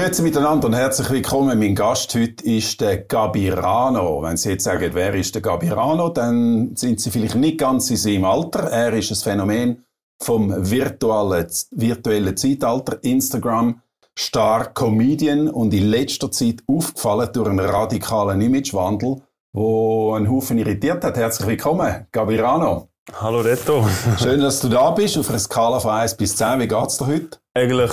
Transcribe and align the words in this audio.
Grüezi 0.00 0.22
miteinander 0.22 0.66
und 0.66 0.72
herzlich 0.72 1.10
willkommen. 1.10 1.58
Mein 1.58 1.74
Gast 1.74 2.14
heute 2.14 2.42
ist 2.42 2.80
der 2.80 3.02
Gabirano. 3.02 4.22
Wenn 4.22 4.38
Sie 4.38 4.52
jetzt 4.52 4.64
sagen, 4.64 4.92
wer 4.94 5.14
ist 5.14 5.34
der 5.34 5.42
Gabirano, 5.42 6.08
dann 6.08 6.74
sind 6.74 7.02
Sie 7.02 7.10
vielleicht 7.10 7.34
nicht 7.34 7.58
ganz 7.58 7.90
in 7.90 7.98
seinem 7.98 8.24
Alter. 8.24 8.60
Er 8.70 8.94
ist 8.94 9.10
ein 9.10 9.16
Phänomen 9.16 9.84
vom 10.18 10.70
virtuellen, 10.70 11.46
virtuellen 11.72 12.34
Zeitalter, 12.34 12.96
Instagram, 13.04 13.82
Star 14.18 14.72
Comedian 14.72 15.48
und 15.48 15.74
in 15.74 15.88
letzter 15.88 16.30
Zeit 16.30 16.62
aufgefallen 16.66 17.28
durch 17.34 17.50
einen 17.50 17.60
radikalen 17.60 18.40
Imagewandel, 18.40 19.20
wo 19.52 20.14
einen 20.14 20.30
Haufen 20.30 20.56
irritiert 20.56 21.04
hat. 21.04 21.18
Herzlich 21.18 21.46
willkommen, 21.46 22.06
Gabirano. 22.10 22.88
Hallo 23.20 23.40
Reto. 23.40 23.86
Schön, 24.18 24.40
dass 24.40 24.60
du 24.60 24.70
da 24.70 24.92
bist. 24.92 25.18
Auf 25.18 25.28
einer 25.28 25.38
Skala 25.38 25.78
von 25.78 25.90
1 25.90 26.16
bis 26.16 26.36
10, 26.36 26.58
wie 26.58 26.68
geht's 26.68 26.96
dir 26.96 27.06
heute? 27.06 27.38
Eigentlich 27.52 27.92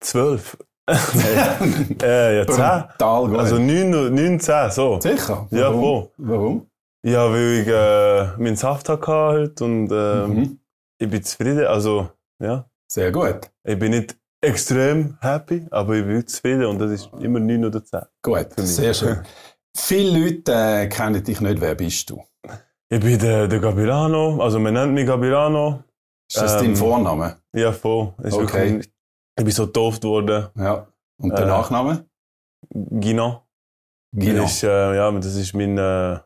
12. 0.00 0.56
äh, 2.02 2.36
ja, 2.38 2.46
10. 2.46 2.54
Brutal. 2.98 3.36
Also 3.40 3.58
9, 3.58 3.90
9, 4.14 4.40
10, 4.40 4.70
so. 4.70 5.00
Sicher? 5.00 5.46
Ja, 5.50 5.68
Warum? 5.68 5.80
voll. 5.80 6.08
Warum? 6.18 6.66
Ja, 7.04 7.30
weil 7.30 7.60
ich 7.62 7.68
äh, 7.68 8.40
meinen 8.42 8.56
Saft 8.56 8.88
hatte 8.88 9.06
heute 9.06 9.64
und 9.64 9.90
ähm, 9.92 10.30
Mhm. 10.34 10.58
ich 10.98 11.08
bin 11.10 11.22
zufrieden. 11.22 11.66
Also, 11.66 12.08
ja. 12.42 12.68
Sehr 12.90 13.10
gut. 13.12 13.50
Ich 13.64 13.78
bin 13.78 13.90
nicht 13.90 14.16
extrem 14.40 15.16
happy, 15.20 15.66
aber 15.70 15.94
ich 15.94 16.04
bin 16.06 16.26
zufrieden 16.26 16.66
und 16.66 16.78
das 16.78 16.90
ist 16.92 17.10
immer 17.20 17.40
9 17.40 17.64
oder 17.64 17.84
10. 17.84 18.00
Gut, 18.22 18.46
sehr 18.56 18.94
schön. 18.94 19.18
Viele 19.76 20.18
Leute 20.20 20.52
äh, 20.52 20.88
kennen 20.88 21.22
dich 21.22 21.40
nicht. 21.40 21.60
Wer 21.60 21.74
bist 21.74 22.08
du? 22.10 22.22
Ich 22.88 23.00
bin 23.00 23.18
der, 23.18 23.48
der 23.48 23.58
Gabirano, 23.58 24.40
also 24.40 24.58
man 24.60 24.74
nennt 24.74 24.94
mich 24.94 25.06
Gabirano. 25.06 25.82
Ist 26.30 26.40
das 26.40 26.54
Ähm, 26.54 26.68
dein 26.68 26.76
Vorname? 26.76 27.36
Ja, 27.52 27.72
voll. 27.72 28.14
Ist 28.22 28.34
Okay. 28.34 28.70
wirklich, 28.70 28.90
ich 29.38 29.44
bin 29.44 29.52
so 29.52 29.66
getauft 29.66 30.02
worden. 30.04 30.48
Ja. 30.56 30.86
Und 31.18 31.30
der 31.30 31.44
äh, 31.44 31.46
Nachname? 31.46 32.06
Gino. 32.72 33.42
Gino. 34.12 34.42
Das 34.42 34.52
ist, 34.52 34.62
äh, 34.64 34.96
ja, 34.96 35.10
das 35.10 35.34
ist 35.34 35.54
mein, 35.54 35.76
äh, 35.76 36.18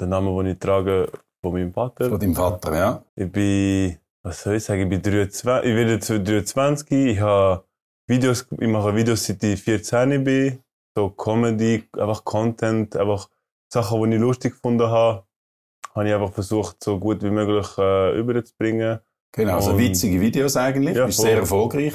der 0.00 0.06
Name, 0.06 0.30
den 0.42 0.52
ich 0.52 0.58
trage 0.58 1.10
von 1.40 1.52
meinem 1.52 1.72
Vater. 1.72 2.08
Von 2.10 2.20
deinem 2.20 2.34
Vater, 2.34 2.76
ja. 2.76 3.04
Ich 3.14 3.30
bin, 3.30 3.98
was 4.22 4.42
soll 4.42 4.56
ich 4.56 4.64
sagen, 4.64 4.82
ich 4.82 4.88
bin 4.88 5.02
23, 5.02 5.70
ich 5.70 5.76
werde 5.76 6.00
zu 6.00 6.20
23, 6.20 6.90
ich 6.90 7.20
habe 7.20 7.64
Videos, 8.06 8.46
ich 8.50 8.68
mache 8.68 8.94
Videos 8.94 9.24
seit 9.24 9.42
ich 9.42 9.62
14 9.62 10.22
bin, 10.22 10.58
so 10.94 11.10
Comedy, 11.10 11.88
einfach 11.98 12.24
Content, 12.24 12.96
einfach 12.96 13.28
Sachen, 13.72 14.02
die 14.10 14.16
ich 14.16 14.20
lustig 14.20 14.52
gefunden 14.52 14.88
habe, 14.88 15.24
habe 15.94 16.08
ich 16.08 16.14
einfach 16.14 16.32
versucht, 16.32 16.82
so 16.84 16.98
gut 16.98 17.22
wie 17.22 17.30
möglich 17.30 17.66
äh, 17.78 18.18
überzubringen. 18.18 19.00
Genau, 19.34 19.54
also 19.54 19.78
witzige 19.78 20.20
Videos 20.20 20.56
eigentlich. 20.56 20.94
Ja, 20.94 21.06
bist 21.06 21.18
voll. 21.18 21.26
sehr 21.26 21.38
erfolgreich 21.38 21.94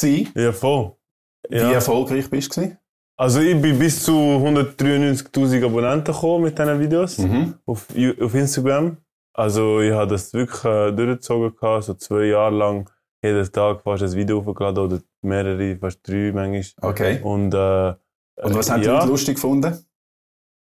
gewesen. 0.00 0.32
Ja, 0.34 0.52
voll. 0.52 0.92
Wie 1.48 1.56
Ja. 1.56 1.72
erfolgreich 1.72 2.28
bist 2.30 2.56
du? 2.56 2.76
Also 3.18 3.40
ich 3.40 3.60
bin 3.60 3.78
bis 3.78 4.02
zu 4.02 4.12
193'000 4.12 5.64
Abonnenten 5.64 6.12
gekommen 6.12 6.44
mit 6.44 6.58
diesen 6.58 6.80
Videos. 6.80 7.18
Mhm. 7.18 7.54
auf, 7.64 7.86
auf 8.20 8.34
Instagram. 8.34 8.96
Also 9.32 9.80
ich 9.80 9.92
habe 9.92 10.10
das 10.10 10.32
wirklich 10.32 10.64
äh, 10.64 10.92
durchgezogen, 10.92 11.54
gehabt, 11.56 11.84
so 11.84 11.94
zwei 11.94 12.24
Jahre 12.26 12.54
lang, 12.54 12.90
jeden 13.22 13.50
Tag 13.52 13.82
fast 13.82 14.02
ein 14.02 14.12
Video 14.12 14.44
hochgeladen 14.44 14.84
oder 14.84 14.98
mehrere, 15.22 15.76
fast 15.78 16.06
drei 16.06 16.32
manchmal. 16.32 16.90
Okay. 16.90 17.20
Und, 17.22 17.52
äh, 17.54 17.94
Und 18.42 18.54
was 18.54 18.70
haben 18.70 18.80
die 18.82 18.86
ja, 18.88 19.04
lustig 19.04 19.34
gefunden? 19.36 19.78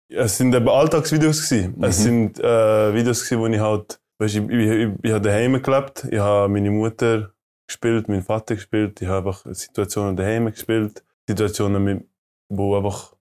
es 0.08 0.36
sind 0.38 0.54
eben 0.54 0.68
Alltagsvideos 0.68 1.48
gewesen. 1.48 1.74
Mhm. 1.76 1.84
Es 1.84 2.02
sind 2.02 2.38
äh, 2.40 2.94
Videos 2.94 3.24
gewesen, 3.24 3.40
wo 3.40 3.46
ich 3.46 3.60
halt, 3.60 4.00
weißt, 4.18 4.36
ich, 4.36 4.42
ich, 4.48 4.50
ich, 4.70 4.88
ich 5.02 5.12
habe 5.12 5.20
daheim 5.20 5.60
gelebt, 5.62 6.06
ich 6.10 6.18
habe 6.18 6.48
meine 6.52 6.70
Mutter 6.70 7.32
gespielt, 7.66 8.08
meinen 8.08 8.22
Vater 8.22 8.54
gespielt, 8.54 9.00
ich 9.02 9.08
habe 9.08 9.28
einfach 9.28 9.44
Situationen 9.52 10.16
daheim 10.16 10.46
gespielt, 10.46 11.02
Situationen, 11.28 11.82
mit, 11.82 12.04
wo 12.48 12.76
einfach 12.76 13.14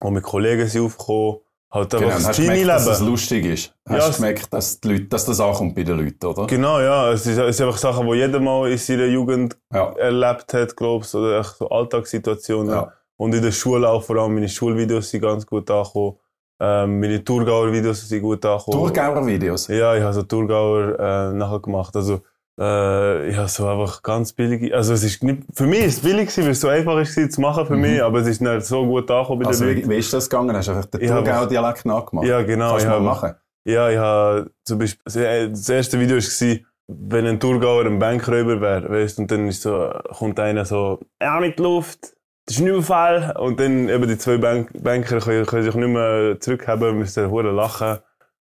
wo 0.00 0.10
mit 0.10 0.22
Kollegen 0.22 0.66
sind 0.68 0.84
aufgekommen, 0.84 1.38
halt 1.70 1.94
einfach 1.94 2.06
Genau. 2.06 2.16
Und 2.18 2.24
das 2.28 2.36
gemerkt, 2.36 2.68
dass 2.68 2.82
es 2.82 2.86
Teenie-Leben. 2.98 3.10
lustig 3.10 3.44
ist? 3.46 3.74
Hast 3.88 3.98
Ja, 3.98 4.10
du 4.10 4.16
gemerkt, 4.16 4.52
dass, 4.52 4.80
die 4.80 4.88
Leute, 4.88 5.04
dass 5.04 5.24
das 5.24 5.40
ankommt 5.40 5.74
bei 5.74 5.82
den 5.82 5.98
Leuten, 5.98 6.26
oder? 6.26 6.46
Genau, 6.46 6.80
ja. 6.80 7.10
Es 7.10 7.26
ist, 7.26 7.38
es 7.38 7.48
ist 7.56 7.60
einfach 7.62 7.78
Sachen, 7.78 8.06
die 8.06 8.14
jeder 8.16 8.38
mal 8.40 8.70
in 8.70 8.76
seiner 8.78 9.06
Jugend 9.06 9.56
Ja. 9.72 9.92
erlebt 9.96 10.52
hat, 10.52 10.76
glaubst 10.76 11.14
oder 11.14 11.40
echt 11.40 11.56
so 11.56 11.68
Alltagssituationen. 11.70 12.70
Ja. 12.74 12.92
Und 13.16 13.34
in 13.34 13.42
der 13.42 13.52
Schule 13.52 13.88
auch 13.88 14.02
vor 14.02 14.16
allem 14.16 14.34
meine 14.34 14.48
Schulvideos 14.48 15.08
sind 15.10 15.22
ganz 15.22 15.46
gut 15.46 15.70
angekommen. 15.70 16.16
Ähm, 16.60 17.00
meine 17.00 17.24
Thurgauer 17.24 17.72
Videos 17.72 18.06
sind 18.08 18.20
gut 18.22 18.44
angekommen. 18.44 18.78
Thurgauer 18.78 19.26
Videos. 19.26 19.68
Ja, 19.68 19.94
ich 19.96 20.02
habe 20.02 20.12
so 20.12 20.22
Thurgauer 20.22 20.98
äh, 20.98 21.32
nachher 21.32 21.60
gemacht. 21.60 21.96
Also 21.96 22.20
äh, 22.60 23.28
ich 23.30 23.36
habe 23.36 23.48
so 23.48 23.66
einfach 23.66 24.02
ganz 24.02 24.32
billig. 24.32 24.72
Also 24.74 24.92
es 24.94 25.02
ist 25.04 25.22
nicht, 25.22 25.42
für 25.54 25.66
mich 25.66 25.80
ist 25.80 25.96
es 25.98 26.00
billig 26.02 26.28
gewesen, 26.28 26.44
weil 26.44 26.50
es 26.52 26.60
so 26.60 26.68
einfach 26.68 26.98
ist 27.00 27.14
gewesen 27.14 27.30
zu 27.30 27.40
machen 27.40 27.66
für 27.66 27.74
Mhm. 27.76 27.80
mich, 27.82 28.02
aber 28.02 28.18
es 28.20 28.26
ist 28.28 28.40
nicht 28.40 28.62
so 28.66 28.84
gut 28.86 29.10
angekommen 29.10 29.42
bei 29.42 29.46
Also 29.48 29.64
den 29.64 29.70
wie, 29.70 29.80
Leuten. 29.80 29.90
wie 29.90 29.96
ist 29.96 30.12
das 30.12 30.28
gegangen? 30.30 30.56
Hast 30.56 30.68
du 30.68 30.72
einfach 30.72 30.86
den 30.86 31.00
Ich 31.02 31.10
habe- 31.10 31.24
Thurgauer 31.24 31.46
Dialekt 31.48 31.84
nachgemacht? 31.84 32.26
Ja, 32.26 32.42
genau. 32.42 32.70
Kannst 32.70 32.84
ich 32.86 32.90
du 32.92 32.98
mal 32.98 33.00
machen? 33.04 33.34
Ja, 33.66 33.88
ich 33.90 33.98
habe 33.98 34.50
zum 34.64 34.78
Beispiel, 34.78 35.02
das 35.50 35.68
erste 35.68 35.98
Video 35.98 36.16
war, 36.18 36.58
wenn 36.86 37.26
ein 37.26 37.40
Thurgauer 37.40 37.86
ein 37.86 37.98
Bankräuber 37.98 38.60
wäre, 38.60 38.90
weißt 38.90 39.18
und 39.18 39.30
dann 39.30 39.48
ist 39.48 39.62
so, 39.62 39.90
kommt 40.18 40.38
einer 40.38 40.64
so, 40.66 41.00
ja, 41.20 41.40
mit 41.40 41.58
Luft, 41.58 42.12
das 42.46 42.56
ist 42.56 42.60
ein 42.62 42.66
Überfall. 42.68 43.34
Und 43.38 43.58
dann 43.58 43.88
eben 43.88 44.06
die 44.06 44.18
zwei 44.18 44.36
Bank 44.36 44.68
Banker 44.82 45.18
können, 45.20 45.46
können 45.46 45.62
sich 45.62 45.74
nicht 45.74 45.88
mehr 45.88 46.36
zurückhaben, 46.40 46.98
müssen 46.98 47.30
hure 47.30 47.50
lachen 47.52 48.00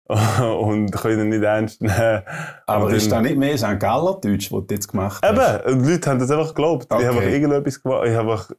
und 0.61 0.91
können 0.93 1.29
nicht 1.29 1.43
ernst 1.43 1.81
nehmen. 1.81 2.23
Aber 2.67 2.87
Und 2.87 2.95
ist 2.95 3.11
da 3.11 3.17
dann- 3.17 3.25
nicht 3.25 3.37
mehr 3.37 3.57
St. 3.57 3.79
Galler 3.79 4.19
Deutsch, 4.21 4.51
das 4.51 4.67
du 4.67 4.67
jetzt 4.75 4.89
gemacht 4.89 5.23
hast? 5.23 5.33
Eben, 5.67 5.83
die 5.85 5.91
Leute 5.93 6.11
haben 6.11 6.19
das 6.19 6.31
einfach 6.31 6.49
geglaubt. 6.49 6.87
Okay. 6.91 7.03
Ich 7.03 7.09
habe 7.09 7.19
einfach 7.19 7.31
irgendetwas 7.33 7.83
gemacht. 7.83 8.07
Ich 8.07 8.15
habe 8.17 8.31
einfach, 8.33 8.51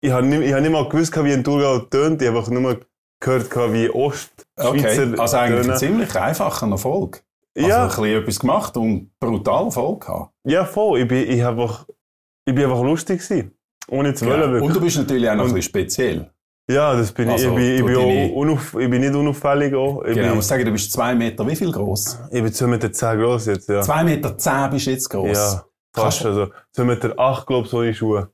ich 0.00 0.10
habe 0.12 0.26
nicht, 0.26 0.42
ich 0.42 0.52
habe 0.52 0.62
nicht 0.62 0.72
mal 0.72 0.88
gewusst, 0.88 1.24
wie 1.24 1.32
ein 1.32 1.44
Thurgauer 1.44 1.88
tönt. 1.90 2.22
Ich 2.22 2.28
habe 2.28 2.38
einfach 2.38 2.50
nur 2.50 2.80
gehört, 3.20 3.72
wie 3.72 3.90
Ost, 3.90 4.46
Okay, 4.56 5.14
also 5.18 5.36
eigentlich 5.36 5.58
ein 5.60 5.62
tönen. 5.64 5.76
ziemlich 5.76 6.16
einfacher 6.16 6.70
Erfolg. 6.70 7.22
Also 7.56 7.68
Ja. 7.68 7.82
ein 7.82 7.88
bisschen 7.88 8.04
etwas 8.06 8.38
gemacht 8.40 8.76
und 8.76 9.10
brutal 9.20 9.66
Erfolg 9.66 10.06
gehabt. 10.06 10.32
Ja, 10.44 10.64
voll. 10.64 11.00
Ich 11.00 11.08
bin, 11.08 11.28
ich 11.30 11.44
einfach, 11.44 11.86
ich 12.46 12.54
bin 12.54 12.64
einfach 12.64 12.82
lustig 12.82 13.20
gewesen. 13.20 13.52
Ohne 13.88 14.14
zu 14.14 14.24
wollen. 14.26 14.36
Genau. 14.40 14.46
Und 14.46 14.54
wirklich. 14.54 14.72
du 14.74 14.80
bist 14.80 14.96
natürlich 14.98 15.28
auch 15.28 15.34
noch 15.34 15.42
ein 15.44 15.48
Und- 15.50 15.54
bisschen 15.56 15.68
speziell. 15.70 16.30
Ja, 16.70 16.94
das 16.94 17.12
bin 17.12 17.28
Also, 17.28 17.48
ich. 17.48 17.50
Ich 17.50 17.54
bin, 17.56 17.74
ich 17.74 17.80
du 17.80 17.86
bin, 18.06 18.30
auch 18.30 18.36
unauf, 18.36 18.74
ich 18.78 18.90
bin 18.90 19.00
nicht 19.00 19.14
unauffällig 19.14 19.74
auch. 19.74 20.02
Ich, 20.04 20.14
Genau, 20.14 20.28
ich 20.28 20.34
muss 20.36 20.48
sagen, 20.48 20.64
du 20.64 20.70
bist 20.72 20.92
zwei 20.92 21.14
Meter 21.14 21.46
wie 21.46 21.56
viel 21.56 21.72
groß? 21.72 22.18
ich 22.30 22.42
bin 22.42 22.52
2,10 22.52 22.66
Meter 22.68 22.92
zehn 22.92 23.18
groß 23.20 23.46
jetzt, 23.46 23.68
ja. 23.68 23.82
Zwei 23.82 24.04
Meter 24.04 24.38
zehn 24.38 24.70
bist 24.70 24.86
du 24.86 24.90
jetzt 24.90 25.08
groß. 25.10 25.36
Ja, 25.36 25.64
Kannst 25.92 26.18
fast. 26.18 26.24
du- 26.24 26.28
Also, 26.28 26.42
2,8 26.76 26.84
Meter 26.84 27.18
acht, 27.18 27.46
glaub 27.46 27.66
ich, 27.66 27.72
ohne 27.74 27.92
Schuhe. 27.94 28.28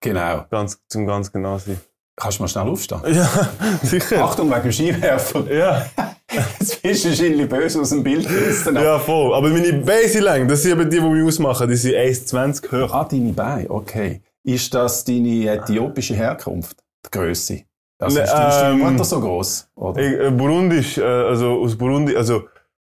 Genau. 0.00 0.44
Ganz, 0.50 0.80
zum 0.88 1.06
ganz 1.06 1.30
genau 1.32 1.58
sein. 1.58 1.80
Kannst 2.16 2.38
du 2.38 2.42
mal 2.42 2.48
schnell 2.48 2.68
aufstehen? 2.68 3.00
Ja, 3.06 3.28
sicher. 3.82 4.24
Achtung 4.24 4.50
wegen 4.50 4.62
dem 4.62 4.72
Skiwerfer. 4.72 5.50
Ja, 5.52 5.86
Jetzt 6.58 6.82
bist 6.82 7.04
du 7.04 7.08
wahrscheinlich 7.08 7.48
böse 7.48 7.80
aus 7.80 7.90
dem 7.90 8.02
Bild 8.02 8.28
gerissen. 8.28 8.74
ja, 8.76 8.98
voll. 8.98 9.32
Aber 9.34 9.48
meine 9.48 9.72
Beine 9.74 10.46
das 10.46 10.62
sind 10.62 10.72
eben 10.72 10.90
die, 10.90 10.98
die 10.98 11.02
mich 11.08 11.24
ausmachen. 11.26 11.68
Die 11.68 11.76
sind 11.76 11.94
1,20 11.94 12.70
hoch. 12.88 12.92
Ah, 12.94 13.04
deine 13.10 13.32
Beine, 13.32 13.70
okay. 13.70 14.22
Ist 14.44 14.72
das 14.74 15.04
deine 15.04 15.46
äthiopische 15.46 16.14
Herkunft? 16.14 16.76
Die 17.06 17.10
Grösse? 17.10 17.64
Also 17.98 18.18
Ne, 18.18 18.24
ist 18.24 18.32
ähm, 18.34 18.78
Mutter 18.78 19.04
so 19.04 19.20
groß? 19.20 19.70
Oder? 19.74 20.00
Ich, 20.00 20.18
äh, 20.20 20.30
Burundisch, 20.30 20.98
äh, 20.98 21.02
also 21.04 21.60
aus 21.62 21.76
Burundi, 21.76 22.16
also 22.16 22.44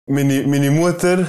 meine, 0.06 0.46
meine 0.46 0.70
Mutter 0.70 1.28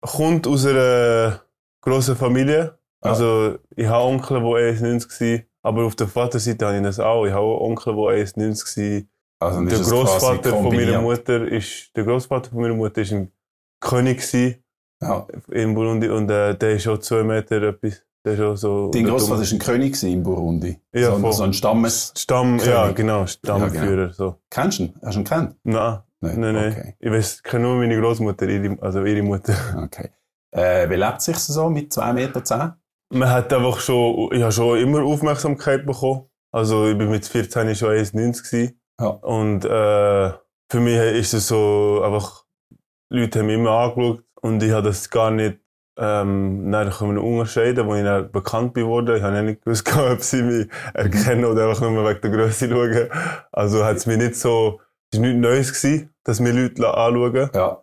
kommt 0.00 0.46
aus 0.46 0.64
einer 0.66 1.42
grossen 1.82 2.16
Familie. 2.16 2.78
Also 3.02 3.58
ich 3.76 3.86
habe 3.86 4.04
Onkel, 4.04 4.40
die 4.40 4.44
1,90 4.46 5.20
waren, 5.20 5.46
aber 5.62 5.84
auf 5.84 5.96
der 5.96 6.06
Vaterseite 6.08 6.66
habe 6.66 6.76
ich 6.78 6.82
das 6.82 6.98
auch. 7.00 7.24
Ich 7.26 7.32
habe 7.32 7.44
auch 7.44 7.60
Onkel, 7.60 7.94
die 7.94 8.00
1,90 8.00 8.76
waren. 8.78 9.08
Also 9.42 9.64
Der 9.64 9.78
Großvater 9.78 10.50
von 10.50 10.74
meiner. 10.74 11.00
Mutter 11.00 11.46
ist, 11.48 11.96
der 11.96 12.04
Großvater 12.04 12.50
von 12.50 12.60
meiner 12.60 12.74
Mutter 12.74 13.00
ist 13.00 13.12
ein 13.12 13.32
König 13.80 14.22
Ja. 15.02 15.26
in 15.50 15.74
Burundi 15.74 16.08
und 16.10 16.30
äh, 16.30 16.54
der 16.56 16.72
ist 16.72 16.82
schon 16.82 17.00
zwei 17.00 17.22
Meter 17.22 17.62
etwas. 17.62 18.02
Der 18.24 18.38
ist 18.38 18.60
so. 18.60 18.90
Dein 18.90 19.04
Großvater 19.04 19.40
war 19.40 19.50
ein 19.50 19.58
König 19.58 20.02
in 20.02 20.22
Burundi. 20.22 20.78
Ja, 20.92 21.16
so, 21.16 21.32
so 21.32 21.42
ein 21.42 21.52
Stammes... 21.54 22.12
Stamm, 22.16 22.58
ja 22.58 22.82
König. 22.82 22.96
genau, 22.96 23.26
Stammführer, 23.26 24.12
so. 24.12 24.36
Kennst 24.50 24.78
du 24.78 24.84
ihn? 24.84 24.94
Hast 25.02 25.14
du 25.14 25.20
ihn 25.20 25.24
kennt? 25.24 25.56
Nein, 25.64 26.00
nein, 26.20 26.40
nein. 26.40 26.72
Okay. 26.72 26.94
Ich 26.98 27.10
weiß, 27.10 27.42
kenne 27.42 27.64
nur 27.64 27.76
meine 27.76 27.98
Großmutter, 27.98 28.46
also 28.80 29.04
ihre 29.04 29.22
Mutter. 29.22 29.54
okay. 29.82 30.10
Äh, 30.50 30.90
wie 30.90 30.96
lebt 30.96 31.22
sich 31.22 31.38
so 31.38 31.70
mit 31.70 31.92
2,10 31.92 32.12
Meter? 32.12 32.78
Man 33.10 33.30
hat 33.30 33.52
einfach 33.52 33.80
schon, 33.80 34.30
ich 34.32 34.42
habe 34.42 34.52
schon 34.52 34.78
immer 34.78 35.02
Aufmerksamkeit 35.02 35.86
bekommen. 35.86 36.26
Also 36.52 36.88
ich 36.88 36.98
bin 36.98 37.10
mit 37.10 37.24
14 37.26 37.74
schon 37.74 37.90
1,90 37.90 38.42
gewesen. 38.42 38.80
Ja. 39.00 39.06
Und 39.06 39.64
äh, 39.64 40.32
für 40.70 40.80
mich 40.80 40.96
ist 40.96 41.32
es 41.32 41.48
so 41.48 42.02
einfach, 42.04 42.44
Leute 43.08 43.38
haben 43.38 43.46
mich 43.46 43.56
immer 43.56 43.70
angeschaut 43.70 44.24
und 44.42 44.62
ich 44.62 44.72
habe 44.72 44.88
das 44.88 45.08
gar 45.08 45.30
nicht 45.30 45.58
ähm, 46.00 46.72
dann 46.72 46.90
können 46.90 47.14
wir 47.16 47.22
unterscheiden, 47.22 47.88
als 47.88 47.98
ich 47.98 48.04
dann 48.04 48.32
bekannt 48.32 48.72
bin 48.74 48.86
worden. 48.86 49.16
Ich 49.16 49.22
habe 49.22 49.36
ja 49.36 49.42
nicht 49.42 49.62
gewusst, 49.64 49.86
ob 49.96 50.22
sie 50.22 50.42
mich 50.42 50.68
erkennen 50.94 51.44
oder 51.44 51.68
einfach 51.68 51.82
nur 51.82 52.08
wegen 52.08 52.20
der 52.22 52.30
Größe 52.30 52.68
schauen. 52.70 53.08
Also 53.52 53.84
hat 53.84 53.96
es 53.98 54.06
mir 54.06 54.16
nicht 54.16 54.36
so, 54.36 54.80
es 55.12 55.20
war 55.20 55.26
nichts 55.26 55.40
Neues 55.42 55.72
gewesen, 55.82 56.10
dass 56.24 56.40
mir 56.40 56.52
Leute 56.52 56.86
anschauen. 56.94 57.50
Ja. 57.54 57.82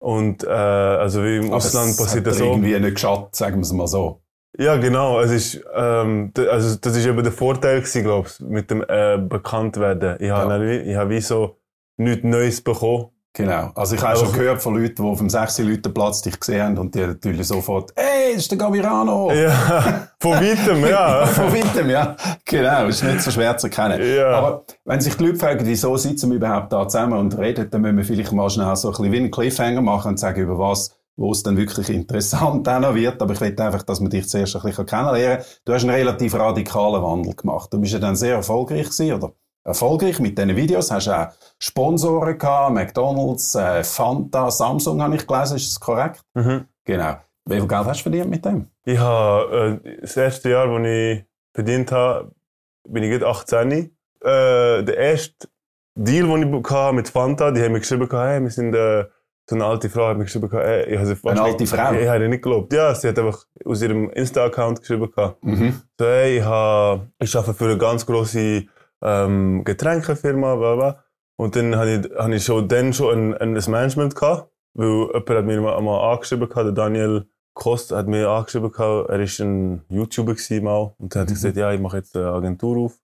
Und 0.00 0.44
äh, 0.44 0.48
also 0.48 1.22
wie 1.24 1.36
im 1.38 1.46
Aber 1.46 1.56
Ausland 1.56 1.96
passiert 1.96 2.26
das 2.26 2.38
so. 2.38 2.44
irgendwie 2.44 2.78
nicht 2.78 2.94
geschadet, 2.94 3.34
sagen 3.36 3.56
wir 3.56 3.62
es 3.62 3.72
mal 3.72 3.86
so. 3.88 4.22
Ja, 4.56 4.76
genau. 4.76 5.20
Es 5.20 5.30
ist, 5.30 5.64
ähm, 5.74 6.32
also 6.36 6.76
das 6.80 6.96
ist 6.96 7.06
eben 7.06 7.22
der 7.22 7.32
Vorteil 7.32 7.80
gewesen, 7.80 8.02
glaube 8.04 8.28
ich, 8.28 8.40
mit 8.40 8.70
dem 8.70 8.82
äh, 8.88 9.18
Bekanntwerden. 9.18 10.16
Ich 10.20 10.30
habe 10.30 10.74
Ja. 10.74 10.80
ich 10.82 10.96
hab 10.96 11.10
wie 11.10 11.20
so 11.20 11.58
nichts 11.96 12.24
Neues 12.24 12.60
bekommen. 12.62 13.08
Genau. 13.38 13.70
Also 13.76 13.94
ich 13.94 14.02
habe 14.02 14.16
schon 14.16 14.26
Einfach- 14.26 14.38
gehört 14.40 14.62
von 14.62 14.74
Leuten, 14.74 14.96
die 14.96 15.02
auf 15.08 15.18
dem 15.18 15.30
6 15.30 15.58
Leute 15.60 15.90
Platz 15.90 16.22
dich 16.22 16.40
gesehen 16.40 16.60
haben 16.60 16.78
und 16.78 16.92
die 16.92 16.98
natürlich 17.06 17.46
sofort, 17.46 17.92
hey, 17.94 18.32
das 18.32 18.42
ist 18.42 18.50
der 18.50 18.58
Gavirano! 18.58 19.30
Ja, 19.32 20.08
von 20.20 20.32
weitem, 20.32 20.84
ja. 20.84 21.24
Von 21.26 21.52
weitem, 21.54 21.88
ja. 21.88 22.16
Genau, 22.44 22.86
ist 22.88 23.04
nicht 23.04 23.22
so 23.22 23.30
schwer 23.30 23.56
zu 23.56 23.68
erkennen. 23.68 24.00
Ja. 24.16 24.30
Aber 24.32 24.64
wenn 24.84 25.00
sich 25.00 25.14
die 25.16 25.24
Leute 25.24 25.38
fragen, 25.38 25.64
wieso 25.64 25.96
sitzen 25.96 26.30
wir 26.30 26.36
überhaupt 26.38 26.72
da 26.72 26.88
zusammen 26.88 27.16
und 27.16 27.38
reden, 27.38 27.70
dann 27.70 27.80
müssen 27.80 27.96
wir 27.98 28.04
vielleicht 28.04 28.32
mal 28.32 28.50
schnell 28.50 28.74
so 28.74 28.88
ein 28.88 28.92
bisschen 28.92 29.12
wie 29.12 29.16
einen 29.18 29.30
Cliffhanger 29.30 29.82
machen 29.82 30.08
und 30.08 30.18
sagen, 30.18 30.40
über 30.42 30.58
was, 30.58 30.96
wo 31.16 31.30
es 31.30 31.44
dann 31.44 31.56
wirklich 31.56 31.90
interessant 31.90 32.66
noch 32.80 32.94
wird. 32.96 33.22
Aber 33.22 33.34
ich 33.34 33.40
will 33.40 33.54
einfach, 33.60 33.82
dass 33.82 34.00
man 34.00 34.10
dich 34.10 34.28
zuerst 34.28 34.56
ein 34.56 34.62
bisschen 34.62 34.84
kennenlernen 34.84 35.38
kann. 35.38 35.46
Du 35.64 35.72
hast 35.74 35.82
einen 35.84 35.94
relativ 35.94 36.34
radikalen 36.34 37.02
Wandel 37.04 37.34
gemacht. 37.36 37.72
Du 37.72 37.78
bist 37.80 37.92
ja 37.92 38.00
dann 38.00 38.16
sehr 38.16 38.34
erfolgreich 38.34 38.90
gewesen, 38.90 39.12
oder? 39.12 39.32
Erfolgreich 39.68 40.18
mit 40.20 40.36
diesen 40.38 40.56
Videos. 40.56 40.90
Hast 40.90 41.08
auch 41.08 41.28
Sponsoren 41.58 42.38
gehabt, 42.38 42.72
McDonalds, 42.74 43.54
äh, 43.54 43.84
Fanta, 43.84 44.50
Samsung 44.50 45.00
habe 45.02 45.16
ich 45.16 45.26
gelesen. 45.26 45.56
Ist 45.56 45.70
das 45.70 45.80
korrekt? 45.80 46.20
Mhm. 46.34 46.64
Genau. 46.84 47.16
Wie 47.44 47.54
viel 47.56 47.66
Geld 47.68 47.84
hast 47.86 47.98
du 48.00 48.02
verdient 48.04 48.30
mit 48.30 48.44
dem? 48.44 48.66
Ich 48.84 48.98
habe 48.98 49.80
äh, 49.84 50.00
das 50.00 50.16
erste 50.16 50.50
Jahr, 50.50 50.66
das 50.66 50.86
ich 50.86 51.24
verdient 51.54 51.92
habe, 51.92 52.32
bin 52.88 53.02
ich 53.02 53.10
gerade 53.10 53.26
18. 53.26 53.70
Äh, 53.72 53.90
der 54.84 54.96
erste 54.96 55.48
Deal, 55.94 56.26
den 56.26 56.54
ich 56.54 56.70
hatte 56.70 56.94
mit 56.94 57.08
Fanta, 57.08 57.50
die 57.50 57.62
haben 57.62 57.72
mir 57.72 57.80
geschrieben, 57.80 58.08
hey, 58.10 58.40
wir 58.42 58.50
sind 58.50 58.74
äh, 58.74 59.04
so 59.48 59.54
eine 59.56 59.64
alte 59.64 59.88
Frau, 59.88 60.08
hat 60.08 60.18
mir 60.18 60.24
geschrieben, 60.24 60.48
hey, 60.50 60.84
ich 60.92 60.98
habe 60.98 61.06
sie 61.06 61.16
Eine 61.26 61.32
nicht- 61.34 61.42
alte 61.52 61.66
Frau? 61.66 61.92
Ich, 61.92 62.00
ich 62.02 62.08
habe 62.08 62.28
nicht 62.28 62.42
geglaubt. 62.42 62.72
Ja, 62.72 62.94
sie 62.94 63.08
hat 63.08 63.18
einfach 63.18 63.44
aus 63.64 63.82
ihrem 63.82 64.10
Insta-Account 64.10 64.80
geschrieben. 64.80 65.10
Mhm. 65.42 65.80
So, 65.98 66.06
hey, 66.06 66.38
ich, 66.38 66.44
habe, 66.44 67.08
ich 67.18 67.34
arbeite 67.36 67.54
für 67.54 67.64
eine 67.64 67.78
ganz 67.78 68.04
grosse 68.06 68.64
ähm, 69.02 69.64
Getränkefirma, 69.64 70.56
bla 70.56 70.74
bla. 70.76 71.04
Und 71.36 71.54
dann 71.56 71.76
habe 71.76 71.90
ich, 71.90 72.18
habe 72.18 72.34
ich 72.34 72.44
schon, 72.44 72.68
dann 72.68 72.92
schon 72.92 73.34
ein, 73.34 73.56
ein 73.56 73.70
Management 73.70 74.14
gehabt, 74.14 74.50
weil 74.74 74.88
jemand 74.88 75.30
hat 75.30 75.44
mir 75.44 75.60
mal, 75.60 75.80
mal 75.80 76.12
angeschrieben 76.12 76.48
gehabt, 76.48 76.66
der 76.66 76.72
Daniel 76.72 77.28
Kost 77.54 77.92
hat 77.92 78.06
mir 78.06 78.28
angeschrieben 78.28 78.72
gehabt, 78.72 79.10
er 79.10 79.20
ist 79.20 79.40
ein 79.40 79.84
YouTuber 79.88 80.34
gewesen 80.34 80.64
mal. 80.64 80.94
Und 80.98 81.14
dann 81.14 81.22
hat 81.22 81.28
er 81.28 81.34
gesagt, 81.34 81.56
ja, 81.56 81.72
ich 81.72 81.80
mache 81.80 81.98
jetzt 81.98 82.16
eine 82.16 82.28
Agentur 82.28 82.76
auf 82.78 82.98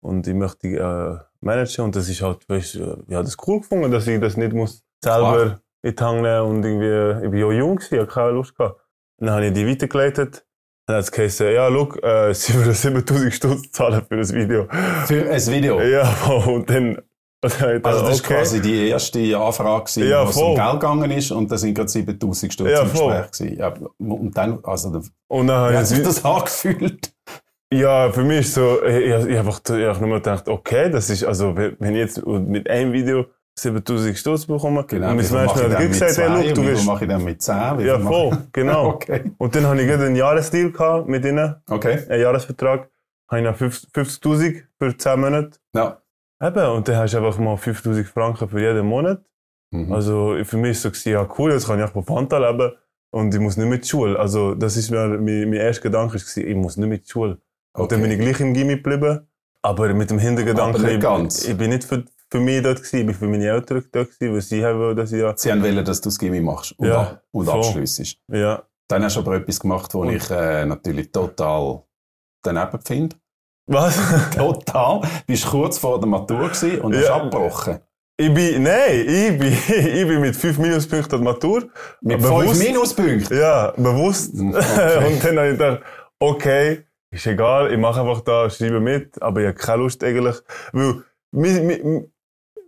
und 0.00 0.26
ich 0.26 0.34
möchte 0.34 0.68
die, 0.68 0.74
äh, 0.76 1.18
managen. 1.40 1.84
Und 1.84 1.96
das 1.96 2.08
ist 2.08 2.22
halt, 2.22 2.48
weißt, 2.48 2.74
du, 2.76 3.04
ich 3.08 3.14
habe 3.14 3.24
das 3.24 3.36
cool 3.46 3.60
gefunden, 3.60 3.90
dass 3.90 4.06
ich 4.06 4.20
das 4.20 4.36
nicht 4.36 4.52
muss 4.52 4.84
selber 5.02 5.32
Klar. 5.32 5.60
in 5.82 5.96
die 5.96 6.04
Hand 6.04 6.22
nehmen 6.22 6.40
und 6.42 6.64
irgendwie, 6.64 7.24
ich 7.24 7.30
bin 7.30 7.40
ja 7.40 7.52
jung 7.52 7.76
gewesen, 7.76 7.94
ich 7.94 8.00
habe 8.00 8.10
keine 8.10 8.30
Lust 8.32 8.56
gehabt. 8.56 8.80
Dann 9.18 9.30
habe 9.30 9.46
ich 9.46 9.52
die 9.52 9.66
weitergeleitet. 9.66 10.46
Dann 10.88 10.96
hat 10.96 11.04
es 11.04 11.12
geheißen, 11.12 11.52
ja, 11.52 11.68
schau, 11.70 11.94
äh, 12.00 12.32
sie 12.34 12.54
würden 12.54 12.72
7000 12.72 13.34
Stutz 13.34 13.70
zahlen 13.72 14.00
für 14.08 14.16
das 14.16 14.32
Video. 14.32 14.66
Für 15.06 15.30
ein 15.30 15.46
Video? 15.46 15.78
Ja, 15.82 16.10
und 16.46 16.70
dann, 16.70 16.96
habe 17.44 17.52
Also 17.62 17.66
gedacht, 17.74 17.84
das 17.84 18.02
war 18.02 18.10
okay. 18.14 18.34
quasi 18.36 18.62
die 18.62 18.88
erste 18.88 19.36
Anfrage, 19.38 19.84
gewesen, 19.84 20.08
Ja, 20.08 20.24
wo 20.24 20.30
es 20.30 20.36
um. 20.38 20.54
Geld 20.54 20.72
gegangen 20.72 21.10
ist 21.10 21.30
und 21.30 21.50
da 21.52 21.58
sind 21.58 21.74
gerade 21.74 21.90
7000 21.90 22.52
Stutz 22.54 22.70
Ja, 22.70 22.80
im. 22.80 22.90
Gespräch 22.90 23.30
gewesen. 23.32 23.58
Ja, 23.58 23.74
und 23.98 24.34
dann, 24.34 24.58
also, 24.64 24.94
wie 24.94 25.08
Und 25.28 25.46
dann 25.48 25.56
habe 25.58 25.76
hat 25.76 25.82
ich 25.82 25.88
sich 25.90 26.02
das, 26.02 26.24
angefühlt? 26.24 27.12
ja, 27.70 28.10
für 28.10 28.22
mich 28.24 28.38
ist 28.40 28.54
so, 28.54 28.82
ich, 28.82 28.94
ich, 28.96 29.26
ich 29.26 29.38
einfach, 29.38 29.60
ich 29.66 29.84
hab 29.84 30.00
nur 30.00 30.14
gedacht, 30.16 30.48
okay, 30.48 30.90
das 30.90 31.10
ist, 31.10 31.22
also, 31.22 31.54
wenn 31.54 31.76
wenn 31.78 31.92
ich 31.96 32.00
jetzt 32.00 32.26
mit 32.26 32.68
einem 32.70 32.94
Video 32.94 33.26
7000 33.58 34.16
Stutz 34.16 34.46
bekomme, 34.46 34.84
Genau, 34.86 35.10
und 35.10 35.16
mein 35.16 35.24
Management 35.30 35.54
hat 35.54 35.72
dann 35.72 35.88
gesagt, 35.88 36.16
hey, 36.16 36.28
look, 36.46 36.54
du 36.54 36.64
wirst, 36.64 36.86
mache 36.86 37.04
ich 37.04 37.10
dann 37.10 37.24
mit 37.24 37.42
10? 37.42 37.54
Wie 37.78 37.84
ja, 37.84 37.98
voll, 37.98 38.38
genau. 38.52 38.86
Okay. 38.90 39.32
Und 39.38 39.54
dann 39.54 39.66
habe 39.66 39.80
ich 39.82 39.90
einen 39.92 40.16
Jahresdeal 40.16 40.70
gehabt 40.70 41.08
mit 41.08 41.24
ihnen, 41.24 41.56
Okay. 41.68 42.04
einen 42.08 42.22
Jahresvertrag, 42.22 42.88
habe 43.30 43.40
ich 43.40 43.44
noch 43.46 43.56
50 43.56 43.90
50.000 43.92 44.62
für 44.78 44.96
10 44.96 45.20
Monate. 45.20 45.58
Ja. 45.74 46.00
Eben, 46.42 46.66
und 46.76 46.86
dann 46.88 46.96
hast 46.96 47.14
du 47.14 47.18
einfach 47.18 47.38
mal 47.38 47.56
5000 47.56 48.06
Franken 48.06 48.48
für 48.48 48.60
jeden 48.60 48.86
Monat. 48.86 49.20
Mhm. 49.72 49.92
Also 49.92 50.36
für 50.44 50.56
mich 50.56 50.70
ist 50.72 50.82
so 50.82 50.90
gewesen, 50.90 51.10
ja 51.12 51.28
cool, 51.38 51.52
jetzt 51.52 51.66
kann 51.66 51.78
ich 51.78 51.84
auch 51.84 51.92
von 51.92 52.04
Fanta 52.04 52.38
leben 52.38 52.72
und 53.10 53.34
ich 53.34 53.40
muss 53.40 53.56
nicht 53.56 53.68
mit 53.68 53.86
Schule. 53.86 54.18
Also 54.18 54.54
das 54.54 54.76
ist 54.76 54.90
mir 54.90 55.08
mein, 55.08 55.24
mein 55.24 55.52
erster 55.54 55.82
Gedanke 55.82 56.16
gewesen, 56.16 56.46
ich 56.46 56.54
muss 56.54 56.76
nicht 56.76 56.88
mit 56.88 57.08
Schule. 57.08 57.38
Und 57.76 57.90
dann 57.92 58.00
Okay. 58.00 58.08
bin 58.08 58.10
ich 58.12 58.24
gleich 58.24 58.40
im 58.40 58.54
Gimmi 58.54 58.76
geblieben, 58.76 59.26
aber 59.62 59.92
mit 59.94 60.10
dem 60.10 60.18
Hintergedanken, 60.20 61.26
ich, 61.26 61.48
ich 61.48 61.56
bin 61.56 61.70
nicht 61.70 61.84
für, 61.84 62.04
für 62.30 62.40
mich 62.40 62.62
dort 62.62 62.78
gewesen, 62.78 62.98
ich 63.00 63.06
bin 63.06 63.14
für 63.14 63.26
meine 63.28 63.46
Eltern 63.46 63.84
dort 63.92 64.10
gewesen, 64.18 64.34
weil 64.34 64.40
sie 64.42 64.64
haben 64.64 64.78
wollen, 64.78 64.96
dass 64.96 65.12
ich 65.12 65.20
ja, 65.20 65.34
Sie 65.36 65.50
haben 65.50 65.62
wollen, 65.62 65.84
dass 65.84 66.00
du 66.00 66.08
das 66.08 66.18
Gimmi 66.18 66.40
machst 66.40 66.72
und, 66.78 66.86
Ja, 66.88 67.00
ab- 67.00 67.22
und 67.32 67.48
abschliessest. 67.48 68.18
ja, 68.32 68.62
Dann 68.88 69.04
hast 69.04 69.16
du 69.16 69.20
aber 69.20 69.36
etwas 69.36 69.60
gemacht, 69.60 69.92
wo 69.94 70.00
Und- 70.00 70.10
ich 70.14 70.30
äh, 70.30 70.64
natürlich 70.66 71.10
total 71.12 71.82
daneben 72.42 72.80
finde. 72.82 73.16
was? 73.66 73.96
Total. 74.36 75.00
Du 75.00 75.08
bist 75.26 75.46
kurz 75.46 75.78
vor 75.78 75.98
der 76.00 76.08
Matur 76.08 76.48
gewesen 76.48 76.80
und 76.80 76.94
hast 76.96 77.04
Ja. 77.04 77.16
abgebrochen. 77.16 77.78
ich 78.20 78.32
bin, 78.34 78.62
nein, 78.62 79.06
ich 79.06 79.38
bin, 79.38 79.52
ich 79.68 80.06
bin 80.06 80.20
mit 80.20 80.34
5 80.36 80.58
Minuspunkten 80.58 81.14
an 81.14 81.20
die 81.20 81.24
Matur. 81.24 81.68
Mit 82.00 82.18
Bewusst- 82.22 82.48
fünf 82.48 82.58
Minuspunkten. 82.66 83.38
Ja, 83.38 83.72
bewusst. 83.76 84.34
Okay. 84.38 85.12
und 85.12 85.24
dann 85.24 85.36
habe 85.38 85.46
ich 85.48 85.58
gedacht, 85.58 85.80
okay, 86.18 86.84
ist 87.10 87.26
egal, 87.26 87.72
ich 87.72 87.78
mache 87.78 88.00
einfach 88.00 88.20
da, 88.22 88.48
schreibe 88.50 88.80
mit, 88.80 89.20
aber 89.22 89.40
ich 89.40 89.46
habe 89.48 89.56
keine 89.58 89.82
Lust 89.82 90.02
eigentlich. 90.04 90.36
Weil, 90.72 91.02
mi, 91.32 91.60
mi, 91.60 92.10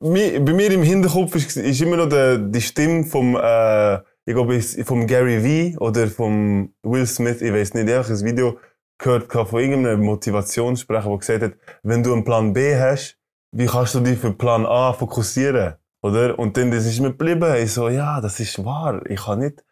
bei 0.01 0.53
mir 0.53 0.71
im 0.71 0.83
Hinterkopf 0.83 1.35
ist, 1.35 1.57
ist 1.57 1.81
immer 1.81 1.97
noch 1.97 2.09
der, 2.09 2.39
die 2.39 2.61
Stimme 2.61 3.05
vom, 3.05 3.37
äh, 3.37 3.97
ich 4.25 4.35
glaube, 4.35 4.61
vom 4.61 5.07
Gary 5.07 5.45
Vee 5.45 5.77
oder 5.79 6.07
vom 6.09 6.73
Will 6.83 7.07
Smith, 7.07 7.43
ich 7.43 7.53
weiß 7.53 7.75
nicht, 7.75 7.89
ich 7.89 7.95
habe 7.95 8.09
ein 8.09 8.25
Video 8.25 8.59
gehört 8.99 9.31
von 9.33 9.61
irgendeinem 9.61 10.03
Motivationssprecher, 10.03 11.09
der 11.09 11.19
gesagt 11.19 11.43
hat, 11.43 11.53
wenn 11.83 12.03
du 12.03 12.13
einen 12.13 12.25
Plan 12.25 12.53
B 12.53 12.77
hast, 12.77 13.19
wie 13.53 13.67
kannst 13.67 13.95
du 13.95 14.01
dich 14.01 14.19
für 14.19 14.33
Plan 14.33 14.65
A 14.65 14.93
fokussieren? 14.93 15.75
Oder? 16.03 16.39
Und 16.39 16.57
dann 16.57 16.71
das 16.71 16.87
ist 16.87 17.01
mir 17.01 17.11
geblieben. 17.11 17.55
Ich 17.57 17.73
so, 17.75 17.89
ja, 17.89 18.21
das 18.21 18.41
ist 18.41 18.65
wahr. 18.65 19.05
Ich 19.07 19.25
kann 19.25 19.41
nicht 19.41 19.65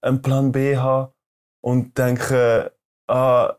einen 0.00 0.22
Plan 0.22 0.52
B 0.52 0.76
haben 0.76 1.12
und 1.60 1.96
denken, 1.98 2.68
ah, 3.08 3.54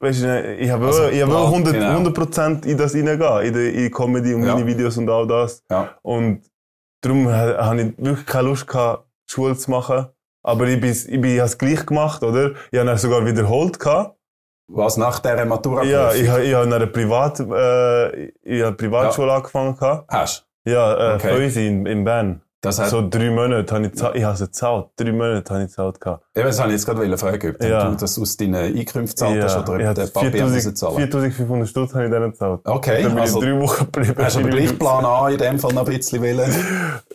weißt 0.00 0.22
du, 0.22 0.56
ich 0.58 0.70
habe 0.70 0.86
Also, 0.86 1.08
ich 1.08 1.20
habe 1.22 1.30
Plan, 1.32 1.46
100, 1.46 1.72
genau. 1.74 2.10
100% 2.10 2.66
in 2.66 2.76
das 2.78 2.92
hineingehen, 2.92 3.42
in 3.46 3.52
die, 3.54 3.68
in 3.70 3.76
die 3.84 3.90
Comedy 3.90 4.34
und 4.34 4.44
Ja. 4.44 4.54
meine 4.54 4.66
Videos 4.66 4.96
und 4.98 5.08
all 5.10 5.26
das. 5.26 5.62
Ja. 5.70 5.94
Und 6.02 6.42
darum 7.02 7.28
ha- 7.28 7.56
habe 7.66 7.80
ich 7.82 7.94
wirklich 7.98 8.26
keine 8.26 8.48
Lust 8.48 8.66
gehabt, 8.66 9.04
Schule 9.30 9.56
zu 9.56 9.70
machen. 9.70 10.06
Aber 10.42 10.66
ich 10.68 10.80
bin, 10.80 10.90
ich 10.90 11.06
bin, 11.20 11.24
ich 11.24 11.38
habe 11.38 11.46
es 11.48 11.58
gleich 11.58 11.84
gemacht, 11.86 12.22
oder? 12.22 12.52
Ich 12.70 12.78
habe 12.78 12.90
es 12.90 13.02
sogar 13.02 13.24
wiederholt 13.26 13.78
gehabt. 13.80 14.16
Was 14.68 14.96
nach 14.96 15.18
dieser 15.20 15.44
Matura 15.44 15.84
Ja, 15.84 16.12
ich, 16.12 16.28
habe- 16.28 16.42
ich 16.44 16.52
habe 16.54 16.66
in 16.66 16.72
einer 16.72 16.86
Privat, 16.86 17.38
äh, 17.40 18.26
ich 18.42 18.62
habe 18.62 18.76
Privatschule 18.76 19.32
angefangen 19.32 19.76
gehabt. 19.76 20.10
Hast. 20.12 20.46
Ja, 20.64 21.12
äh, 21.12 21.14
Okay. 21.14 21.28
für 21.28 21.44
uns 21.44 21.56
in, 21.56 21.86
in 21.86 22.04
Bern. 22.04 22.42
Das 22.62 22.78
hat, 22.78 22.88
So 22.88 23.06
drei 23.08 23.30
Monate 23.30 23.72
habe 23.74 23.84
ich 23.86 23.92
gezahlt. 23.92 24.16
Ich 24.16 24.24
habe 24.24 24.34
es 24.34 24.40
gezahlt. 24.40 24.86
Drei 24.96 25.12
Monate 25.12 25.52
habe 25.54 25.62
ich 25.64 25.68
gezahlt 25.68 26.00
gehabt. 26.00 26.24
eben, 26.34 26.46
das 26.46 26.58
habe 26.58 26.68
ich 26.70 26.76
jetzt 26.76 26.86
gerade 26.86 27.18
fragen, 27.18 27.54
ob 27.54 27.62
Ja. 27.62 27.90
du 27.90 27.96
das 27.96 28.18
aus 28.18 28.36
deinen 28.36 28.54
Einkünften 28.54 29.04
gezahlt 29.06 29.42
hast 29.42 29.68
oder 29.68 29.78
ich 29.80 29.88
ob 29.88 29.94
der 29.94 30.06
Papi 30.06 30.26
hat 30.26 30.32
4000 30.32 30.78
zahlen 30.78 30.96
4500 30.96 31.68
Stutz 31.68 31.94
habe 31.94 32.04
ich 32.06 32.10
denen 32.10 32.30
gezahlt. 32.30 32.60
Okay, 32.64 33.02
Dann 33.02 33.12
bin 33.12 33.20
also 33.20 33.42
ich 33.42 33.48
drei 33.48 33.60
Wochen 33.60 33.84
geblieben. 33.92 34.24
hast 34.24 34.36
aber 34.38 34.48
gleich 34.48 34.78
Plan 34.78 35.04
A 35.04 35.28
in 35.28 35.38
dem 35.38 35.58
Fall 35.58 35.72
noch 35.74 35.86
ein 35.86 35.96
bisschen 35.96 36.22
wollen. 36.22 36.54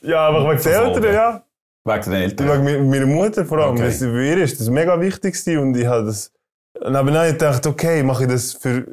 Ja, 0.04 0.28
aber 0.28 0.50
wegen 0.50 0.60
Verfolgen. 0.60 1.04
Eltern, 1.04 1.14
ja. 1.14 1.44
Wegen 1.84 2.04
den 2.04 2.14
Eltern. 2.14 2.48
Wegen 2.50 2.64
mi- 2.64 2.90
meiner 2.92 3.06
Mutter 3.08 3.46
vor 3.46 3.58
allem. 3.58 3.76
Okay. 3.76 3.92
Für 3.92 4.24
ihr 4.26 4.38
ist 4.38 4.60
das 4.60 4.70
mega 4.70 5.00
wichtig 5.02 5.34
gewesen 5.34 5.58
und 5.60 5.76
ich 5.76 5.88
habe 5.88 6.06
das... 6.06 6.32
Und 6.80 6.94
dann 6.94 7.14
habe 7.14 7.28
ich 7.28 7.34
gedacht, 7.34 7.66
okay, 7.66 8.04
mache 8.04 8.24
ich 8.24 8.30
das 8.30 8.54
für... 8.54 8.86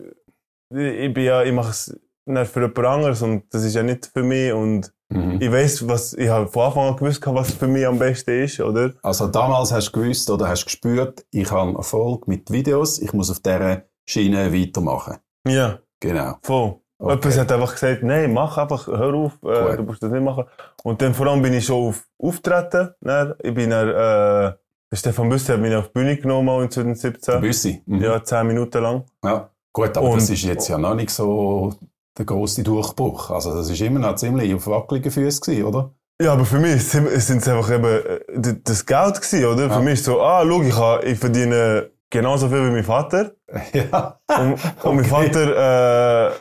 Ich 0.70 1.12
bin 1.14 1.24
ja, 1.24 1.42
ich 1.42 1.52
mache 1.52 1.70
es 1.70 1.94
nicht 2.26 2.50
für 2.50 2.60
jemand 2.62 2.78
anderes 2.86 3.22
und 3.22 3.44
das 3.52 3.64
ist 3.64 3.74
ja 3.74 3.82
nicht 3.82 4.06
für 4.12 4.22
mich 4.22 4.52
und 4.52 4.92
Mhm. 5.10 5.38
ich 5.40 5.50
weiß, 5.50 5.88
was... 5.88 6.12
Ich 6.14 6.28
habe 6.28 6.46
von 6.48 6.64
Anfang 6.66 6.88
an 6.88 6.96
gewusst, 6.96 7.22
was 7.26 7.52
für 7.52 7.66
mich 7.66 7.86
am 7.86 7.98
besten 7.98 8.42
ist, 8.42 8.60
oder? 8.60 8.92
Also 9.02 9.26
damals 9.28 9.72
hast 9.72 9.90
du 9.92 10.00
gewusst 10.00 10.28
oder 10.30 10.48
hast 10.48 10.64
gespürt, 10.66 11.24
ich 11.30 11.50
habe 11.50 11.76
Erfolg 11.76 12.28
mit 12.28 12.50
Videos, 12.50 12.98
ich 13.00 13.12
muss 13.12 13.30
auf 13.30 13.40
dieser 13.40 13.82
Schiene 14.08 14.52
weitermachen. 14.52 15.16
Ja, 15.46 15.78
Genau. 16.00 16.34
voll. 16.42 16.76
Okay. 17.00 17.28
Jemand 17.28 17.38
hat 17.38 17.52
einfach 17.52 17.72
gesagt, 17.72 18.02
nein, 18.02 18.32
mach 18.32 18.58
einfach, 18.58 18.86
hör 18.88 19.14
auf, 19.14 19.32
äh, 19.44 19.76
du 19.76 19.84
musst 19.84 20.02
das 20.02 20.10
nicht 20.10 20.22
machen. 20.22 20.44
Und 20.82 21.00
dann 21.00 21.14
vor 21.14 21.28
allem 21.28 21.40
bin 21.42 21.54
ich 21.54 21.64
schon 21.64 21.88
auf 21.90 22.04
Auftreten. 22.20 22.90
Ne? 23.00 23.36
Ich 23.42 23.54
bin 23.54 23.70
dann, 23.70 23.88
äh, 23.88 24.52
Stefan 24.96 25.28
Büssi 25.28 25.52
hat 25.52 25.60
mich 25.60 25.74
auf 25.76 25.86
die 25.88 25.92
Bühne 25.92 26.16
genommen 26.16 26.64
in 26.64 26.70
2017. 26.70 27.40
Büssi. 27.40 27.82
Mhm. 27.86 28.02
Ja, 28.02 28.22
zehn 28.24 28.46
Minuten 28.48 28.82
lang. 28.82 29.04
ja. 29.24 29.48
Gut, 29.72 29.96
aber 29.96 30.08
Und- 30.10 30.16
das 30.16 30.30
ist 30.30 30.42
jetzt 30.42 30.66
ja 30.68 30.76
noch 30.76 30.94
nicht 30.96 31.10
so 31.10 31.72
der 32.18 32.26
grosse 32.26 32.62
Durchbruch. 32.62 33.30
Also 33.30 33.54
das 33.54 33.70
ist 33.70 33.80
immer 33.80 34.00
noch 34.00 34.16
ziemlich 34.16 34.52
auf 34.54 34.66
wackeligen 34.66 35.10
Füßen 35.10 35.40
gewesen, 35.40 35.64
oder? 35.64 35.94
Ja, 36.20 36.32
aber 36.32 36.44
für 36.44 36.58
mich 36.58 36.82
sind 36.88 37.06
es 37.06 37.48
einfach 37.48 37.70
eben 37.72 37.84
äh, 37.84 38.54
das 38.64 38.84
Geld 38.84 39.20
gewesen, 39.20 39.44
oder? 39.46 39.66
Ja. 39.68 39.70
Für 39.70 39.82
mich 39.82 40.02
so, 40.02 40.20
ah, 40.20 40.44
schau, 40.44 40.62
ich, 40.62 40.76
ha- 40.76 41.00
ich 41.04 41.18
verdiene 41.18 41.90
genauso 42.10 42.48
viel 42.48 42.66
wie 42.66 42.72
mein 42.72 42.84
Vater. 42.84 43.32
ja. 43.72 44.18
Und, 44.36 44.58
und 44.84 44.96
mein. 44.96 45.04
Vater 45.04 46.28
äh, 46.28 46.32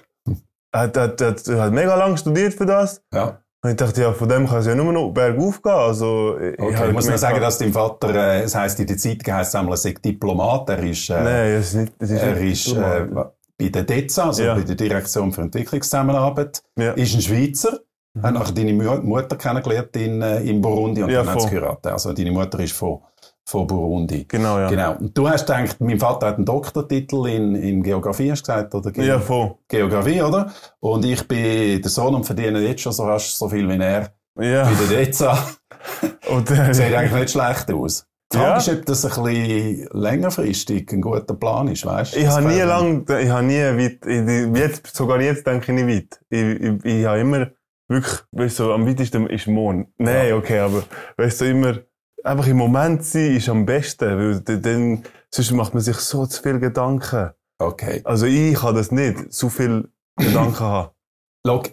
hat, 0.76 0.98
hat, 0.98 1.22
hat, 1.22 1.48
hat 1.48 1.72
mega 1.74 1.96
lang 1.96 2.18
studiert 2.18 2.54
für 2.56 2.66
das. 2.66 3.02
Ja. 3.14 3.40
Und 3.64 3.72
ich 3.72 3.76
dachte, 3.76 4.02
ja, 4.02 4.14
von 4.14 4.30
dem 4.30 4.48
kann 4.48 4.60
es 4.60 4.68
ja 4.68 4.76
nur 4.76 4.94
noch 4.94 5.12
bergauf 5.12 5.62
gehen. 5.62 5.72
Also, 5.72 6.38
ich 6.40 6.60
Okay, 6.60 6.88
ich 6.88 6.94
muss 6.94 7.08
noch 7.08 7.18
sagen, 7.18 7.40
dass 7.42 7.58
dein 7.58 7.74
Vater, 7.74 8.14
äh, 8.16 8.42
es 8.44 8.56
heisst, 8.56 8.80
in 8.80 8.88
der 8.88 8.98
Zeit 8.98 9.20
heisst 9.28 9.50
es 9.50 9.56
einmal, 9.56 9.74
er 9.74 9.78
sei 9.78 9.94
Diplomat. 9.94 10.70
Er 10.70 10.80
ist, 10.84 11.10
äh, 11.10 11.24
Nein, 11.24 11.52
es 11.54 11.68
ist 11.68 11.74
nicht, 11.76 11.94
es 12.00 12.10
ist 12.12 12.22
er 12.22 12.38
ist 12.38 12.68
äh, 12.68 12.74
normal. 13.06 13.34
Bei 13.58 13.70
der 13.70 13.84
DEZA, 13.84 14.26
also 14.28 14.44
Ja. 14.44 14.54
bei 14.56 14.62
der 14.62 14.76
Direktion 14.76 15.32
für 15.32 15.42
Entwicklungszusammenarbeit, 15.42 16.62
ja. 16.78 16.92
ist 16.94 17.16
ein 17.16 17.22
Schweizer. 17.22 17.80
Hat 18.22 18.34
nachher 18.34 18.52
deine 18.54 18.74
Mu- 18.74 19.02
Mutter 19.04 19.36
kennengelernt 19.36 19.96
in, 19.96 20.22
äh, 20.24 20.42
in 20.42 20.60
Burundi 20.60 21.04
und 21.04 21.10
Ja, 21.12 21.24
dann 21.24 21.34
hat 21.36 21.42
sie 21.42 21.50
geheiratet. 21.50 21.92
Also 21.92 22.14
deine 22.14 22.32
Mutter 22.32 22.60
ist 22.60 22.74
von, 22.74 23.02
von 23.46 23.68
Burundi. 23.68 24.26
Genau, 24.28 24.58
ja. 24.58 24.70
Genau. 24.70 24.96
Und 24.98 25.16
du 25.16 25.30
hast 25.30 25.46
gedacht, 25.46 25.80
mein 25.80 26.00
Vater 26.00 26.28
hat 26.28 26.36
einen 26.38 26.46
Doktortitel 26.46 27.28
in, 27.28 27.54
in 27.54 27.84
Geografie, 27.84 28.32
hast 28.32 28.42
du 28.48 28.52
gesagt, 28.52 28.74
oder? 28.74 28.92
Ge 28.92 29.06
Ja, 29.06 29.20
voll. 29.20 29.54
Geografie, 29.68 30.22
oder? 30.24 30.52
Und 30.80 31.06
ich 31.06 31.28
bin 31.28 31.80
der 31.80 31.92
Sohn 31.92 32.16
und 32.16 32.24
verdiene 32.26 32.60
jetzt 32.62 32.82
schon 32.82 32.92
so 32.92 33.04
rasch 33.04 33.28
so 33.28 33.48
viel 33.50 33.70
wie 33.70 33.78
er 33.80 34.10
Ja. 34.40 34.64
bei 34.64 34.74
der 34.96 35.06
DEZA. 35.06 35.38
Und, 36.30 36.50
äh, 36.52 36.74
Sieht 36.74 36.94
eigentlich 36.94 37.14
nicht 37.14 37.30
schlecht 37.32 37.72
aus. 37.72 38.06
Die 38.34 38.38
Frage 38.38 38.50
Ja. 38.52 38.58
ist, 38.58 38.70
ob 38.70 38.86
das 38.86 39.06
ein 39.06 39.24
bisschen 39.24 39.88
längerfristig 39.94 40.92
ein 40.92 41.02
guter 41.02 41.34
Plan 41.34 41.68
ist, 41.70 41.86
weißt 41.86 42.16
du? 42.16 42.20
Ich 42.20 42.28
habe 42.28 42.46
nie 42.48 42.60
lang, 42.60 43.06
ich 43.10 43.30
habe 43.30 43.44
nie 43.46 43.62
weit, 43.62 44.06
ich, 44.06 44.60
jetzt, 44.60 44.96
sogar 44.96 45.22
jetzt 45.22 45.48
denke 45.48 45.72
ich 45.74 45.84
nicht 45.84 46.12
weit. 46.12 46.20
Ich, 46.30 46.62
ich, 46.62 46.86
ich 46.86 47.06
habe 47.06 47.20
immer 47.20 47.48
wirklich, 47.88 48.20
weißt 48.32 48.60
du, 48.60 48.74
am 48.74 48.86
weitesten 48.86 49.28
ist 49.28 49.48
Mond. 49.48 49.88
Nein, 49.98 50.34
okay, 50.34 50.60
aber, 50.60 50.84
weißt 51.16 51.42
du, 51.42 51.46
immer, 51.46 51.80
einfach 52.24 52.48
im 52.48 52.58
Moment 52.58 53.06
sein 53.06 53.36
ist 53.38 53.48
am 53.48 53.66
besten, 53.66 54.18
weil 54.46 54.60
dann, 54.60 55.04
sonst 55.34 55.52
macht 55.52 55.74
man 55.74 55.82
sich 55.82 55.96
so 55.98 56.26
zu 56.26 56.42
viel 56.44 56.60
Gedanken. 56.60 57.32
Okay. 57.60 58.02
Also 58.04 58.26
ich 58.26 58.56
kann 58.56 58.76
das 58.76 58.92
nicht, 58.92 59.32
so 59.34 59.48
viel 59.48 59.90
Gedanken 60.18 60.60
haben. 60.60 60.90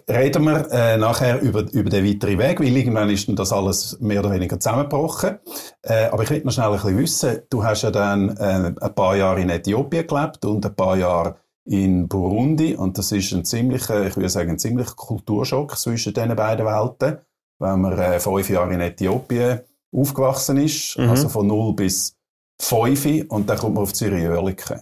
Reden 0.09 0.43
wir 0.45 0.71
äh, 0.71 0.97
nachher 0.97 1.41
über, 1.41 1.61
über 1.71 1.89
den 1.89 2.05
weiteren 2.05 2.37
Weg, 2.39 2.59
weil 2.59 2.75
irgendwann 2.75 3.09
ist 3.09 3.27
das 3.35 3.51
alles 3.51 3.99
mehr 3.99 4.19
oder 4.21 4.31
weniger 4.31 4.59
zusammengebrochen. 4.59 5.39
Äh, 5.81 6.05
aber 6.05 6.23
ich 6.23 6.29
will 6.29 6.41
noch 6.43 6.51
schnell 6.53 6.67
ein 6.67 6.73
bisschen 6.73 6.97
wissen, 6.97 7.41
du 7.49 7.63
hast 7.63 7.81
ja 7.81 7.91
dann 7.91 8.29
äh, 8.37 8.73
ein 8.79 8.95
paar 8.95 9.15
Jahre 9.15 9.41
in 9.41 9.49
Äthiopien 9.49 10.07
gelebt 10.07 10.45
und 10.45 10.65
ein 10.65 10.75
paar 10.75 10.97
Jahre 10.97 11.35
in 11.65 12.07
Burundi 12.07 12.75
und 12.75 12.97
das 12.97 13.11
ist 13.11 13.31
ein 13.33 13.43
ziemlicher, 13.43 14.05
ich 14.05 14.15
würde 14.15 14.29
sagen, 14.29 14.51
ein 14.51 14.59
ziemlicher 14.59 14.93
Kulturschock 14.95 15.75
zwischen 15.77 16.13
diesen 16.13 16.35
beiden 16.35 16.65
Welten, 16.65 17.17
wenn 17.59 17.81
man 17.81 17.97
äh, 17.97 18.19
fünf 18.19 18.49
Jahre 18.49 18.73
in 18.73 18.81
Äthiopien 18.81 19.61
aufgewachsen 19.91 20.57
ist, 20.57 20.97
Mhm. 20.97 21.09
also 21.09 21.27
von 21.29 21.47
null 21.47 21.73
bis 21.73 22.15
fünf 22.61 23.05
und 23.29 23.49
dann 23.49 23.57
kommt 23.57 23.75
man 23.75 23.83
auf 23.83 23.93
Zürich-Oerlikon. 23.93 24.81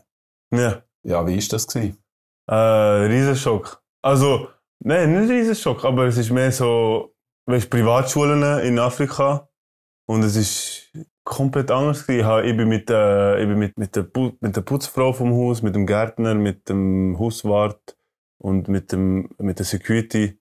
Ja. 0.53 0.81
Ja, 1.03 1.25
wie 1.25 1.37
ist 1.37 1.51
das 1.53 1.67
gewesen? 1.67 1.97
Äh, 2.47 2.55
Riesenschock. 2.55 3.81
Also, 4.01 4.47
nein, 4.83 5.19
nicht 5.19 5.29
Riesenschock, 5.31 5.83
aber 5.85 6.05
es 6.05 6.17
ist 6.17 6.31
mehr 6.31 6.51
so, 6.51 7.13
weißt, 7.45 7.69
Privatschulen 7.69 8.59
in 8.65 8.79
Afrika. 8.79 9.49
Und 10.05 10.23
es 10.23 10.35
ist 10.35 10.91
komplett 11.23 11.71
anders 11.71 12.05
gewesen. 12.05 12.45
Ich, 12.45 12.57
bin 12.57 12.67
mit, 12.67 12.89
äh, 12.89 13.41
ich 13.41 13.47
bin 13.47 13.57
mit, 13.57 13.77
mit, 13.77 13.95
der 13.95 14.07
mit 14.41 14.55
der 14.55 14.61
Putzfrau 14.61 15.13
vom 15.13 15.31
Haus, 15.33 15.61
mit 15.61 15.75
dem 15.75 15.85
Gärtner, 15.85 16.35
mit 16.35 16.67
dem 16.69 17.17
Hauswart 17.17 17.97
und 18.37 18.67
mit 18.67 18.91
dem, 18.91 19.29
mit 19.37 19.59
der 19.59 19.65
Security 19.65 20.37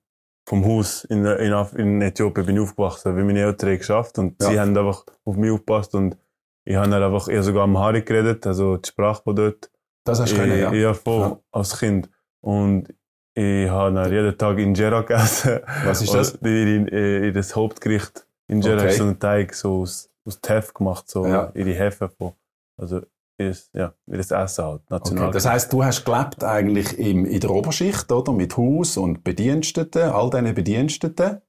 vom 0.48 0.64
Haus 0.64 1.04
in, 1.04 1.24
in, 1.24 1.52
in 1.76 2.02
Äthiopien 2.02 2.44
bin 2.46 2.56
ich 2.56 2.62
aufgewachsen, 2.62 3.14
weil 3.14 3.22
meine 3.22 3.40
Eltern 3.42 3.78
geschafft 3.78 4.18
und 4.18 4.42
Ja. 4.42 4.48
sie 4.50 4.58
haben 4.60 4.76
einfach 4.76 5.04
auf 5.24 5.36
mich 5.36 5.52
aufgepasst 5.52 5.94
und 5.94 6.16
ich 6.64 6.74
habe 6.74 6.90
dann 6.90 7.02
einfach, 7.02 7.28
ich 7.28 7.34
habe 7.34 7.44
sogar 7.44 7.62
am 7.62 7.78
Haare 7.78 8.02
geredet, 8.02 8.44
also 8.46 8.76
die 8.76 8.88
Sprache 8.88 9.22
von 9.22 9.36
dort. 9.36 9.70
Das 10.04 10.20
hast 10.20 10.32
du 10.32 10.36
können, 10.36 10.58
ja. 10.58 10.72
Ja, 10.72 10.74
ja 10.74 10.94
voll, 10.94 11.20
Ja. 11.20 11.40
als 11.52 11.78
Kind. 11.78 12.10
Und 12.40 12.92
ich 13.34 13.68
habe 13.68 13.94
dann 13.94 14.12
jeden 14.12 14.36
Tag 14.36 14.58
Injera 14.58 15.00
gegessen. 15.02 15.60
Was 15.84 16.02
ist 16.02 16.14
das? 16.14 16.32
Und 16.34 16.46
Ihr, 16.48 16.92
ihr, 16.92 17.22
ihr 17.24 17.32
das 17.32 17.54
Hauptgericht 17.56 18.26
Injera 18.48 18.82
Okay. 18.82 18.88
ist 18.90 18.98
so 18.98 19.04
ein 19.04 19.18
Teig 19.18 19.54
so 19.54 19.80
aus, 19.82 20.10
aus 20.26 20.40
Teff 20.40 20.74
gemacht, 20.74 21.08
so 21.08 21.26
Ja. 21.26 21.50
ihre 21.54 21.72
Hefe 21.72 22.08
von, 22.08 22.32
also 22.76 23.00
ihres, 23.38 23.70
ja, 23.72 23.94
ihres 24.06 24.30
Essen 24.30 24.64
halt, 24.64 24.90
national. 24.90 25.24
Okay. 25.24 25.32
Das 25.34 25.46
heisst, 25.48 25.72
du 25.72 25.82
hast 25.82 26.04
gelebt 26.04 26.44
eigentlich 26.44 26.98
im, 26.98 27.24
in 27.24 27.40
der 27.40 27.50
Oberschicht, 27.50 28.12
oder? 28.12 28.32
Mit 28.32 28.56
Haus 28.56 28.96
und 28.98 29.24
Bediensteten, 29.24 30.02
all 30.10 30.28
diesen 30.30 30.54
Bediensteten. 30.54 31.40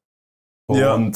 Und 0.68 0.78
Ja. 0.80 1.12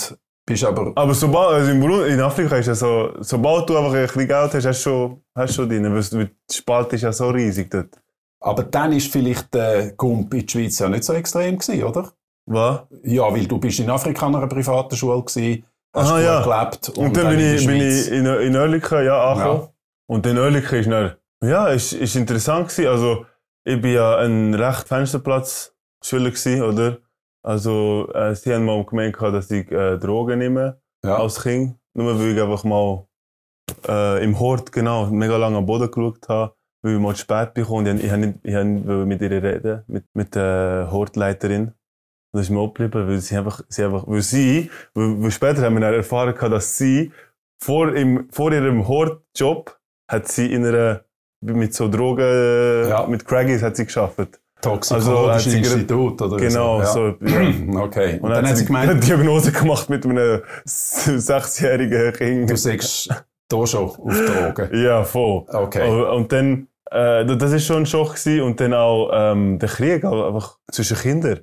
bist 0.45 0.65
aber, 0.65 0.91
aber 0.95 1.13
sobald, 1.13 1.53
also 1.53 1.71
in, 1.71 1.79
Burundi, 1.79 2.09
in 2.13 2.19
Afrika 2.19 2.57
ist 2.57 2.67
ja 2.67 2.75
so, 2.75 3.13
sobald 3.21 3.69
du 3.69 3.77
einfach 3.77 3.93
ein 3.93 4.01
bisschen 4.05 4.27
Geld 4.27 4.53
hast, 4.53 4.65
hast 4.65 4.79
du 4.85 4.89
schon, 4.89 5.21
hast 5.35 5.55
schon 5.55 5.69
drin, 5.69 5.83
weil 5.85 6.03
weil 6.19 6.31
die 6.49 6.53
Spalte 6.55 6.95
ist 6.97 7.03
ja 7.03 7.13
so 7.13 7.29
riesig 7.29 7.71
dort. 7.71 7.97
Aber 8.39 8.63
dann 8.63 8.93
ist 8.93 9.11
vielleicht 9.11 9.53
der 9.53 9.93
Gump 9.93 10.33
in 10.33 10.41
der 10.41 10.47
Schweiz 10.51 10.79
ja 10.79 10.89
nicht 10.89 11.03
so 11.03 11.13
extrem 11.13 11.57
gewesen, 11.57 11.83
oder? 11.83 12.11
Was? 12.45 12.81
Ja, 13.03 13.23
weil 13.31 13.45
du 13.45 13.57
bist 13.57 13.79
in 13.79 13.89
Afrika 13.89 14.25
an 14.25 14.35
einer 14.35 14.47
privaten 14.47 14.95
Schule 14.95 15.21
gewesen, 15.21 15.65
hast 15.93 16.11
Aha, 16.11 16.21
ja. 16.21 16.41
gelebt. 16.41 16.89
Und, 16.97 17.17
dann 17.17 17.29
bin 17.29 17.39
in 17.39 17.55
ich, 17.55 17.67
bin 17.67 17.81
ich 17.81 18.11
in, 18.11 18.25
in 18.25 18.55
Oerlikon, 18.55 19.05
ja, 19.05 19.31
angekommen. 19.31 19.61
Ja. 19.61 19.69
Und 20.07 20.25
in 20.25 20.37
Oerlikon 20.37 20.79
ist 20.79 20.89
dann, 20.89 21.15
ja, 21.43 21.67
ist, 21.67 21.93
ist 21.93 22.15
interessant 22.15 22.69
gewesen. 22.69 22.87
Also, 22.87 23.25
ich 23.65 23.81
bin 23.81 23.93
ja 23.93 24.17
ein 24.17 24.53
recht 24.53 24.87
Fensterplatz-Schüler 24.87 26.29
gewesen, 26.29 26.61
oder? 26.61 26.97
Also, 27.43 28.09
äh, 28.13 28.33
sie 28.33 28.53
haben 28.53 28.65
mal 28.65 28.85
gemeint, 28.85 29.15
gehabt, 29.15 29.35
dass 29.35 29.51
ich 29.51 29.69
äh, 29.71 29.97
Drogen 29.97 30.39
nehme 30.39 30.79
ja. 31.03 31.17
als 31.17 31.41
Kind. 31.41 31.75
Nur 31.93 32.17
weil 32.17 32.35
ich 32.35 32.41
einfach 32.41 32.63
mal 32.63 33.07
äh, 33.87 34.23
im 34.23 34.39
Hort, 34.39 34.71
genau, 34.71 35.07
mega 35.07 35.35
lange 35.35 35.57
am 35.57 35.65
Boden 35.65 35.91
geschaut 35.91 36.29
habe, 36.29 36.53
weil 36.83 36.95
ich 36.95 36.99
mal 36.99 37.15
zu 37.15 37.21
spät 37.21 37.53
bekommen 37.53 37.97
ich 37.99 38.11
nicht, 38.19 38.35
ich 38.43 38.55
hab 38.55 38.65
nicht 38.65 38.87
wollen 38.87 39.07
mit 39.07 39.21
ihr 39.21 39.31
reden, 39.31 39.83
mit, 39.87 40.05
mit 40.13 40.35
der 40.35 40.89
Hortleiterin. 40.91 41.67
Und 41.67 41.73
das 42.33 42.43
ist 42.43 42.49
mir 42.49 42.59
auch 42.59 42.73
geblieben, 42.73 43.07
weil 43.07 43.19
sie 43.19 43.37
einfach, 43.37 43.61
sie 43.69 43.83
einfach, 43.85 44.03
weil 44.07 44.21
sie, 44.21 44.69
weil, 44.93 45.21
weil 45.23 45.31
später 45.31 45.61
haben 45.63 45.75
wir 45.75 45.81
dann 45.81 45.93
erfahren 45.93 46.35
dass 46.51 46.77
sie 46.77 47.11
vor, 47.63 47.95
im, 47.95 48.27
vor 48.31 48.51
ihrem 48.51 48.87
Hortjob 48.87 49.77
hat 50.09 50.27
sie 50.27 50.51
in 50.51 50.65
einer, 50.65 51.01
mit 51.41 51.73
so 51.73 51.87
Drogen, 51.89 52.89
Ja. 52.89 53.07
mit 53.07 53.25
Craggies 53.25 53.61
hat 53.63 53.75
sie 53.75 53.85
geschafft. 53.85 54.39
Toxikologisches 54.61 55.35
also 55.35 55.49
sie 55.49 55.57
Institut, 55.59 56.21
oder 56.21 56.37
Genau, 56.37 56.83
so. 56.83 57.15
so. 57.19 57.25
Ja. 57.25 57.41
ja. 57.41 57.53
Okay. 57.81 58.13
Und, 58.15 58.21
Und 58.23 58.29
dann 58.31 58.47
hat 58.47 58.57
sie 58.57 58.65
eine 58.67 58.85
gemeint, 58.87 59.07
Diagnose 59.07 59.51
gemacht 59.51 59.89
mit 59.89 60.05
einem 60.05 60.41
sechsjährigen 60.65 62.13
Kind. 62.13 62.49
du 62.49 62.57
sagst 62.57 63.09
da 63.47 63.65
schon 63.67 63.85
auf 63.85 63.97
Drogen. 63.97 64.69
Ja, 64.83 65.03
voll. 65.03 65.45
Okay. 65.47 65.89
Und, 66.11 66.31
dann, 66.31 66.67
äh, 66.91 67.25
das 67.25 67.51
ist 67.53 67.65
schon 67.65 67.77
ein 67.83 67.85
Schock 67.85 68.15
gewesen. 68.15 68.41
Und 68.41 68.59
dann 68.59 68.73
auch, 68.73 69.09
ähm, 69.13 69.59
der 69.59 69.69
Krieg, 69.69 70.03
einfach 70.03 70.57
zwischen 70.71 70.97
Kindern. 70.97 71.39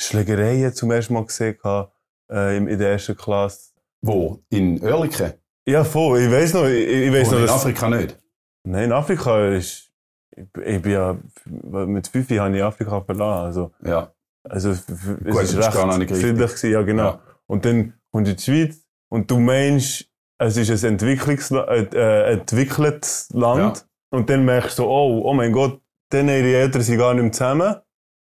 Schlägereien 0.00 0.74
zum 0.74 0.90
ersten 0.90 1.14
Mal 1.14 1.24
gesehen, 1.24 1.56
gehabt, 1.56 1.92
äh, 2.30 2.56
in 2.58 2.78
der 2.78 2.90
ersten 2.92 3.16
Klasse. 3.16 3.72
Wo? 4.02 4.40
In 4.50 4.82
Oerlikon? 4.82 5.32
Ja, 5.66 5.84
voll. 5.84 6.20
Ich 6.20 6.30
weiß 6.30 6.54
noch, 6.54 6.66
ich, 6.66 6.86
ich 6.86 7.12
weiß 7.12 7.30
noch, 7.30 7.38
in 7.38 7.46
dass, 7.46 7.56
Afrika 7.56 7.88
nicht? 7.88 8.18
Nein, 8.64 8.84
in 8.84 8.92
Afrika 8.92 9.48
ist, 9.48 9.90
ich, 10.36 10.44
ich 10.64 10.82
bin 10.82 10.92
ja, 10.92 11.16
mit 11.44 12.06
fünf 12.08 12.30
Jahren 12.30 12.48
habe 12.52 12.56
ich 12.58 12.62
Afrika 12.62 13.00
verlassen. 13.00 13.46
Also, 13.46 13.72
Ja. 13.84 14.12
also, 14.48 14.70
Gut, 14.70 15.42
es 15.42 15.52
du 15.52 15.58
ist 15.58 15.74
recht 15.76 16.10
friedlich 16.10 16.50
gewesen, 16.50 16.70
ja, 16.72 16.82
genau. 16.82 17.04
Ja. 17.04 17.20
Und 17.46 17.64
dann 17.64 17.94
kommst 18.12 18.26
du 18.26 18.30
in 18.30 18.36
die 18.36 18.42
Schweiz 18.42 18.86
und 19.08 19.30
du 19.30 19.38
meinst, 19.40 20.04
es 20.38 20.56
ist 20.56 20.84
ein 20.84 20.92
Entwicklungsla 20.92 21.64
äh, 21.68 21.86
äh, 21.94 22.32
entwickeltes 22.34 23.28
Land. 23.32 23.86
Und 24.10 24.30
dann 24.30 24.44
merkst 24.44 24.78
du 24.78 24.82
so, 24.84 24.88
oh, 24.88 25.22
oh 25.24 25.34
mein 25.34 25.52
Gott, 25.52 25.80
dann 26.10 26.28
ihre 26.28 26.56
Eltern 26.56 26.82
sind 26.82 26.98
gar 26.98 27.12
nicht 27.14 27.22
mehr 27.22 27.32
zusammen. 27.32 27.76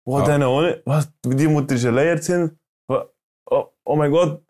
Oh, 0.06 0.18
Ja. 0.20 0.46
auch 0.46 0.62
nicht. 0.62 0.82
Was? 0.84 1.08
Die 1.24 1.48
Mutter 1.48 1.74
ist 1.74 1.84
alleinerziehend? 1.84 2.52
Oh, 2.88 3.64
oh 3.84 3.96
mein 3.96 4.10
Gott. 4.10 4.42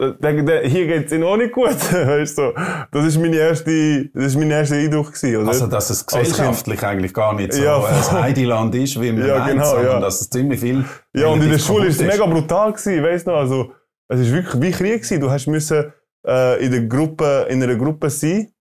äh, 0.00 0.68
Hier 0.68 0.86
geht's 0.86 1.12
ihnen 1.12 1.24
auch 1.24 1.36
nicht 1.36 1.52
gut. 1.52 1.68
weißt 1.92 2.38
du? 2.38 2.52
Das 2.90 3.04
ist 3.04 3.18
meine 3.18 3.36
erste, 3.36 4.06
das 4.14 4.24
ist 4.26 4.36
mein 4.36 4.50
erster 4.50 4.76
Eindruck 4.76 5.12
gewesen, 5.12 5.36
oder? 5.36 5.48
Also, 5.48 5.66
dass 5.66 5.90
es 5.90 6.06
gesellschaftlich 6.06 6.82
eigentlich 6.84 7.12
gar 7.14 7.34
nicht 7.34 7.52
so 7.52 7.62
Ja, 7.62 7.76
ein 7.84 7.94
voll. 8.02 8.20
Heideland 8.22 8.74
ist, 8.74 9.00
wie 9.00 9.12
man 9.12 9.26
Ja, 9.26 9.38
meint, 9.38 9.50
genau, 9.52 9.64
sondern 9.70 9.92
ja. 9.92 10.00
dass 10.00 10.20
es 10.20 10.30
ziemlich 10.30 10.60
viel 10.60 10.84
Ja, 11.14 11.28
und 11.28 11.42
in 11.42 11.50
der 11.50 11.58
Schule 11.58 11.86
ist 11.86 12.00
es 12.00 12.06
mega 12.06 12.26
brutal 12.26 12.72
gewesen, 12.72 13.02
weißt 13.02 13.26
du 13.26 13.30
noch? 13.30 13.38
Also, 13.38 13.72
es 14.08 14.20
ist 14.20 14.32
wirklich 14.32 14.62
wie 14.62 14.70
Krieg 14.70 15.02
gewesen. 15.02 15.20
Du 15.20 15.30
hast 15.30 15.46
müssen, 15.46 15.92
äh, 16.26 16.64
in 16.64 16.70
der 16.72 16.82
Gruppe, 16.86 17.46
in 17.48 17.62
einer 17.62 17.76
Gruppe 17.76 18.10
sein. 18.10 18.52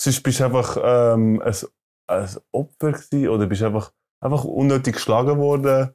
Sonst 0.00 0.22
bist 0.22 0.40
du 0.40 0.44
einfach, 0.44 0.76
ähm, 0.82 1.40
ein, 1.42 1.54
ein 2.08 2.28
Opfer 2.52 2.92
gewesen 2.92 3.28
oder 3.28 3.46
bist 3.46 3.62
einfach, 3.62 3.92
einfach 4.22 4.44
unnötig 4.44 4.94
geschlagen 4.94 5.38
worden. 5.38 5.90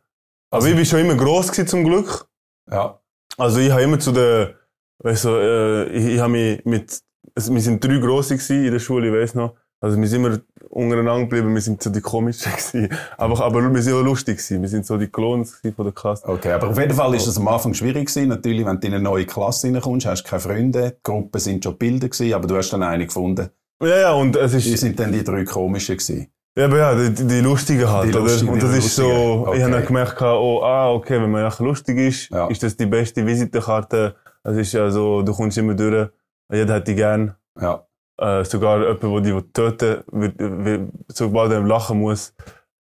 Aber 0.51 0.57
Also- 0.57 0.67
ich 0.67 0.75
bin 0.75 0.85
schon 0.85 0.99
immer 0.99 1.15
gross 1.15 1.51
gewesen, 1.51 1.67
zum 1.67 1.83
Glück. 1.83 2.27
Ja. 2.69 2.99
Also, 3.37 3.59
ich 3.59 3.71
habe 3.71 3.81
immer 3.81 3.99
zu 3.99 4.11
der, 4.11 4.55
weißt 4.99 5.25
du, 5.25 5.29
äh, 5.29 5.83
ich, 5.89 6.15
ich 6.15 6.19
habe 6.19 6.31
mich 6.31 6.63
mit, 6.65 7.01
also, 7.35 7.53
wir 7.53 7.61
sind 7.61 7.83
drei 7.83 7.97
Grosse 7.97 8.35
gewesen 8.35 8.65
in 8.65 8.71
der 8.71 8.79
Schule, 8.79 9.07
ich 9.07 9.13
weiß 9.13 9.35
noch. 9.35 9.55
Also, 9.83 9.99
wir 9.99 10.07
sind 10.07 10.23
immer 10.23 10.39
untereinander 10.69 11.23
geblieben, 11.25 11.53
wir 11.53 11.61
sind 11.61 11.83
so 11.83 11.89
die 11.89 11.99
komischen 11.99 12.51
gewesen. 12.55 12.89
Aber, 13.17 13.43
aber 13.43 13.73
wir 13.73 13.81
sind 13.81 13.93
auch 13.93 14.01
lustig 14.01 14.37
gewesen. 14.37 14.61
Wir 14.61 14.69
sind 14.69 14.85
so 14.85 14.97
die 14.97 15.07
Clones 15.07 15.57
gewesen 15.57 15.75
von 15.75 15.85
der 15.85 15.93
Klasse. 15.93 16.27
Okay, 16.27 16.51
aber 16.53 16.69
auf 16.69 16.79
jeden 16.79 16.93
Fall 16.93 17.13
ist 17.15 17.27
es 17.27 17.37
am 17.37 17.47
Anfang 17.49 17.73
schwierig 17.73 18.07
gewesen. 18.07 18.29
Natürlich, 18.29 18.65
wenn 18.65 18.79
du 18.79 18.87
in 18.87 18.93
eine 18.93 19.03
neue 19.03 19.25
Klasse 19.25 19.67
reinkommst, 19.67 20.05
hast 20.05 20.23
du 20.23 20.29
keine 20.29 20.39
Freunde. 20.39 20.91
Die 20.91 21.03
Gruppen 21.03 21.37
sind 21.39 21.63
schon 21.63 21.73
gebildet 21.73 22.11
gewesen, 22.13 22.33
aber 22.33 22.47
du 22.47 22.55
hast 22.55 22.71
dann 22.71 22.81
eine 22.81 23.05
gefunden. 23.05 23.49
Ja, 23.81 23.97
ja, 23.97 24.13
und 24.13 24.37
es 24.37 24.53
ist, 24.53 24.65
Die 24.65 24.77
sind 24.77 24.97
dann 24.97 25.11
die 25.11 25.23
drei 25.23 25.43
komischen 25.43 25.97
gewesen. 25.97 26.27
Ja, 26.57 26.65
aber 26.65 26.77
ja, 26.77 26.95
die, 26.95 27.27
die 27.27 27.39
lustige 27.41 27.91
halt, 27.91 28.07
Die 28.13 28.17
lustige, 28.17 28.51
oder? 28.51 28.53
Und 28.53 28.63
das 28.63 28.77
ist 28.77 28.95
so, 28.95 29.03
lustige, 29.03 29.57
ich 29.57 29.63
habe 29.63 29.71
dann 29.71 29.81
okay. 29.81 29.87
gemerkt, 29.87 30.21
oh, 30.21 30.61
ah, 30.63 30.91
okay, 30.93 31.21
wenn 31.21 31.29
man 31.31 31.41
nachher 31.43 31.65
lustig 31.65 31.97
ist, 31.97 32.29
Ja. 32.29 32.47
ist 32.47 32.63
das 32.63 32.77
die 32.77 32.85
beste 32.85 33.25
Visitenkarte. 33.25 34.15
Es 34.43 34.55
ist 34.55 34.71
ja 34.71 34.89
so, 34.89 35.23
du 35.23 35.33
kommst 35.33 35.57
immer 35.57 35.73
durch, 35.73 36.09
jeder 36.49 36.75
hat 36.75 36.87
die 36.87 36.95
gern. 36.95 37.35
Ja. 37.59 37.85
Äh, 38.17 38.45
sogar 38.45 38.79
jemand, 38.81 39.25
der 39.25 39.41
die 39.41 39.51
töten 39.51 40.03
wird, 40.11 40.35
wird, 40.37 40.91
sobald 41.07 41.51
er 41.51 41.61
lachen 41.61 41.99
muss, 41.99 42.33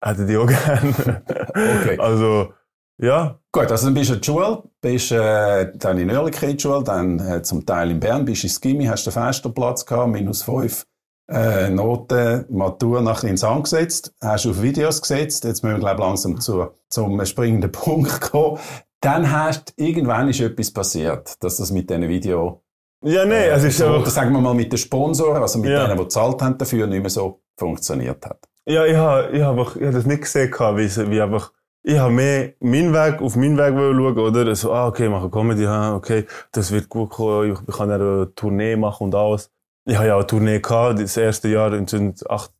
hat 0.00 0.18
er 0.18 0.26
die 0.26 0.36
auch 0.36 0.46
gern. 0.46 0.94
Okay. 1.56 1.98
Also, 1.98 2.52
ja, 2.98 3.38
Gut, 3.56 3.70
also 3.70 3.86
dann 3.86 3.94
bist 3.94 4.10
du 4.10 4.14
in 4.14 4.20
der 4.20 4.26
Schule, 4.26 4.62
bist 4.82 5.12
äh, 5.12 5.72
dann 5.78 5.96
in 5.96 6.10
Oerlikon 6.10 6.50
in 6.50 6.56
die 6.58 6.62
Schule, 6.62 6.84
dann 6.84 7.18
äh, 7.18 7.42
zum 7.42 7.64
Teil 7.64 7.90
in 7.90 8.00
Bern, 8.00 8.26
bist 8.26 8.44
ins 8.44 8.60
Gimmi, 8.60 8.84
hast 8.84 9.06
den 9.06 9.14
Fensterplatz 9.14 9.86
gehabt, 9.86 10.12
minus 10.12 10.42
fünf 10.42 10.86
äh, 11.30 11.70
Noten, 11.70 12.44
Matur 12.50 13.00
nachher 13.00 13.30
ins 13.30 13.42
Hand 13.42 13.64
gesetzt, 13.64 14.14
hast 14.20 14.46
auf 14.46 14.60
Videos 14.60 15.00
gesetzt, 15.00 15.44
jetzt 15.44 15.64
müssen 15.64 15.76
wir 15.76 15.80
glaube 15.80 16.02
langsam 16.02 16.38
zu, 16.38 16.68
zum 16.90 17.24
springenden 17.24 17.72
Punkt 17.72 18.20
kommen. 18.20 18.58
Dann 19.00 19.32
hast 19.32 19.72
irgendwann 19.78 20.28
ist 20.28 20.40
etwas 20.40 20.70
passiert, 20.70 21.42
dass 21.42 21.56
das 21.56 21.70
mit 21.70 21.88
diesen 21.88 22.10
Video 22.10 22.62
ja, 23.04 23.24
nee, 23.24 23.46
es 23.48 23.64
ist 23.64 23.78
so, 23.78 23.86
einfach, 23.86 24.10
sagen 24.10 24.32
wir 24.32 24.40
mal 24.40 24.54
mit 24.54 24.72
den 24.72 24.78
Sponsoren, 24.78 25.42
also 25.42 25.58
mit 25.58 25.70
Ja. 25.70 25.84
denen, 25.86 25.96
die 25.98 26.02
gezahlt 26.04 26.40
haben 26.42 26.58
dafür, 26.58 26.86
nicht 26.86 27.00
mehr 27.00 27.10
so 27.10 27.40
funktioniert 27.58 28.24
hat. 28.26 28.38
Ja, 28.66 28.84
ich 28.84 28.96
habe 28.96 29.30
ich 29.32 29.42
hab, 29.42 29.56
einfach- 29.58 29.76
ich 29.76 29.84
hab 29.86 29.92
das 29.92 30.06
nicht 30.06 30.22
gesehen, 30.22 30.50
wie, 30.52 31.10
wie 31.10 31.20
einfach, 31.20 31.52
ich 31.84 31.98
habe 31.98 32.12
mehr 32.12 32.52
meinen 32.60 32.92
Weg, 32.92 33.20
auf 33.22 33.36
meinen 33.36 33.56
Weg 33.56 33.74
schauen, 33.74 34.18
oder? 34.18 34.54
So, 34.56 34.72
ah, 34.72 34.88
okay, 34.88 35.08
mache 35.08 35.30
Comedy, 35.30 35.66
ah, 35.66 35.94
okay, 35.94 36.26
das 36.52 36.72
wird 36.72 36.88
gut 36.88 37.10
kommen, 37.10 37.52
ich, 37.52 37.58
ich 37.68 37.76
kann 37.76 37.90
eine 37.90 38.32
Tournee 38.34 38.74
machen 38.76 39.04
und 39.04 39.14
alles. 39.14 39.50
Ich 39.88 39.94
habe 39.96 40.08
ja 40.08 40.14
auch 40.14 40.18
eine 40.18 40.26
Tournee 40.26 40.58
gehabt, 40.58 40.98
das 41.00 41.16
erste 41.16 41.46
Jahr, 41.48 41.72
in 41.72 41.86
2017, 41.86 42.28
als 42.28 42.50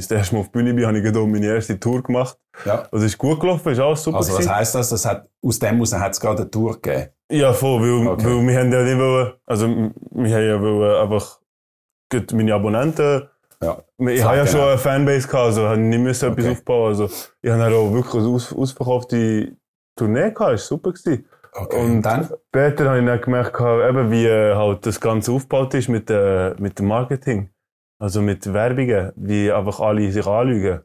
ich 0.00 0.08
das 0.08 0.10
erste 0.18 0.34
Mal 0.34 0.40
auf 0.40 0.46
die 0.48 0.52
Bühne 0.52 0.74
bin, 0.74 0.84
habe 0.84 0.98
ich 0.98 1.04
gerade 1.04 1.24
meine 1.26 1.46
erste 1.46 1.78
Tour 1.78 2.02
gemacht. 2.02 2.36
Ja. 2.64 2.88
Das 2.90 3.02
ist 3.04 3.16
gut 3.18 3.38
gelaufen, 3.38 3.70
ist 3.72 3.78
alles 3.78 4.02
super 4.02 4.16
Also 4.16 4.32
was 4.32 4.38
gewesen. 4.38 4.54
heisst 4.56 4.74
das? 4.74 4.88
das 4.88 5.04
hat, 5.06 5.28
aus 5.42 5.58
dem 5.60 5.74
heraus 5.74 5.92
hat 5.94 6.12
es 6.12 6.20
gerade 6.20 6.42
eine 6.42 6.50
Tour 6.50 6.72
gegeben. 6.80 7.10
Ja, 7.38 7.52
voll, 7.52 7.80
weil, 7.82 8.08
Okay. 8.08 8.24
weil 8.26 8.46
wir 8.46 8.58
haben 8.60 8.72
ja 8.72 8.82
nicht 8.82 8.98
wollen, 8.98 9.32
also, 9.46 9.66
wir 9.68 10.34
haben 10.34 10.46
ja 10.46 10.60
wollen 10.60 11.02
einfach, 11.02 11.40
gut, 12.10 12.32
meine 12.32 12.54
Abonnenten, 12.54 13.28
Ja. 13.62 13.78
Ich 13.98 14.22
habe 14.22 14.36
ja 14.36 14.44
genau. 14.44 14.46
schon 14.46 14.60
eine 14.68 14.78
Fanbase 14.78 15.26
gehabt, 15.26 15.44
also 15.46 15.68
habe 15.68 15.78
nicht 15.78 15.98
müssen 15.98 16.30
etwas 16.30 16.44
Okay. 16.44 16.52
aufbauen. 16.54 16.88
Also 16.88 17.04
ich 17.40 17.50
habe 17.50 17.62
dann 17.62 17.72
auch 17.72 17.92
wirklich 17.92 18.14
eine 18.14 18.28
aus, 18.28 18.52
ausverkaufte 18.52 19.56
Tournee 19.96 20.30
gehabt, 20.32 20.54
ist 20.54 20.66
super 20.66 20.92
gewesen. 20.92 21.24
Okay. 21.52 21.76
Und 21.80 21.90
Und 21.96 22.02
dann? 22.02 22.28
später 22.48 22.88
habe 22.90 22.98
ich 23.00 23.06
dann 23.06 23.20
gemerkt, 23.20 23.60
eben, 23.60 24.10
wie 24.10 24.26
äh, 24.26 24.54
halt 24.54 24.84
das 24.84 25.00
Ganze 25.00 25.32
aufgebaut 25.32 25.72
ist 25.74 25.88
mit, 25.88 26.10
äh, 26.10 26.54
mit 26.58 26.78
dem 26.78 26.86
Marketing. 26.88 27.48
Also 27.98 28.20
mit 28.20 28.52
Werbungen, 28.52 29.12
wie 29.16 29.50
einfach 29.50 29.80
alle 29.80 30.10
sich 30.12 30.26
anlügen. 30.26 30.80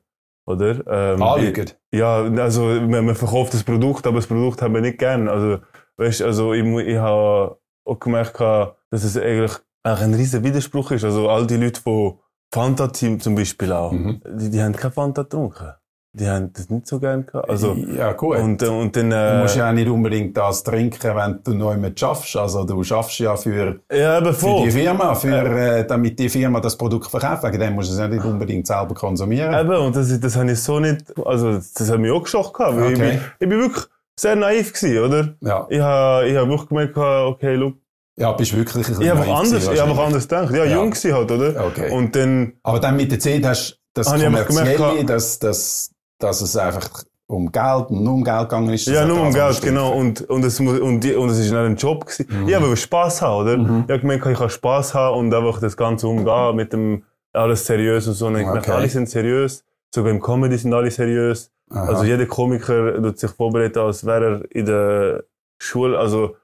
Oder? 0.45 0.75
Ähm, 0.87 1.21
Anlügen. 1.21 1.71
Ja, 1.91 2.21
also 2.23 2.61
man, 2.65 3.05
man 3.05 3.15
verkauft 3.15 3.53
das 3.55 3.63
Produkt, 3.63 4.05
aber 4.07 4.17
das 4.17 4.27
Produkt 4.27 4.61
haben 4.61 4.73
wir 4.75 4.81
nicht 4.81 4.99
gern. 4.99 5.27
Also, 5.27 5.57
weißt, 5.99 6.21
also 6.23 6.53
ich, 6.53 6.63
ich 6.65 6.97
habe 6.97 7.57
auch 7.85 7.99
gemerkt, 7.99 8.39
dass 8.39 9.03
es 9.03 9.17
eigentlich, 9.17 9.51
ein 9.83 10.13
riesen 10.13 10.43
Widerspruch 10.43 10.91
ist. 10.91 11.03
Also 11.03 11.29
all 11.29 11.47
die 11.47 11.55
Leute, 11.57 11.81
die 11.85 12.11
Fanta-Team 12.53 13.19
zum 13.19 13.35
Beispiel 13.35 13.71
auch, 13.71 13.91
Mhm. 13.91 14.21
die, 14.37 14.49
die 14.49 14.61
haben 14.61 14.75
kein 14.75 14.91
Fanta 14.91 15.23
getrunken. 15.23 15.71
Die 16.11 16.27
haben 16.27 16.51
das 16.53 16.69
nicht 16.71 16.87
so 16.87 16.99
gern 16.99 17.23
gehabt. 17.23 17.47
Also, 17.47 17.73
ja, 17.73 18.13
gut. 18.13 18.37
und, 18.37 18.63
äh, 18.63 18.67
und 18.67 18.95
dann, 18.95 19.11
du 19.11 19.15
äh, 19.15 19.41
musst 19.43 19.55
ja 19.55 19.69
auch 19.69 19.73
nicht 19.73 19.87
unbedingt 19.87 20.35
das 20.35 20.63
trinken, 20.63 21.15
wenn 21.15 21.39
du 21.43 21.53
neu 21.53 21.77
mit 21.77 21.99
schaffst. 21.99 22.35
Also 22.35 22.63
du 22.63 22.83
schaffst 22.83 23.19
ja 23.19 23.35
für, 23.35 23.79
ja, 23.91 24.19
für 24.33 24.63
die 24.65 24.71
Firma, 24.71 25.13
für, 25.13 25.37
äh, 25.37 25.85
damit 25.85 26.17
die 26.17 26.27
Firma 26.27 26.59
das 26.59 26.75
Produkt 26.75 27.05
verkauft. 27.11 27.43
Wegen 27.43 27.59
dem 27.59 27.73
musst 27.75 27.89
du 27.89 27.93
es 27.93 27.99
ja 27.99 28.07
nicht 28.07 28.25
unbedingt 28.25 28.65
selber 28.65 28.95
konsumieren. 28.95 29.53
Eben, 29.53 29.77
und 29.85 29.95
das, 29.95 30.19
das 30.19 30.35
habe 30.35 30.51
ich 30.51 30.59
so 30.59 30.79
nicht, 30.79 31.05
also 31.23 31.53
das 31.53 31.89
hat 31.91 31.99
mich 31.99 32.11
auch 32.11 32.23
geschockt 32.23 32.53
gehabt, 32.55 32.75
ich, 32.75 32.83
Okay. 32.85 32.95
bin, 33.11 33.21
ich 33.39 33.49
bin 33.49 33.59
wirklich 33.59 33.85
sehr 34.21 34.35
naiv 34.35 34.73
gewesen, 34.73 35.03
oder? 35.03 35.35
Ja, 35.41 35.65
Ich 35.69 35.79
habe, 35.79 36.27
ich 36.27 36.35
habe 36.37 36.49
wirklich 36.49 36.69
gemerkt, 36.69 36.97
okay, 36.97 37.55
look, 37.55 37.75
ja 38.17 38.31
bist 38.33 38.55
wirklich 38.55 38.87
ein 38.87 39.01
ich 39.01 39.09
habe 39.09 39.21
anders, 39.33 39.67
ich 39.71 39.79
habe 39.81 40.01
anders 40.01 40.27
gedacht. 40.27 40.51
Ja, 40.53 40.65
Ja. 40.65 40.75
jung 40.75 40.91
gewesen 40.91 41.13
halt, 41.13 41.31
oder? 41.31 41.65
Okay. 41.67 41.91
Und 41.91 42.15
dann, 42.15 42.53
Aber 42.63 42.79
dann 42.79 42.97
mit 42.97 43.11
der 43.11 43.19
Zeit 43.19 43.45
hast 43.45 43.71
du 43.71 43.75
das 43.93 44.07
Habe 44.07 44.17
ich 44.17 44.23
gemerkt, 44.25 44.47
Kommerzielle, 44.47 44.77
gehabt- 44.77 45.09
dass, 45.09 45.39
dass, 45.39 45.91
dass 46.19 46.41
es 46.41 46.55
einfach 46.57 46.89
um 47.27 47.51
Geld 47.51 47.89
und 47.89 48.03
nur 48.03 48.13
um 48.15 48.23
Geld 48.23 48.49
gegangen 48.49 48.69
ist. 48.73 48.87
Ja, 48.87 49.05
nur 49.05 49.21
um 49.21 49.31
Geld, 49.31 49.47
bestimmt. 49.49 49.67
genau. 49.69 49.93
Und, 49.93 50.21
und, 50.29 50.43
es, 50.43 50.59
muss- 50.59 50.79
und, 50.79 51.05
und 51.05 51.29
es 51.29 51.37
ist 51.39 51.51
dann 51.53 51.65
ein 51.67 51.75
Job 51.75 52.05
gewesen. 52.05 52.25
Mhm. 52.43 52.49
Ja, 52.49 52.57
aber 52.57 52.75
Spaß 52.75 53.21
haben, 53.21 53.41
oder? 53.43 53.53
Ich 53.53 53.91
habe 53.91 53.99
gemerkt, 53.99 54.25
ich 54.25 54.37
kann 54.37 54.49
Spaß 54.49 54.93
haben 54.95 55.17
und 55.19 55.33
einfach 55.33 55.59
das 55.61 55.77
Ganze 55.77 56.07
umgehen 56.07 56.55
mit 56.55 56.73
dem 56.73 57.03
alles 57.33 57.65
seriös 57.65 58.07
und 58.07 58.15
so. 58.15 58.27
Und 58.27 58.35
ich 58.35 58.41
Okay. 58.41 58.47
gemerkt, 58.49 58.69
alle 58.69 58.89
sind 58.89 59.09
seriös. 59.09 59.63
Sogar 59.93 60.11
im 60.11 60.19
Comedy 60.21 60.57
sind 60.57 60.73
alle 60.73 60.89
seriös. 60.91 61.51
Aha. 61.69 61.85
Also 61.85 62.03
jeder 62.03 62.25
Komiker 62.25 63.01
tut 63.01 63.19
sich 63.19 63.31
vorbereiten, 63.31 63.79
als 63.79 64.05
wäre 64.05 64.25
er 64.25 64.55
in 64.55 64.65
der 64.65 65.23
Schule. 65.61 65.97
Also 65.97 66.35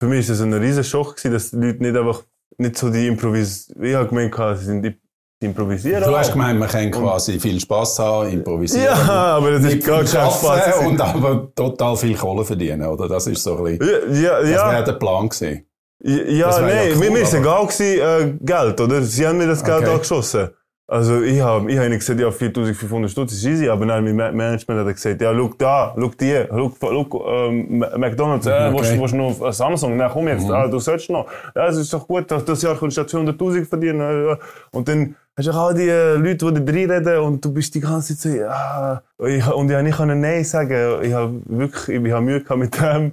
für 0.00 0.08
mich 0.08 0.20
ist 0.20 0.30
es 0.30 0.40
ein 0.40 0.52
riesen 0.52 0.84
Schock 0.84 1.16
gewesen, 1.16 1.32
dass 1.32 1.50
die 1.50 1.56
Leute 1.56 1.82
nicht 1.82 1.96
einfach, 1.96 2.22
nicht 2.58 2.78
so 2.78 2.90
die 2.90 3.06
Improvis... 3.06 3.72
Ich 3.80 3.94
habe 3.94 4.08
gemerkt, 4.08 4.58
sie 4.58 4.64
sind 4.64 4.82
die, 4.82 4.98
improvisieren. 5.40 6.04
Du 6.04 6.16
hast 6.16 6.32
gemeint, 6.32 6.58
man 6.58 6.68
kann 6.68 6.90
quasi 6.90 7.40
viel 7.40 7.58
Spass 7.60 7.98
haben, 7.98 8.30
improvisieren. 8.30 8.84
Ja, 8.84 9.36
aber 9.36 9.52
das 9.52 9.72
ist 9.72 9.86
gar 9.86 10.04
kein 10.04 10.30
Spaß. 10.30 10.78
und 10.86 11.00
aber 11.00 11.52
total 11.54 11.96
viel 11.96 12.14
Kohle 12.14 12.44
verdienen, 12.44 12.86
oder? 12.86 13.08
Das 13.08 13.26
ist 13.26 13.42
so 13.42 13.64
ein 13.64 13.78
bisschen, 13.78 14.14
Ja, 14.14 14.20
ja, 14.20 14.40
das 14.40 14.50
ja. 14.50 14.70
wäre 14.70 14.84
der 14.84 14.92
Plan 14.92 15.28
gewesen. 15.28 15.66
Ja, 16.02 16.16
wär 16.16 16.34
ja 16.34 16.60
nein, 16.60 16.92
cool, 16.92 16.98
mir 16.98 17.10
mir 17.10 17.20
ist 17.20 17.34
egal 17.34 17.66
gewesen, 17.66 17.84
äh, 17.84 18.38
Geld, 18.40 18.80
oder? 18.80 19.02
Sie 19.02 19.26
haben 19.26 19.38
mir 19.38 19.46
das 19.46 19.62
Geld 19.62 19.82
Okay. 19.82 19.92
angeschossen. 19.92 20.50
Also 20.92 21.22
ich 21.22 21.40
habe 21.40 21.70
ich 21.70 21.78
hab 21.78 21.86
ihnen 21.86 21.98
gesagt, 22.00 22.18
ja, 22.18 22.32
4500 22.32 23.08
Stutz 23.12 23.32
ist 23.32 23.44
easy, 23.44 23.68
aber 23.68 23.86
dann 23.86 24.02
mein 24.02 24.16
Ma- 24.16 24.32
Management 24.32 24.80
hat 24.88 24.92
gesagt, 24.96 25.20
ja, 25.20 25.32
schau 25.32 25.50
da, 25.56 25.94
schau 25.96 26.10
die, 26.20 26.44
schau, 26.50 26.72
schau 26.80 27.46
ähm, 27.48 27.78
McDonalds, 27.96 28.46
äh, 28.46 28.70
Mhm, 28.70 28.74
willst, 28.74 28.90
okay. 28.90 28.96
Mhm. 28.96 29.00
willst 29.02 29.14
du 29.14 29.16
noch 29.44 29.52
Samsung? 29.52 29.96
Nein, 29.96 30.10
komm 30.12 30.26
jetzt, 30.26 30.50
ah, 30.50 30.66
du 30.66 30.80
sollst 30.80 31.08
noch. 31.08 31.26
Ja, 31.54 31.68
es 31.68 31.76
ist 31.76 31.92
doch 31.92 32.08
gut, 32.08 32.28
das, 32.28 32.44
Jahr 32.62 32.76
kannst 32.76 32.96
du 32.96 33.02
ja 33.02 33.06
200'000 33.06 33.66
verdienen. 33.66 34.36
Und 34.72 34.88
dann 34.88 35.14
hast 35.36 35.46
du 35.46 35.52
auch 35.52 35.68
all 35.68 35.74
die 35.74 35.88
äh, 35.88 36.14
Leute, 36.16 36.52
die 36.52 36.64
da 36.64 36.72
reinreden 36.72 37.18
und 37.20 37.44
du 37.44 37.52
bist 37.52 37.72
die 37.72 37.80
ganze 37.80 38.16
Zeit 38.18 38.32
so, 38.32 38.38
ja, 38.38 39.00
und 39.16 39.30
ich 39.30 39.44
habe 39.44 39.84
nicht 39.84 39.96
Nein 40.16 40.42
sagen. 40.42 41.04
Ich 41.04 41.12
habe 41.12 41.34
wirklich, 41.46 42.02
ich 42.04 42.12
habe 42.12 42.24
Mühe 42.24 42.40
gehabt 42.42 42.58
mit 42.58 42.74
dem. 42.80 43.12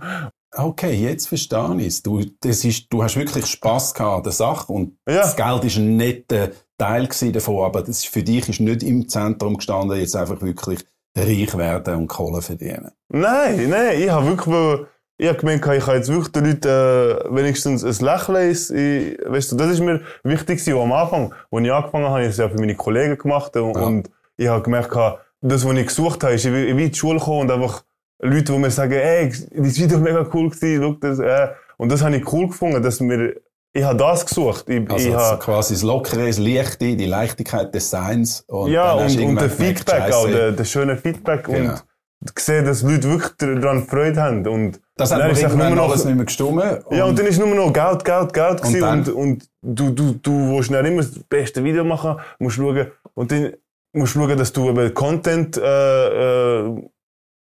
Okay, 0.55 0.93
jetzt 0.95 1.27
verstehe 1.27 1.75
ich 1.77 1.87
es. 1.87 2.01
Du, 2.01 2.23
das 2.41 2.65
ist, 2.65 2.91
du 2.91 3.03
hast 3.03 3.15
wirklich 3.17 3.45
Spass 3.45 3.93
gehabt 3.93 4.17
an 4.17 4.23
der 4.23 4.31
Sache 4.31 4.73
und 4.73 4.93
Ja. 5.07 5.17
das 5.17 5.35
Geld 5.35 5.63
ist 5.65 5.77
ein 5.77 5.95
netter 5.97 6.49
Teil 6.77 7.07
davon, 7.31 7.65
aber 7.65 7.81
das 7.81 7.89
ist, 7.99 8.07
für 8.07 8.23
dich 8.23 8.47
ist 8.49 8.59
nicht 8.59 8.83
im 8.83 9.07
Zentrum 9.09 9.57
gestanden, 9.57 9.97
jetzt 9.99 10.15
einfach 10.15 10.41
wirklich 10.41 10.79
reich 11.17 11.57
werden 11.57 11.95
und 11.95 12.07
Kohle 12.07 12.41
verdienen. 12.41 12.91
Nein, 13.09 13.69
nein, 13.69 13.99
ich 14.01 14.09
habe 14.09 14.27
wirklich, 14.27 14.87
ich 15.17 15.27
habe 15.27 15.39
gemerkt, 15.39 15.67
ich 15.75 15.83
kann 15.85 15.95
jetzt 15.95 16.09
wirklich 16.09 16.31
den 16.31 16.45
Leuten 16.45 16.67
äh, 16.67 17.35
wenigstens 17.35 17.83
ein 17.83 18.05
Lächeln, 18.05 18.49
ins- 18.49 18.69
ich, 18.69 19.17
weißt 19.25 19.51
du, 19.51 19.55
das 19.55 19.71
ist 19.71 19.79
mir 19.79 20.01
wichtig 20.23 20.59
gewesen, 20.59 20.77
am 20.79 20.91
Anfang, 20.91 21.33
als 21.51 21.63
ich 21.65 21.71
angefangen 21.71 22.05
habe, 22.05 22.13
habe 22.13 22.23
ich 22.23 22.29
es 22.29 22.37
ja 22.37 22.47
für 22.49 22.59
meine 22.59 22.75
Kollegen 22.75 23.17
gemacht 23.17 23.55
und, 23.57 23.75
Ja. 23.75 23.81
und 23.81 24.09
ich 24.37 24.47
habe 24.47 24.61
gemerkt, 24.61 24.95
das, 25.41 25.65
was 25.65 25.77
ich 25.77 25.87
gesucht 25.87 26.23
habe, 26.23 26.33
ist, 26.33 26.45
ich 26.45 26.51
will, 26.51 26.67
ich 26.67 26.75
will 26.75 26.83
in 26.85 26.91
die 26.91 26.97
Schule 26.97 27.19
kommen 27.19 27.41
und 27.41 27.51
einfach 27.51 27.83
Leute, 28.19 28.51
die 28.53 28.57
mir 28.59 28.71
sagen, 28.71 28.93
ey, 28.93 29.29
das 29.29 29.79
Video 29.79 29.97
war 29.97 30.03
mega 30.03 30.27
cool 30.33 30.49
gewesen, 30.49 30.83
schau 30.83 30.91
das, 30.99 31.19
äh, 31.19 31.47
und 31.77 31.91
das 31.91 32.03
habe 32.03 32.15
ich 32.17 32.31
cool 32.31 32.47
gefunden, 32.47 32.81
dass 32.83 32.99
mir, 32.99 33.35
ich 33.77 33.83
habe 33.83 33.97
das 33.97 34.25
gesucht, 34.25 34.67
ich, 34.69 34.89
Also 34.91 35.07
ich 35.07 35.13
das 35.13 35.23
habe, 35.31 35.39
quasi 35.43 35.73
das 35.75 35.83
Lockere, 35.83 36.27
das 36.27 36.37
Leichte, 36.39 36.95
die 36.95 37.05
Leichtigkeit 37.05 37.73
des 37.73 37.89
Seins. 37.89 38.43
Und 38.47 38.71
ja, 38.71 38.93
und, 38.93 39.19
und 39.19 39.35
der 39.39 39.49
Feedback 39.49 40.11
auch, 40.13 40.27
der, 40.27 40.51
der 40.51 40.65
schöne 40.65 40.97
Feedback 40.97 41.43
Genau. 41.45 41.73
und 42.21 42.35
gesehen, 42.35 42.65
dass 42.65 42.81
Leute 42.81 43.03
wirklich 43.09 43.31
daran 43.61 43.83
Freude 43.85 44.21
haben 44.21 44.47
und 44.47 44.81
Das 44.95 45.11
hat 45.11 45.19
dann 45.21 45.29
ist 45.31 45.41
nur 45.55 45.69
noch- 45.69 45.89
alles 45.89 46.03
nicht 46.05 46.15
mehr 46.15 46.25
gestummen. 46.25 46.77
Ja, 46.89 47.05
und 47.05 47.17
dann 47.19 47.27
ist 47.27 47.37
nur 47.39 47.47
noch 47.53 47.71
Geld, 47.71 48.03
Geld, 48.03 48.33
Geld 48.33 48.81
dann? 48.81 48.99
und, 49.01 49.09
und, 49.09 49.49
du, 49.61 49.91
du, 49.91 50.13
du 50.21 50.31
willst 50.55 50.71
dann 50.73 50.85
immer 50.85 51.03
das 51.03 51.11
beste 51.29 51.63
Video 51.63 51.83
machen, 51.83 52.15
musst 52.39 52.55
schauen, 52.55 52.87
und 53.13 53.31
dann 53.31 53.53
musst 53.93 54.15
du 54.15 54.19
schauen, 54.19 54.37
dass 54.37 54.51
du 54.51 54.67
eben 54.69 54.93
Content, 54.95 55.57
äh, 55.57 56.57
äh, 56.65 56.81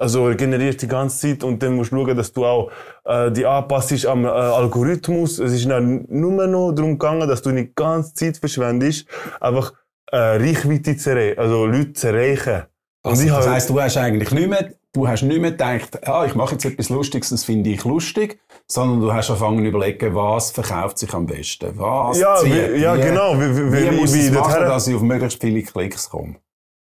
also 0.04 0.32
generierst 0.36 0.82
die 0.82 0.88
ganze 0.88 1.18
Zeit 1.30 1.44
und 1.44 1.64
dann 1.64 1.76
musst 1.76 1.92
du 1.92 1.96
schauen, 1.98 2.16
dass 2.18 2.32
du 2.34 2.46
auch 2.46 2.70
äh, 3.06 3.32
die 3.32 3.46
anpasst 3.46 4.06
am 4.06 4.26
äh, 4.26 4.28
Algorithmus. 4.28 5.40
Es 5.40 5.54
ist 5.54 5.70
dann 5.70 6.06
nur 6.10 6.46
noch 6.48 6.74
darum 6.74 6.92
gegangen, 7.00 7.28
dass 7.28 7.42
du 7.42 7.52
nicht 7.52 7.70
die 7.70 7.76
ganze 7.76 8.14
Zeit 8.14 8.38
verschwendest, 8.38 9.08
einfach 9.40 9.74
äh, 10.12 10.18
Reichweite 10.18 10.96
zu 10.98 11.10
erreichen, 11.12 11.40
also 11.40 11.66
Leute 11.66 11.94
zu 11.94 12.08
erreichen. 12.08 12.64
Also, 13.06 13.28
das 13.28 13.48
heisst, 13.50 13.70
du 13.70 13.82
hast 13.82 13.98
eigentlich 13.98 14.32
nicht 14.32 14.50
mehr, 14.50 14.70
du 14.94 15.08
hast 15.08 15.24
nicht 15.24 15.42
mehr 15.42 15.52
gedacht, 15.52 16.08
ah, 16.08 16.24
ich 16.26 16.36
mache 16.36 16.54
jetzt 16.54 16.64
etwas 16.66 16.88
Lustiges, 16.90 17.30
das 17.30 17.44
finde 17.44 17.70
ich 17.72 17.84
lustig, 17.84 18.40
sondern 18.68 19.02
du 19.02 19.14
hast 19.14 19.30
angefangen 19.30 19.60
zu 19.60 19.66
überlegen, 19.66 20.16
was 20.16 20.52
verkauft 20.52 20.98
sich 21.00 21.14
am 21.14 21.26
besten, 21.26 21.72
was 21.76 22.20
Ja, 22.20 22.36
zieht, 22.38 22.54
wie- 22.54 22.78
ja, 22.82 22.96
genau, 22.96 23.36
wie- 23.40 23.58
wie- 23.58 23.72
wie, 23.74 23.92
wie- 23.92 23.96
muss 24.00 24.14
wie 24.14 24.20
ich 24.20 24.26
es 24.28 24.32
machen, 24.32 24.62
dass 24.62 24.88
ich 24.88 24.96
auf 24.96 25.02
möglichst 25.02 25.42
viele 25.42 25.62
Klicks 25.64 26.10
komme. 26.10 26.36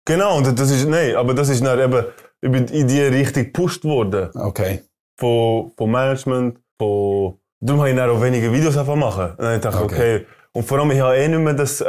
Genau, 0.06 0.38
und 0.38 0.60
das 0.60 0.70
ist, 0.72 0.88
nein, 0.88 1.16
aber 1.16 1.34
das 1.34 1.50
ist 1.50 1.64
dann 1.66 1.80
eben 1.80 2.06
über 2.42 2.60
die 2.62 2.80
Idee 2.80 3.08
richtig 3.08 3.54
gepusht 3.54 3.84
worden. 3.84 4.30
Okay. 4.36 4.82
Von, 5.20 5.72
vom 5.78 5.92
Management, 5.92 6.58
von, 6.80 7.38
darum 7.60 7.82
habe 7.82 7.92
ich 7.92 7.96
dann 7.96 8.10
auch 8.10 8.22
weniger 8.22 8.52
Videos 8.52 8.76
einfach 8.78 8.96
machen. 8.96 9.32
Und 9.32 9.40
dann 9.40 9.64
habe 9.64 9.76
ich 9.78 9.82
Okay. 9.82 10.16
okay. 10.16 10.26
Und 10.54 10.64
vor 10.64 10.80
allem, 10.80 10.92
ich 10.92 11.00
habe 11.00 11.16
eh 11.16 11.28
nicht 11.30 11.40
mehr 11.40 11.54
das, 11.54 11.80
äh, 11.80 11.84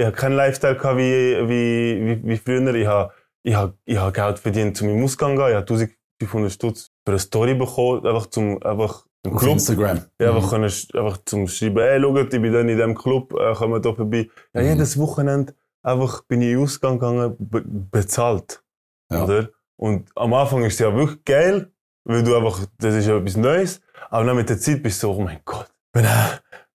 ich 0.00 0.04
habe 0.06 0.12
keinen 0.12 0.34
Lifestyle 0.36 0.76
gehabt 0.76 0.96
wie, 0.96 1.02
wie, 1.48 2.06
wie, 2.06 2.26
wie 2.28 2.36
früher. 2.38 2.74
Ich 2.74 2.86
habe, 2.86 3.12
ich 3.42 3.54
habe, 3.54 3.74
ich 3.84 3.98
habe 3.98 4.12
Geld 4.12 4.38
verdient, 4.38 4.76
zu 4.76 4.86
meinem 4.86 5.04
Ausgang 5.04 5.36
gehen. 5.36 5.48
Ich 5.48 5.54
habe 5.54 5.66
1500 5.74 6.50
Stutz 6.52 6.90
für 7.04 7.12
eine 7.12 7.18
Story 7.18 7.54
bekommen, 7.54 8.06
einfach 8.06 8.26
zum, 8.26 8.62
einfach, 8.62 9.04
im 9.26 9.34
Auf 9.34 9.40
Club. 9.40 9.52
Instagram. 9.54 10.00
Ja, 10.20 10.34
einfach, 10.34 10.48
können, 10.50 10.72
einfach 10.94 11.18
zum 11.26 11.48
Schreiben, 11.48 11.78
ey, 11.78 12.00
schaut, 12.00 12.32
ich 12.32 12.40
bin 12.40 12.52
dann 12.52 12.68
in 12.68 12.76
diesem 12.76 12.94
Club, 12.94 13.34
äh, 13.34 13.52
kommen 13.54 13.82
da 13.82 13.92
vorbei. 13.92 14.28
Ja, 14.54 14.62
Mhm. 14.62 14.68
jedes 14.68 14.98
Wochenende 14.98 15.52
einfach 15.82 16.22
bin 16.22 16.40
ich 16.40 16.48
in 16.48 16.54
den 16.54 16.62
Ausgang 16.62 16.98
gegangen, 16.98 17.36
be 17.38 17.62
bezahlt. 17.66 18.62
Ja. 19.10 19.24
Oder? 19.24 19.48
Und 19.78 20.10
am 20.16 20.34
Anfang 20.34 20.64
ist 20.64 20.74
es 20.74 20.80
ja 20.80 20.94
wirklich 20.94 21.24
geil, 21.24 21.70
weil 22.04 22.24
du 22.24 22.36
einfach, 22.36 22.66
das 22.78 22.94
ist 22.94 23.06
ja 23.06 23.16
etwas 23.16 23.36
Neues. 23.36 23.80
Aber 24.10 24.24
dann 24.24 24.36
mit 24.36 24.48
der 24.48 24.58
Zeit 24.58 24.82
bist 24.82 25.02
du 25.02 25.06
so, 25.06 25.14
oh 25.14 25.20
mein 25.20 25.40
Gott, 25.44 25.70
wenn 25.92 26.04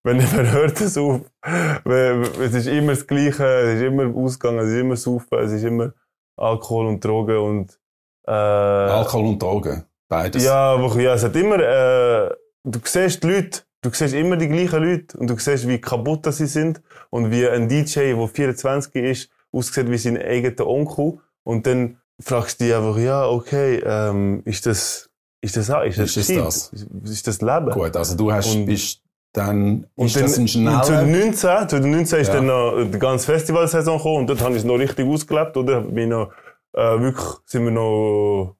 wenn 0.04 0.20
er 0.20 0.52
hört 0.52 0.80
es 0.80 0.98
auf, 0.98 1.20
es 1.44 2.54
ist 2.54 2.66
immer 2.66 2.92
das 2.92 3.06
Gleiche, 3.06 3.44
es 3.44 3.76
ist 3.76 3.82
immer 3.82 4.14
Ausgang, 4.14 4.58
es 4.58 4.68
ist 4.68 4.80
immer 4.80 4.96
Saufen, 4.96 5.38
es 5.38 5.52
ist 5.52 5.64
immer 5.64 5.92
Alkohol 6.36 6.86
und 6.86 7.04
Drogen 7.04 7.38
und, 7.38 7.80
äh, 8.26 8.30
Alkohol 8.30 9.26
und 9.26 9.42
Drogen. 9.42 9.84
Beides. 10.08 10.44
ja, 10.44 10.74
aber 10.74 11.00
ja, 11.00 11.14
es 11.14 11.24
hat 11.24 11.34
immer, 11.36 11.58
äh, 11.58 12.30
du 12.64 12.78
siehst 12.84 13.22
die 13.22 13.28
Leute, 13.28 13.62
du 13.82 13.90
siehst 13.90 14.14
immer 14.14 14.36
die 14.36 14.48
gleichen 14.48 14.82
Leute 14.82 15.16
und 15.18 15.28
du 15.28 15.38
siehst, 15.38 15.66
wie 15.68 15.80
kaputt 15.80 16.26
sie 16.32 16.46
sind 16.46 16.82
und 17.10 17.30
wie 17.30 17.48
ein 17.48 17.68
DJ, 17.68 18.14
der 18.14 18.28
24 18.28 18.94
ist, 18.96 19.30
aussieht 19.52 19.90
wie 19.90 19.98
sein 19.98 20.18
eigener 20.18 20.66
Onkel 20.66 21.18
und 21.44 21.66
dann 21.66 21.98
fragst 22.20 22.60
du 22.60 22.64
dich 22.64 22.74
einfach, 22.74 22.96
ja, 22.98 23.26
okay, 23.26 23.82
ähm, 23.84 24.42
ist 24.44 24.66
das, 24.66 25.10
ist 25.40 25.56
das, 25.56 25.68
ist 25.68 25.98
das, 25.98 26.16
Ist 26.16 26.30
das? 26.30 26.72
Ist, 26.72 26.86
ist 27.10 27.26
das 27.26 27.40
Leben? 27.40 27.70
Gut, 27.70 27.96
also 27.96 28.16
du 28.16 28.32
hast, 28.32 28.54
Und- 28.54 28.66
bist 28.66 29.00
dann, 29.32 29.86
Und 29.96 30.06
ist 30.06 30.20
das 30.20 30.38
ein 30.38 30.46
schneller... 30.46 30.82
2019, 30.82 31.34
2019 31.34 32.20
ist 32.20 32.28
Ja. 32.28 32.34
dann 32.34 32.46
noch 32.46 32.84
die 32.84 32.98
ganze 33.00 33.26
Festivalsaison 33.26 33.96
gekommen 33.96 34.16
und 34.18 34.26
dort 34.28 34.40
habe 34.42 34.52
ich 34.52 34.58
es 34.58 34.64
noch 34.64 34.76
richtig 34.76 35.06
ausgelebt, 35.08 35.56
oder? 35.56 35.80
Bin 35.80 36.10
noch, 36.10 36.32
äh, 36.72 37.00
wirklich, 37.00 37.26
sind 37.46 37.64
wir 37.64 37.72
noch 37.72 38.56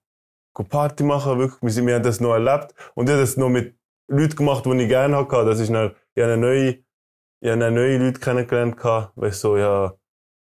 Party 0.68 1.04
machen, 1.04 1.38
wirklich, 1.38 1.62
wir, 1.62 1.70
sind, 1.70 1.86
wir 1.86 1.94
haben 1.94 2.02
das 2.02 2.20
noch 2.20 2.32
erlebt 2.32 2.74
und 2.94 3.08
ich 3.08 3.12
habe 3.12 3.20
das 3.22 3.36
noch 3.36 3.48
mit 3.50 3.76
Leuten 4.08 4.34
gemacht, 4.36 4.66
die 4.66 4.70
ich 4.82 4.88
gerne 4.88 5.16
hatte. 5.16 5.44
Das 5.44 5.60
ist 5.60 5.70
noch, 5.70 5.92
ich 6.14 6.22
habe 6.22 6.36
neue, 6.36 6.78
ich 7.40 7.50
habe 7.50 7.70
neue 7.70 7.98
Leute 7.98 8.18
kennengelernt, 8.20 8.76
weißt 8.82 9.44
du, 9.44 9.48
so, 9.48 9.56
ja, 9.56 9.94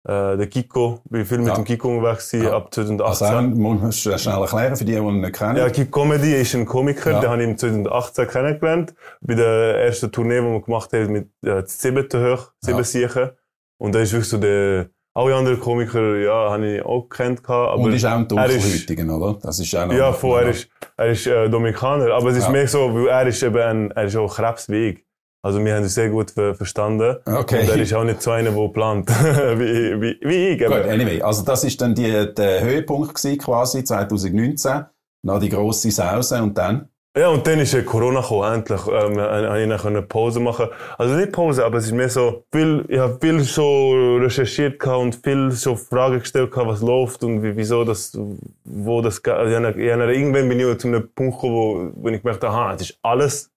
äh, 0.08 0.38
der 0.38 0.48
Kiko, 0.48 1.00
ich 1.06 1.12
bin 1.12 1.26
viel 1.26 1.38
mit 1.40 1.48
Ja. 1.48 1.56
dem 1.56 1.64
Kiko 1.64 2.00
gewesen, 2.00 2.44
Ja. 2.44 2.54
ab 2.58 2.74
2018. 2.74 3.28
Also, 3.28 3.42
muss 3.50 4.04
du 4.04 4.18
schnell 4.18 4.38
erklären 4.42 4.76
für 4.76 4.86
die, 4.86 4.92
die 4.94 4.98
ihn 5.00 5.22
nicht 5.22 5.34
kennen. 5.34 5.58
Ja, 5.58 5.70
Keep 5.70 5.92
Comedy 5.92 6.34
ist 6.36 6.54
ein 6.56 6.66
Komiker, 6.66 7.12
Ja. 7.12 7.20
den 7.22 7.30
habe 7.32 7.42
ich 7.44 7.50
im 7.50 7.58
2018 7.58 8.28
kennengelernt. 8.28 8.94
Bei 9.22 9.34
der 9.34 9.82
ersten 9.86 10.12
Tournee, 10.12 10.40
die 10.42 10.46
wir 10.46 10.62
gemacht 10.62 10.94
haben, 10.94 11.12
mit 11.12 11.30
äh, 11.44 11.64
siebten 11.66 12.24
hoch, 12.24 12.52
sieben 12.60 12.78
Ja. 12.78 12.84
Siechen. 12.84 13.30
Und 13.78 13.96
da 13.96 14.00
ist 14.00 14.12
wirklich 14.14 14.30
so 14.30 14.38
der, 14.38 14.90
alle 15.14 15.34
anderen 15.34 15.60
Komiker, 15.60 16.18
ja, 16.18 16.52
habe 16.52 16.76
ich 16.76 16.82
auch 16.86 17.04
gekannt 17.10 17.42
aber, 17.48 17.76
und 17.78 17.94
ist 17.94 18.06
auch 18.06 18.12
ein 18.12 18.28
Dunkelhäutigen, 18.28 19.10
oder? 19.10 19.40
Das 19.42 19.60
ist 19.60 19.74
auch 19.76 19.86
noch... 19.88 19.94
ja, 19.94 20.12
voll, 20.12 20.42
er 20.44 20.50
ist, 20.50 20.68
er 20.98 21.08
ist, 21.08 21.26
äh, 21.28 21.50
Dominikaner. 21.50 22.14
Aber 22.14 22.30
es 22.32 22.38
ist 22.38 22.44
Ja. 22.46 22.50
mehr 22.52 22.68
so, 22.68 22.94
weil 22.94 23.08
er 23.08 23.28
ist 23.28 23.42
eben 23.42 23.58
ein, 23.58 23.92
er 23.92 24.04
ist 24.06 24.16
auch 24.18 24.36
krebsweg. 24.36 25.05
Also 25.46 25.64
wir 25.64 25.76
haben 25.76 25.84
uns 25.84 25.94
sehr 25.94 26.10
gut 26.10 26.32
ver 26.32 26.56
verstanden. 26.56 27.18
Okay. 27.24 27.62
Und 27.62 27.70
er 27.70 27.78
ist 27.78 27.94
auch 27.94 28.04
nicht 28.04 28.20
so 28.20 28.32
einer, 28.32 28.50
der 28.50 28.68
plant, 28.70 29.08
wie, 29.60 30.02
wie, 30.02 30.20
wie 30.22 30.48
ich. 30.48 30.60
Gut, 30.60 30.72
anyway, 30.72 31.22
also 31.22 31.44
das 31.44 31.64
ist 31.64 31.80
dann 31.80 31.94
die, 31.94 32.34
der 32.34 32.62
Höhepunkt 32.62 33.14
gewesen, 33.14 33.38
quasi 33.38 33.84
2019, 33.84 34.86
nach 35.22 35.40
die 35.40 35.50
grosse 35.50 35.92
Sause 35.92 36.42
und 36.42 36.58
dann... 36.58 36.90
Ja, 37.16 37.30
und 37.30 37.46
dann 37.46 37.60
ist 37.60 37.86
Corona 37.86 38.22
gekommen, 38.22 38.56
endlich. 38.56 38.82
Ähm, 38.88 39.12
ich 39.12 39.70
dann 39.70 39.78
können 39.78 40.08
Pause 40.08 40.40
machen. 40.40 40.68
Also 40.98 41.14
nicht 41.14 41.32
Pause, 41.32 41.64
aber 41.64 41.78
es 41.78 41.86
ist 41.86 41.92
mehr 41.92 42.10
so, 42.10 42.44
viel, 42.52 42.84
ich 42.90 42.98
habe 42.98 43.20
viel 43.22 43.46
schon 43.46 44.24
recherchiert 44.24 44.84
und 44.88 45.16
viel 45.24 45.52
schon 45.52 45.78
Fragen 45.78 46.22
gestellt 46.22 46.50
was 46.56 46.82
läuft 46.82 47.24
und 47.24 47.44
wie, 47.44 47.56
wieso 47.56 47.84
das, 47.84 48.18
wo 48.64 49.00
das, 49.00 49.22
geht. 49.22 49.36
also 49.36 49.56
ich 49.56 49.64
habe, 49.64 49.80
ich 49.80 49.88
irgendwann 49.88 50.50
bin 50.50 50.60
ich 50.60 50.78
zu 50.80 50.88
einem 50.88 51.08
Punkt 51.14 51.36
gekommen, 51.36 51.54
wo, 51.54 51.92
wo 52.02 52.10
ich 52.10 52.20
gemerkt 52.20 52.44
habe, 52.44 52.52
aha, 52.52 52.74
es 52.74 52.82
ist 52.82 53.00
alles 53.04 53.55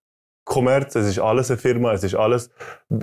Kommerz, 0.49 0.95
es 0.97 1.07
ist 1.07 1.19
alles 1.19 1.51
eine 1.51 1.59
Firma, 1.59 1.93
es 1.93 2.03
ist 2.03 2.15
alles, 2.15 2.51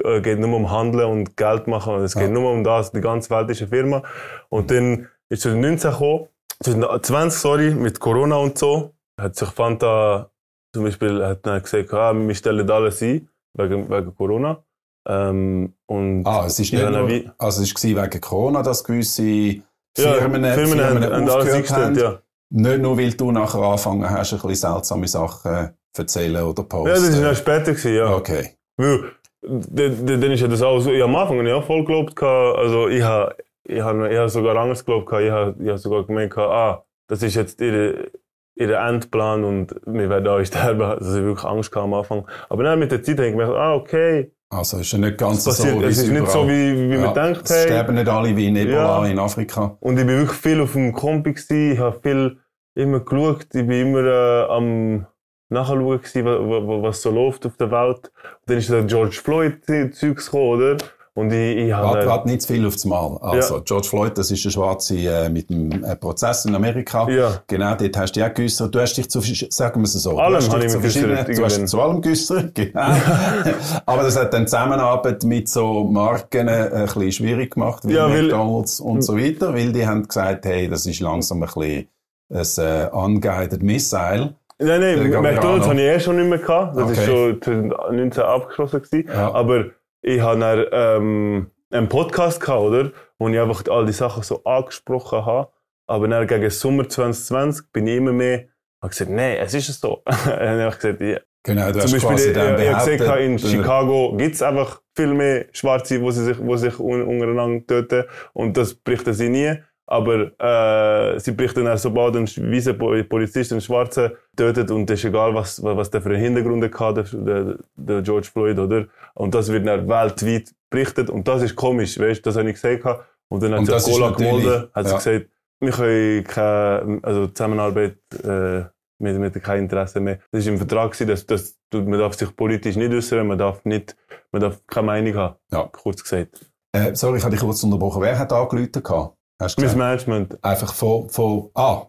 äh, 0.04 0.20
geht 0.22 0.40
nur 0.40 0.54
um 0.56 0.70
Handeln 0.72 1.10
und 1.10 1.38
Geld 1.38 1.68
machen, 1.68 1.94
und 1.96 2.02
es 2.04 2.14
Ja. 2.16 2.22
geht 2.22 2.32
nur 2.32 2.52
um 2.52 2.64
das, 2.64 2.92
die 2.92 3.02
ganze 3.02 3.30
Welt 3.30 3.50
ist 3.52 3.62
eine 3.62 3.70
Firma. 3.70 4.02
Und 4.50 4.72
dann 4.72 5.08
ist 5.30 5.44
2019 5.44 5.92
gekommen, 5.92 6.28
2020, 6.64 7.40
sorry, 7.40 7.72
mit 7.76 8.00
Corona 8.00 8.38
und 8.38 8.58
so, 8.58 8.94
hat 9.22 9.36
sich 9.36 9.50
Fanta 9.50 10.30
zum 10.74 10.84
Beispiel 10.84 11.24
hat 11.24 11.46
dann 11.46 11.62
gesagt, 11.62 11.94
ah, 11.94 12.14
wir 12.14 12.36
stellen 12.36 12.70
alles 12.70 13.02
ein, 13.02 13.30
wegen, 13.54 13.90
wegen 13.90 14.16
Corona. 14.16 14.64
Ähm, 15.08 15.74
und 15.86 16.26
Ah, 16.26 16.46
es 16.48 16.60
ist 16.60 16.74
nicht 16.74 16.90
nur, 16.90 17.08
wie- 17.08 17.30
also 17.38 17.62
es 17.62 17.74
war 17.76 18.04
wegen 18.06 18.22
Corona, 18.22 18.64
dass 18.64 18.84
gewisse 18.84 19.24
ja, 19.24 19.62
Firmen, 19.96 20.44
Firmen, 20.44 20.84
haben, 20.84 21.04
haben 21.04 21.30
aufgehört 21.30 21.70
haben. 21.70 21.96
ja. 21.96 22.20
Nicht 22.50 22.82
nur, 22.82 22.98
weil 22.98 23.14
du 23.14 23.32
nachher 23.32 23.62
angefangen 23.62 24.10
hast, 24.10 24.34
ein 24.34 24.40
bisschen 24.40 24.56
seltsame 24.74 25.08
Sachen 25.08 25.70
erzählen 26.00 26.44
oder 26.44 26.64
posten. 26.64 26.88
Ja, 26.88 26.94
das 26.96 27.04
ist 27.10 27.22
dann 27.24 27.36
später 27.36 27.72
gewesen, 27.74 27.96
ja. 27.96 28.16
Okay. 28.16 28.50
Weil, 28.78 29.12
d- 29.44 29.90
d- 29.90 30.18
dann 30.18 30.32
ist 30.32 30.42
ja 30.42 30.48
das 30.48 30.62
auch 30.62 30.80
so, 30.80 30.92
ich 30.92 31.04
am 31.04 31.16
Anfang 31.16 31.46
auch 31.48 31.64
voll 31.66 31.84
geglaubt, 31.86 32.22
also 32.22 32.88
ich 32.88 33.02
habe, 33.04 33.36
ich 33.68 33.82
habe, 33.82 34.10
ich 34.12 34.18
habe 34.18 34.30
sogar 34.30 34.56
anders 34.58 34.84
geglaubt, 34.86 35.12
ich 35.22 35.32
habe, 35.32 35.56
ich 35.62 35.68
habe 35.70 35.78
sogar 35.78 36.04
gemeint, 36.06 36.34
gehabt, 36.34 36.52
ah, 36.52 36.86
das 37.08 37.22
ist 37.24 37.36
jetzt 37.36 37.62
ihre, 37.62 38.10
ihre 38.56 38.76
Endplan 38.76 39.44
und 39.44 39.76
wir 39.86 40.10
werden 40.10 40.28
alle 40.28 40.46
sterben, 40.46 40.82
also 40.82 41.18
ich 41.20 41.24
wirklich 41.26 41.46
Angst 41.46 41.72
gehabt 41.72 41.86
am 41.86 41.94
Anfang. 41.94 42.26
Aber 42.50 42.64
dann 42.64 42.80
mit 42.80 42.92
der 42.92 43.02
Zeit 43.04 43.18
habe 43.18 43.28
ich 43.28 43.34
gemerkt, 43.34 43.54
ah, 43.54 43.76
okay, 43.76 44.32
Also 44.50 44.78
ist 44.80 44.92
ja 44.92 44.98
nicht 45.00 45.18
ganz 45.18 45.44
so, 45.44 45.52
wie 45.82 45.84
es 45.86 45.98
ist 45.98 46.12
nicht 46.12 46.28
so, 46.30 46.48
wie, 46.48 46.90
wie 46.90 46.96
ja, 46.96 47.02
man 47.02 47.14
denkt, 47.14 47.42
Es 47.46 47.56
hey. 47.56 47.64
sterben 47.64 47.96
nicht 47.96 48.08
alle 48.10 48.36
wie 48.36 48.48
in 48.48 48.56
Ebola 48.56 49.06
Ja. 49.06 49.08
in 49.08 49.20
Afrika. 49.20 49.78
Und 49.80 49.98
ich 50.00 50.06
bin 50.06 50.18
wirklich 50.20 50.38
viel 50.40 50.62
auf 50.62 50.74
dem 50.74 50.92
Kompi 50.94 51.36
ich 51.50 51.80
habe 51.80 52.00
viel 52.02 52.38
immer 52.78 53.00
geschaut, 53.02 53.46
ich 53.54 53.66
bin 53.68 53.72
immer 53.72 54.04
äh, 54.04 54.44
am 54.50 55.06
Nachschauen 55.50 56.02
gsi, 56.02 56.26
wa- 56.26 56.40
wa- 56.40 56.68
wa- 56.68 56.82
was 56.84 57.02
so 57.02 57.12
läuft 57.12 57.46
auf 57.46 57.56
der 57.58 57.70
Welt. 57.72 58.12
Und 58.14 58.48
dann 58.48 58.58
ist 58.58 58.70
der 58.70 58.84
George 58.84 59.20
Floyd 59.24 59.58
Zeugs 59.66 60.26
gekommen, 60.26 60.50
oder? 60.62 60.78
Und 61.18 61.32
ich, 61.32 61.56
ich 61.68 61.72
habe... 61.72 62.06
warte 62.06 62.28
nicht 62.28 62.42
zu 62.42 62.52
viel 62.52 62.68
aufs 62.68 62.84
Mal. 62.84 63.18
Also, 63.22 63.62
George 63.62 63.88
Floyd, 63.88 64.18
das 64.18 64.32
ist 64.32 64.44
der 64.44 64.50
Schwarze 64.50 64.98
äh, 64.98 65.30
mit 65.30 65.50
dem 65.50 65.72
äh, 65.82 65.96
Prozess 65.96 66.44
in 66.44 66.54
Amerika. 66.56 67.08
Ja. 67.10 67.42
Genau, 67.48 67.74
dort 67.76 67.96
hast 67.96 68.14
du 68.18 68.20
dich 68.20 68.30
auch 68.30 68.34
geäussert. 68.34 68.76
Du 68.76 68.80
hast 68.82 68.96
dich 68.96 69.10
zu, 69.10 69.22
sagen 69.22 69.80
wir 69.80 69.86
es 69.86 69.94
so, 69.94 70.20
Allem 70.20 70.32
du 70.32 70.46
hast 70.46 70.54
dich 70.54 70.64
ich 70.66 70.72
zu 70.74 70.82
verschiedenen, 70.82 71.26
du 71.26 71.44
hast 71.46 71.68
zu 71.70 71.82
allem 71.82 72.02
geäussert, 72.02 72.54
genau. 72.56 72.82
Aber 73.86 74.04
das 74.04 74.18
hat 74.20 74.34
dann 74.34 74.46
Zusammenarbeit 74.46 75.24
mit 75.24 75.48
so 75.48 75.86
Marken 75.86 76.50
äh, 76.50 76.70
ein 76.74 76.86
bisschen 76.86 77.12
schwierig 77.14 77.54
gemacht, 77.54 77.88
wie 77.88 77.94
Ja, 77.94 78.10
weil- 78.10 78.24
McDonalds 78.24 78.82
und 78.82 79.02
so 79.02 79.18
weiter, 79.18 79.54
weil 79.54 79.72
die 79.72 79.88
haben 79.88 80.06
gesagt, 80.06 80.44
hey, 80.46 80.68
das 80.68 80.86
ist 80.86 81.00
langsam 81.00 81.42
ein 81.44 81.46
bisschen 81.46 81.88
ein 82.30 82.66
äh, 82.66 82.90
unguided 82.92 83.64
Missile. 83.64 84.36
Nein, 84.58 84.80
nein. 84.80 85.22
McDonalds 85.22 85.68
habe 85.68 85.76
ich 85.76 85.82
eh 85.82 86.00
schon 86.00 86.16
nicht 86.18 86.30
mehr 86.30 86.40
gehabt. 86.40 86.78
Das 86.78 86.84
Okay. 86.84 86.94
ist 86.94 87.06
schon 87.06 87.42
2019 87.42 88.24
abgeschlossen 88.24 88.82
gewesen. 88.82 89.10
Ja. 89.10 89.34
Aber 89.34 89.66
ich 90.02 90.22
habe 90.22 90.40
dann, 90.40 90.66
ähm, 90.72 91.52
einen 91.72 91.90
Podcast 91.90 92.40
gehabt, 92.40 92.62
oder? 92.62 92.92
Wo 93.20 93.28
ich 93.28 93.40
einfach 93.40 93.64
all 93.70 93.86
die 93.86 93.92
Sachen 93.92 94.24
so 94.24 94.44
angesprochen 94.44 95.26
habe. 95.26 95.50
Aber 95.88 96.08
dann 96.08 96.26
gegen 96.26 96.50
Sommer 96.50 96.88
2020 96.88 97.72
bin 97.72 97.88
ich 97.88 97.98
immer 97.98 98.14
mehr, 98.14 98.46
habe 98.82 98.90
gesagt, 98.90 99.12
nein, 99.12 99.38
es 99.40 99.54
ist 99.54 99.80
so. 99.80 100.02
Dann 100.26 100.62
habe 100.62 100.70
ich 100.70 100.80
gesagt, 100.80 101.02
ja. 101.02 101.20
Genau, 101.44 101.72
du 101.72 101.80
Zum 101.80 101.94
hast 101.94 102.08
Beispiel, 102.08 102.34
dann 102.34 102.56
ich, 102.60 102.66
ich 102.66 102.74
habe 102.74 102.98
gesehen, 102.98 103.22
in 103.22 103.36
äh, 103.36 103.40
Chicago 103.40 104.16
gibt 104.18 104.34
es 104.34 104.42
einfach 104.42 104.82
viel 104.96 105.14
mehr 105.14 105.46
Schwarze, 105.52 106.02
wo 106.02 106.10
sie 106.10 106.24
sich, 106.24 106.40
wo 106.40 106.56
sich 106.58 106.80
un 106.80 107.04
untereinander 107.04 107.68
töten. 107.68 108.06
Und 108.34 108.58
das 108.58 108.74
berichten 108.74 109.14
sie 109.14 109.30
nie. 109.30 109.54
Aber 109.88 110.32
äh, 110.40 111.20
sie 111.20 111.32
berichten 111.32 111.68
auch, 111.68 111.78
sobald 111.78 112.16
ein 112.16 112.26
weißer 112.26 112.74
Pol- 112.74 113.04
Polizist 113.04 113.52
einen 113.52 113.62
Schwarzen 113.62 114.12
tötet 114.36 114.72
und 114.72 114.90
es 114.90 115.00
ist 115.00 115.06
egal, 115.06 115.34
was, 115.36 115.62
was 115.64 115.92
der 115.92 116.02
für 116.02 116.10
einen 116.10 116.22
Hintergrund 116.22 116.64
hat, 116.80 117.14
der, 117.14 117.58
der, 117.76 118.02
George 118.02 118.28
Floyd, 118.32 118.58
oder? 118.58 118.88
Und 119.14 119.36
das 119.36 119.52
wird 119.52 119.68
dann 119.68 119.88
weltweit 119.88 120.54
berichtet. 120.70 121.10
Und 121.10 121.28
das 121.28 121.44
ist 121.44 121.56
komisch, 121.56 122.00
weißt 122.00 122.26
du, 122.26 122.30
das 122.30 122.38
habe 122.38 122.50
ich 122.50 122.60
gehabt. 122.62 123.06
Und 123.28 123.44
dann 123.44 123.54
hat 123.54 123.68
ist 123.68 123.86
Cola 123.86 124.12
gemolden, 124.12 124.70
hat 124.74 124.86
sie 124.86 124.92
ja. 124.92 124.98
gesagt, 124.98 125.30
wir 125.60 125.72
können 125.72 126.24
keine, 126.24 127.00
also 127.04 127.28
Zusammenarbeit, 127.28 127.98
äh, 128.24 128.64
mit, 129.00 129.20
mit 129.20 129.44
kein 129.44 129.64
Interesse 129.64 130.00
mehr. 130.00 130.20
Das 130.32 130.42
ist 130.42 130.48
im 130.48 130.58
Vertrag 130.58 130.92
gewesen, 130.92 131.08
dass, 131.08 131.26
dass 131.26 131.58
man 131.72 132.00
darf 132.00 132.16
sich 132.16 132.36
politisch 132.36 132.76
nicht 132.76 132.94
äußern, 132.94 133.28
man 133.28 133.38
darf 133.38 133.64
nicht, 133.66 133.96
man 134.32 134.42
darf 134.42 134.62
keine 134.68 134.88
Meinung 134.88 135.16
haben. 135.16 135.36
Ja. 135.52 135.70
Kurz 135.72 136.02
gesagt. 136.04 136.46
Äh, 136.72 136.96
sorry, 136.96 137.18
ich 137.18 137.24
habe 137.24 137.36
dich 137.36 137.44
kurz 137.44 137.64
unterbrochen. 137.64 138.02
Wer 138.02 138.18
hat 138.18 138.32
angerufen 138.32 138.72
gehabt? 138.72 139.18
Hast 139.42 139.60
Mein? 139.60 139.78
Management. 139.78 140.44
Einfach 140.44 140.74
von, 140.74 141.10
von, 141.10 141.50
ah, 141.56 141.88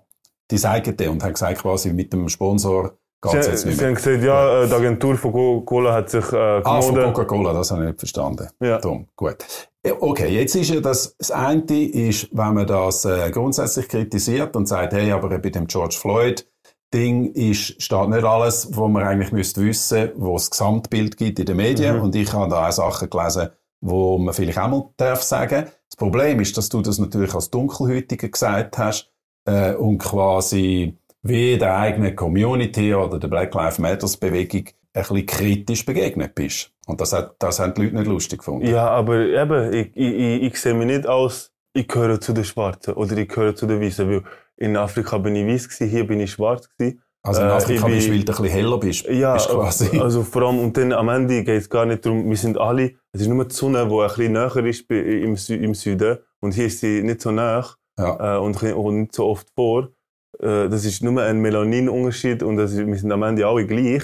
die 0.50 0.58
sagen 0.58 0.96
dir 0.96 1.10
und 1.10 1.22
haben 1.22 1.32
gesagt 1.32 1.58
quasi 1.60 1.92
mit 1.92 2.12
dem 2.12 2.28
Sponsor 2.28 2.92
Sie, 3.24 3.32
geht's 3.32 3.46
jetzt 3.48 3.66
nicht 3.66 3.74
sie 3.76 3.80
mehr. 3.80 3.88
haben 3.88 3.94
gesagt, 3.96 4.22
ja, 4.22 4.62
äh, 4.62 4.68
die 4.68 4.74
Agentur 4.74 5.16
von 5.16 5.32
Coca-Cola 5.32 5.94
hat 5.94 6.10
sich 6.10 6.32
äh, 6.32 6.60
Ah, 6.62 6.80
von. 6.80 6.94
Coca-Cola, 6.94 7.52
das 7.54 7.70
habe 7.72 7.82
ich 7.82 7.86
nicht 7.88 7.98
verstanden. 7.98 8.48
Ja. 8.60 8.78
Dumm, 8.78 9.08
gut. 9.16 9.36
Okay, 10.00 10.28
jetzt 10.28 10.54
ist 10.54 10.70
ja 10.70 10.80
das, 10.80 11.16
das 11.16 11.30
eine 11.30 11.62
ist, 11.62 12.28
wenn 12.32 12.54
man 12.54 12.66
das 12.66 13.04
äh, 13.04 13.30
grundsätzlich 13.30 13.88
kritisiert 13.88 14.54
und 14.54 14.66
sagt, 14.66 14.92
hey, 14.92 15.10
aber 15.12 15.38
bei 15.38 15.50
dem 15.50 15.66
George 15.66 15.96
Floyd 15.98 16.46
Ding 16.94 17.32
ist, 17.32 17.82
steht 17.82 18.08
nicht 18.08 18.24
alles, 18.24 18.68
wo 18.76 18.86
man 18.86 19.02
eigentlich 19.02 19.32
müsste 19.32 19.62
wissen, 19.64 20.10
wo 20.16 20.36
es 20.36 20.50
Gesamtbild 20.50 21.16
gibt 21.16 21.38
in 21.40 21.46
den 21.46 21.56
Medien. 21.56 21.96
Mhm. 21.96 22.02
Und 22.02 22.14
ich 22.16 22.32
habe 22.32 22.48
da 22.50 22.68
auch 22.68 22.72
Sachen 22.72 23.10
gelesen, 23.10 23.48
wo 23.80 24.18
man 24.18 24.34
vielleicht 24.34 24.58
auch 24.58 24.68
mal 24.68 24.88
darf 24.96 25.22
sagen. 25.22 25.66
Das 25.88 25.96
Problem 25.96 26.40
ist, 26.40 26.56
dass 26.56 26.68
du 26.68 26.82
das 26.82 26.98
natürlich 26.98 27.34
als 27.34 27.50
Dunkelhäutiger 27.50 28.28
gesagt 28.28 28.78
hast 28.78 29.12
äh, 29.44 29.74
und 29.74 29.98
quasi 29.98 30.98
wie 31.22 31.58
der 31.58 31.76
eigenen 31.76 32.14
Community 32.14 32.94
oder 32.94 33.18
der 33.18 33.28
Black 33.28 33.54
Lives 33.54 33.78
Matters 33.78 34.16
Bewegung 34.16 34.66
ein 34.92 35.02
bisschen 35.02 35.26
kritisch 35.26 35.84
begegnet 35.84 36.34
bist. 36.34 36.72
Und 36.86 37.00
das, 37.00 37.12
hat, 37.12 37.36
das 37.38 37.58
haben 37.58 37.74
die 37.74 37.82
Leute 37.82 37.96
nicht 37.96 38.06
lustig 38.06 38.38
gefunden. 38.38 38.66
Ja, 38.66 38.88
aber 38.88 39.18
eben, 39.18 39.72
ich, 39.72 39.96
ich, 39.96 40.42
ich, 40.42 40.60
sehe 40.60 40.74
mich 40.74 40.86
nicht 40.86 41.06
als, 41.06 41.52
ich 41.74 41.88
gehöre 41.88 42.20
zu 42.20 42.32
den 42.32 42.44
Schwarzen 42.44 42.94
oder 42.94 43.16
ich 43.16 43.28
gehöre 43.28 43.54
zu 43.54 43.66
den 43.66 43.80
Weißen, 43.80 44.08
weil 44.08 44.22
in 44.56 44.76
Afrika 44.76 45.18
bin 45.18 45.36
ich 45.36 45.46
weiß 45.46 45.78
hier 45.78 46.06
bin 46.06 46.20
ich 46.20 46.30
schwarz 46.30 46.68
gewesen. 46.70 47.02
Also 47.26 47.42
Äh, 47.42 47.54
bist 47.54 47.68
du, 47.68 47.74
bin- 47.74 47.82
weil 47.82 48.00
du 48.00 48.14
ein 48.14 48.24
bisschen 48.24 48.44
heller 48.46 48.78
bist. 48.78 49.04
Ja, 49.08 49.34
bist 49.34 49.48
quasi. 49.48 49.98
also 50.00 50.22
vor 50.22 50.42
allem, 50.42 50.58
und 50.60 50.76
dann 50.76 50.92
am 50.92 51.08
Ende 51.08 51.42
geht 51.44 51.62
es 51.62 51.68
gar 51.70 51.84
nicht 51.86 52.04
darum, 52.04 52.28
wir 52.28 52.36
sind 52.36 52.58
alle, 52.58 52.92
es 53.12 53.20
ist 53.22 53.28
nur 53.28 53.44
die 53.44 53.54
Sonne, 53.54 53.86
die 53.86 53.92
ein 53.94 54.08
bisschen 54.08 54.32
näher 54.32 54.56
ist 54.66 54.90
im, 54.90 55.36
Sü 55.36 55.54
im 55.56 55.74
Süden 55.74 56.18
und 56.40 56.54
hier 56.54 56.66
ist 56.66 56.80
sie 56.80 57.02
nicht 57.02 57.20
so 57.20 57.30
nah 57.32 57.64
ja. 57.98 58.36
äh, 58.36 58.38
und, 58.38 58.62
und 58.62 59.00
nicht 59.00 59.14
so 59.14 59.26
oft 59.26 59.48
vor. 59.54 59.88
Äh, 60.38 60.68
das 60.68 60.84
ist 60.84 61.02
nur 61.02 61.20
ein 61.22 61.38
Melaninunterschied 61.40 62.42
und 62.42 62.56
das 62.58 62.72
ist, 62.72 62.86
wir 62.86 62.96
sind 62.96 63.10
am 63.12 63.22
Ende 63.22 63.46
alle 63.46 63.66
gleich. 63.66 64.02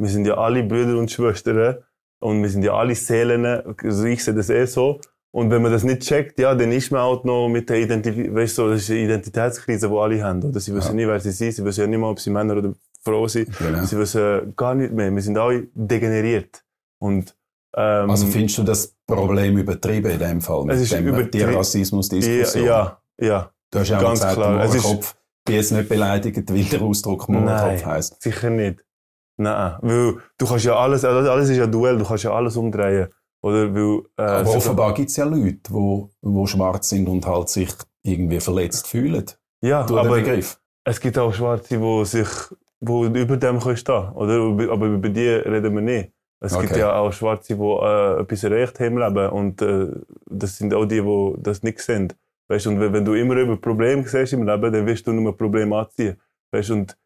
Wir 0.00 0.08
sind 0.10 0.26
ja 0.26 0.36
alle 0.36 0.62
Brüder 0.62 0.96
und 0.98 1.10
Schwestern 1.10 1.78
und 2.20 2.42
wir 2.42 2.48
sind 2.50 2.62
ja 2.64 2.74
alle 2.74 2.94
Seelen. 2.94 3.44
Also 3.46 4.04
ich 4.04 4.22
sehe 4.24 4.34
das 4.34 4.50
eh 4.50 4.64
so. 4.66 5.00
Und 5.30 5.50
wenn 5.50 5.60
man 5.62 5.70
das 5.70 5.84
nicht 5.84 6.00
checkt, 6.02 6.38
ja, 6.38 6.54
dann 6.54 6.72
ist 6.72 6.90
man 6.90 7.00
auch 7.02 7.22
noch 7.24 7.48
mit 7.48 7.68
der 7.68 7.78
Identität, 7.80 8.34
weißt 8.34 8.58
du, 8.58 8.68
das 8.70 8.82
ist 8.82 8.90
eine 8.90 9.00
Identitätskrise, 9.00 9.88
die 9.88 9.94
alle 9.96 10.22
haben. 10.22 10.42
Oder? 10.42 10.58
Sie 10.58 10.74
wissen 10.74 10.88
Ja. 10.88 10.94
nicht, 10.94 11.06
wer 11.08 11.20
sie 11.20 11.32
sind. 11.32 11.52
Sie 11.52 11.64
wissen 11.64 11.80
ja 11.82 11.86
nicht 11.86 11.98
mal, 11.98 12.10
ob 12.10 12.18
sie 12.20 12.30
Männer 12.30 12.56
oder 12.56 12.72
Frau 13.04 13.28
sind. 13.28 13.56
Genau. 13.58 13.84
Sie 13.84 13.98
wissen 13.98 14.54
gar 14.56 14.74
nicht 14.74 14.92
mehr. 14.92 15.14
Wir 15.14 15.22
sind 15.22 15.36
alle 15.36 15.68
degeneriert. 15.74 16.64
Und, 16.98 17.36
ähm, 17.76 18.10
Also 18.10 18.26
findest 18.26 18.58
du 18.58 18.62
das 18.64 18.94
Problem 19.06 19.58
übertrieben 19.58 20.10
in 20.10 20.18
dem 20.18 20.40
Fall? 20.40 20.64
Es 20.70 20.80
ist 20.80 20.92
dem 20.92 21.06
übertri- 21.06 21.30
die 21.30 21.42
Rassismusdiskussion? 21.42 22.64
ja, 22.64 22.98
ja, 23.20 23.50
Du 23.70 23.78
hast 23.80 23.88
ja 23.90 23.98
auch 23.98 24.02
ganz 24.02 24.20
gesagt, 24.20 24.34
klar. 24.36 24.64
Es 24.64 24.74
ist- 24.74 24.82
Mohrenkopf, 24.82 25.14
bin 25.44 25.54
jetzt 25.56 25.72
nicht 25.72 25.88
beleidigt, 25.88 26.50
weil 26.50 26.64
der 26.64 26.82
Ausdruck 26.82 27.28
Mohrenkopf 27.28 27.84
heisst. 27.84 28.22
sicher 28.22 28.48
nicht. 28.50 28.84
Nein, 29.36 29.76
weil 29.82 30.16
du 30.38 30.46
kannst 30.46 30.64
ja 30.64 30.74
alles, 30.76 31.04
also 31.04 31.30
alles 31.30 31.48
ist 31.50 31.58
ja 31.58 31.66
Duell, 31.66 31.98
du 31.98 32.04
kannst 32.04 32.24
ja 32.24 32.32
alles 32.32 32.56
umdrehen. 32.56 33.08
Oder 33.42 33.72
weil, 33.74 34.02
äh, 34.16 34.22
Aber 34.22 34.56
offenbar 34.56 34.94
gibt 34.94 35.10
es 35.10 35.16
ja 35.16 35.24
Leute, 35.24 35.60
wo, 35.70 36.10
wo 36.22 36.46
schwarz 36.46 36.88
sind 36.88 37.08
und 37.08 37.24
halt 37.26 37.48
sich 37.48 37.70
irgendwie 38.02 38.40
verletzt 38.40 38.86
fühlen. 38.88 39.24
ja, 39.62 39.84
Du 39.84 39.94
den 39.94 40.06
aber 40.06 40.16
Begriff. 40.16 40.60
es 40.84 41.00
gibt 41.00 41.16
auch 41.18 41.32
Schwarze, 41.32 41.78
die 41.78 42.04
sich, 42.04 42.28
wo 42.80 43.04
über 43.04 43.36
dem 43.36 43.60
können 43.60 43.76
stehen, 43.76 44.08
oder? 44.12 44.70
Aber 44.72 44.86
über 44.86 45.08
die 45.08 45.28
reden 45.28 45.74
wir 45.74 45.80
nicht. 45.82 46.12
Es 46.40 46.52
gibt 46.58 46.70
Okay. 46.72 46.80
ja 46.80 46.94
auch 46.96 47.12
Schwarze, 47.12 47.56
die 47.56 47.62
äh, 47.62 48.20
etwas 48.20 48.44
erreicht 48.44 48.78
haben 48.80 48.96
im 48.96 48.98
Leben 48.98 49.28
und 49.30 49.62
äh, 49.62 49.88
das 50.26 50.56
sind 50.56 50.72
auch 50.74 50.84
die, 50.86 51.00
die 51.02 51.34
das 51.42 51.62
nicht 51.62 51.80
sehen. 51.80 52.12
Weißt 52.48 52.66
du, 52.66 52.70
und 52.70 52.80
wenn, 52.80 53.04
du 53.04 53.14
immer 53.14 53.34
über 53.36 53.56
Probleme 53.56 54.06
siehst 54.06 54.32
im 54.32 54.46
Leben, 54.46 54.72
dann 54.72 54.86
wirst 54.86 55.06
du 55.06 55.12
nur 55.12 55.36
Probleme 55.36 55.76
anziehen. 55.76 56.16
Weißt 56.52 56.70
du, 56.70 56.74
und 56.74 56.96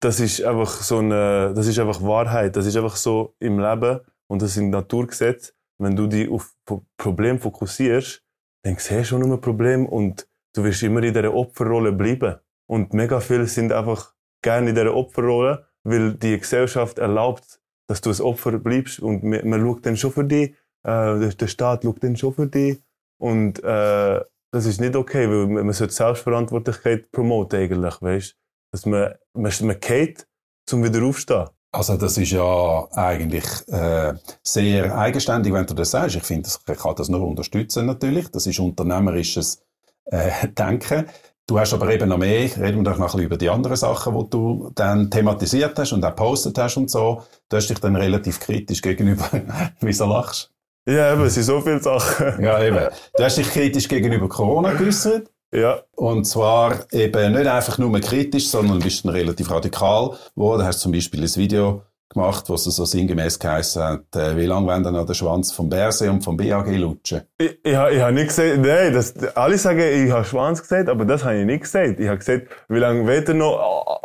das 0.00 0.20
ist 0.20 0.42
einfach 0.42 0.70
so 0.82 0.98
eine, 0.98 1.52
das 1.54 1.66
ist 1.66 1.78
einfach 1.78 2.00
Wahrheit. 2.02 2.54
Das 2.56 2.64
ist 2.66 2.76
einfach 2.76 2.96
so 2.96 3.34
im 3.40 3.58
Leben 3.58 4.00
und 4.28 4.40
das 4.42 4.54
sind 4.54 4.70
Naturgesetze. 4.70 5.52
Wenn 5.78 5.96
du 5.96 6.06
dich 6.06 6.28
auf 6.30 6.54
Pro- 6.64 6.84
Problem 6.96 7.38
fokussierst, 7.38 8.22
dann 8.64 8.76
siehst 8.78 9.10
du 9.10 9.18
nur 9.18 9.40
Problem 9.40 9.86
und 9.86 10.28
du 10.54 10.64
wirst 10.64 10.82
immer 10.82 11.02
in 11.02 11.12
dieser 11.12 11.34
Opferrolle 11.34 11.92
bleiben. 11.92 12.36
Und 12.68 12.94
mega 12.94 13.20
viele 13.20 13.46
sind 13.46 13.72
einfach 13.72 14.14
gerne 14.42 14.70
in 14.70 14.74
dieser 14.74 14.94
Opferrolle, 14.94 15.66
weil 15.84 16.14
die 16.14 16.38
Gesellschaft 16.38 16.98
erlaubt, 16.98 17.60
dass 17.88 18.00
du 18.00 18.10
ein 18.10 18.20
Opfer 18.20 18.58
bleibst 18.58 18.98
und 19.00 19.22
man, 19.22 19.48
man 19.48 19.60
schaut 19.60 19.86
dann 19.86 19.96
schon 19.96 20.12
für 20.12 20.24
dich, 20.24 20.50
äh, 20.82 21.18
der, 21.18 21.28
der 21.28 21.46
Staat 21.46 21.84
schaut 21.84 22.02
dann 22.02 22.16
schon 22.16 22.34
für 22.34 22.46
dich 22.48 22.82
und 23.20 23.62
äh, 23.62 24.20
das 24.52 24.66
ist 24.66 24.80
nicht 24.80 24.96
okay, 24.96 25.28
weil 25.28 25.46
man, 25.46 25.66
man 25.66 25.72
sollte 25.72 25.94
Selbstverantwortlichkeit 25.94 27.10
promoten 27.12 27.60
eigentlich, 27.60 28.02
weißt 28.02 28.36
dass 28.72 28.84
man, 28.86 29.14
man, 29.34 29.52
man 29.62 29.80
geht, 29.80 30.26
zum 30.68 30.82
wieder 30.82 31.04
aufstehen. 31.04 31.48
Also 31.76 31.98
das 31.98 32.16
ist 32.16 32.30
ja 32.30 32.88
eigentlich 32.92 33.44
äh, 33.68 34.14
sehr 34.42 34.96
eigenständig, 34.96 35.52
wenn 35.52 35.66
du 35.66 35.74
das 35.74 35.90
sagst. 35.90 36.16
Ich 36.16 36.22
finde, 36.22 36.48
ich 36.48 36.78
kann 36.78 36.94
das 36.96 37.10
nur 37.10 37.20
unterstützen 37.20 37.84
natürlich. 37.84 38.28
Das 38.30 38.46
ist 38.46 38.58
unternehmerisches 38.58 39.62
äh, 40.06 40.48
Denken. 40.48 41.04
Du 41.46 41.60
hast 41.60 41.74
aber 41.74 41.92
eben 41.92 42.08
noch 42.08 42.16
mehr, 42.16 42.44
reden 42.56 42.78
wir 42.78 42.82
doch 42.82 42.96
noch 42.96 43.00
ein 43.00 43.04
bisschen 43.06 43.20
über 43.20 43.36
die 43.36 43.50
anderen 43.50 43.76
Sachen, 43.76 44.18
die 44.18 44.30
du 44.30 44.70
dann 44.74 45.10
thematisiert 45.10 45.78
hast 45.78 45.92
und 45.92 46.02
auch 46.02 46.08
gepostet 46.08 46.56
hast 46.56 46.78
und 46.78 46.90
so. 46.90 47.22
Du 47.50 47.56
hast 47.58 47.68
dich 47.68 47.78
dann 47.78 47.94
relativ 47.94 48.40
kritisch 48.40 48.80
gegenüber, 48.80 49.28
wieso 49.80 50.06
lachst 50.06 50.50
Ja, 50.88 51.12
eben, 51.12 51.24
es 51.24 51.34
sind 51.34 51.44
so 51.44 51.60
viele 51.60 51.82
Sachen. 51.82 52.42
Ja, 52.42 52.64
eben. 52.64 52.88
Du 53.18 53.22
hast 53.22 53.36
dich 53.36 53.50
kritisch 53.50 53.86
gegenüber 53.86 54.30
Corona 54.30 54.72
geäußert. 54.72 55.28
Ja, 55.56 55.80
Und 55.96 56.24
zwar 56.26 56.74
eben 56.92 57.32
nicht 57.32 57.46
einfach 57.46 57.78
nur 57.78 57.98
kritisch, 58.00 58.48
sondern 58.48 58.78
bist 58.80 59.04
dann 59.04 59.12
relativ 59.12 59.50
radikal 59.50 60.10
geworden. 60.34 60.64
Hast 60.64 60.80
zum 60.80 60.92
Beispiel 60.92 61.22
ein 61.22 61.34
Video 61.36 61.80
gemacht, 62.10 62.44
wo 62.48 62.54
es 62.54 62.64
so 62.64 62.84
sinngemäß 62.84 63.38
geheißen 63.38 63.82
hat, 63.82 64.16
äh, 64.16 64.36
wie 64.36 64.44
lange 64.46 64.66
wollen 64.66 64.82
dann 64.82 64.94
an 64.96 65.06
den 65.06 65.14
Schwanz 65.14 65.52
vom 65.52 65.68
Bärse 65.70 66.10
und 66.10 66.22
vom 66.22 66.36
BAG 66.36 66.66
lutschen? 66.76 67.22
ich, 67.38 67.52
ich, 67.62 67.72
ich 67.72 67.76
habe 67.76 68.12
nicht 68.12 68.28
gesagt, 68.28 68.58
nein, 68.58 68.92
das, 68.92 69.14
alle 69.34 69.56
sagen, 69.58 69.80
ich 69.80 70.10
habe 70.10 70.24
Schwanz 70.24 70.60
gesagt, 70.60 70.88
aber 70.90 71.04
das 71.06 71.24
habe 71.24 71.38
ich 71.40 71.46
nicht 71.46 71.62
gesagt. 71.62 72.00
Ich 72.00 72.06
habe 72.06 72.18
gesagt, 72.18 72.48
wie 72.68 72.78
lange 72.78 73.06
wollt 73.06 73.28
ihr 73.28 73.34
noch? 73.34 74.00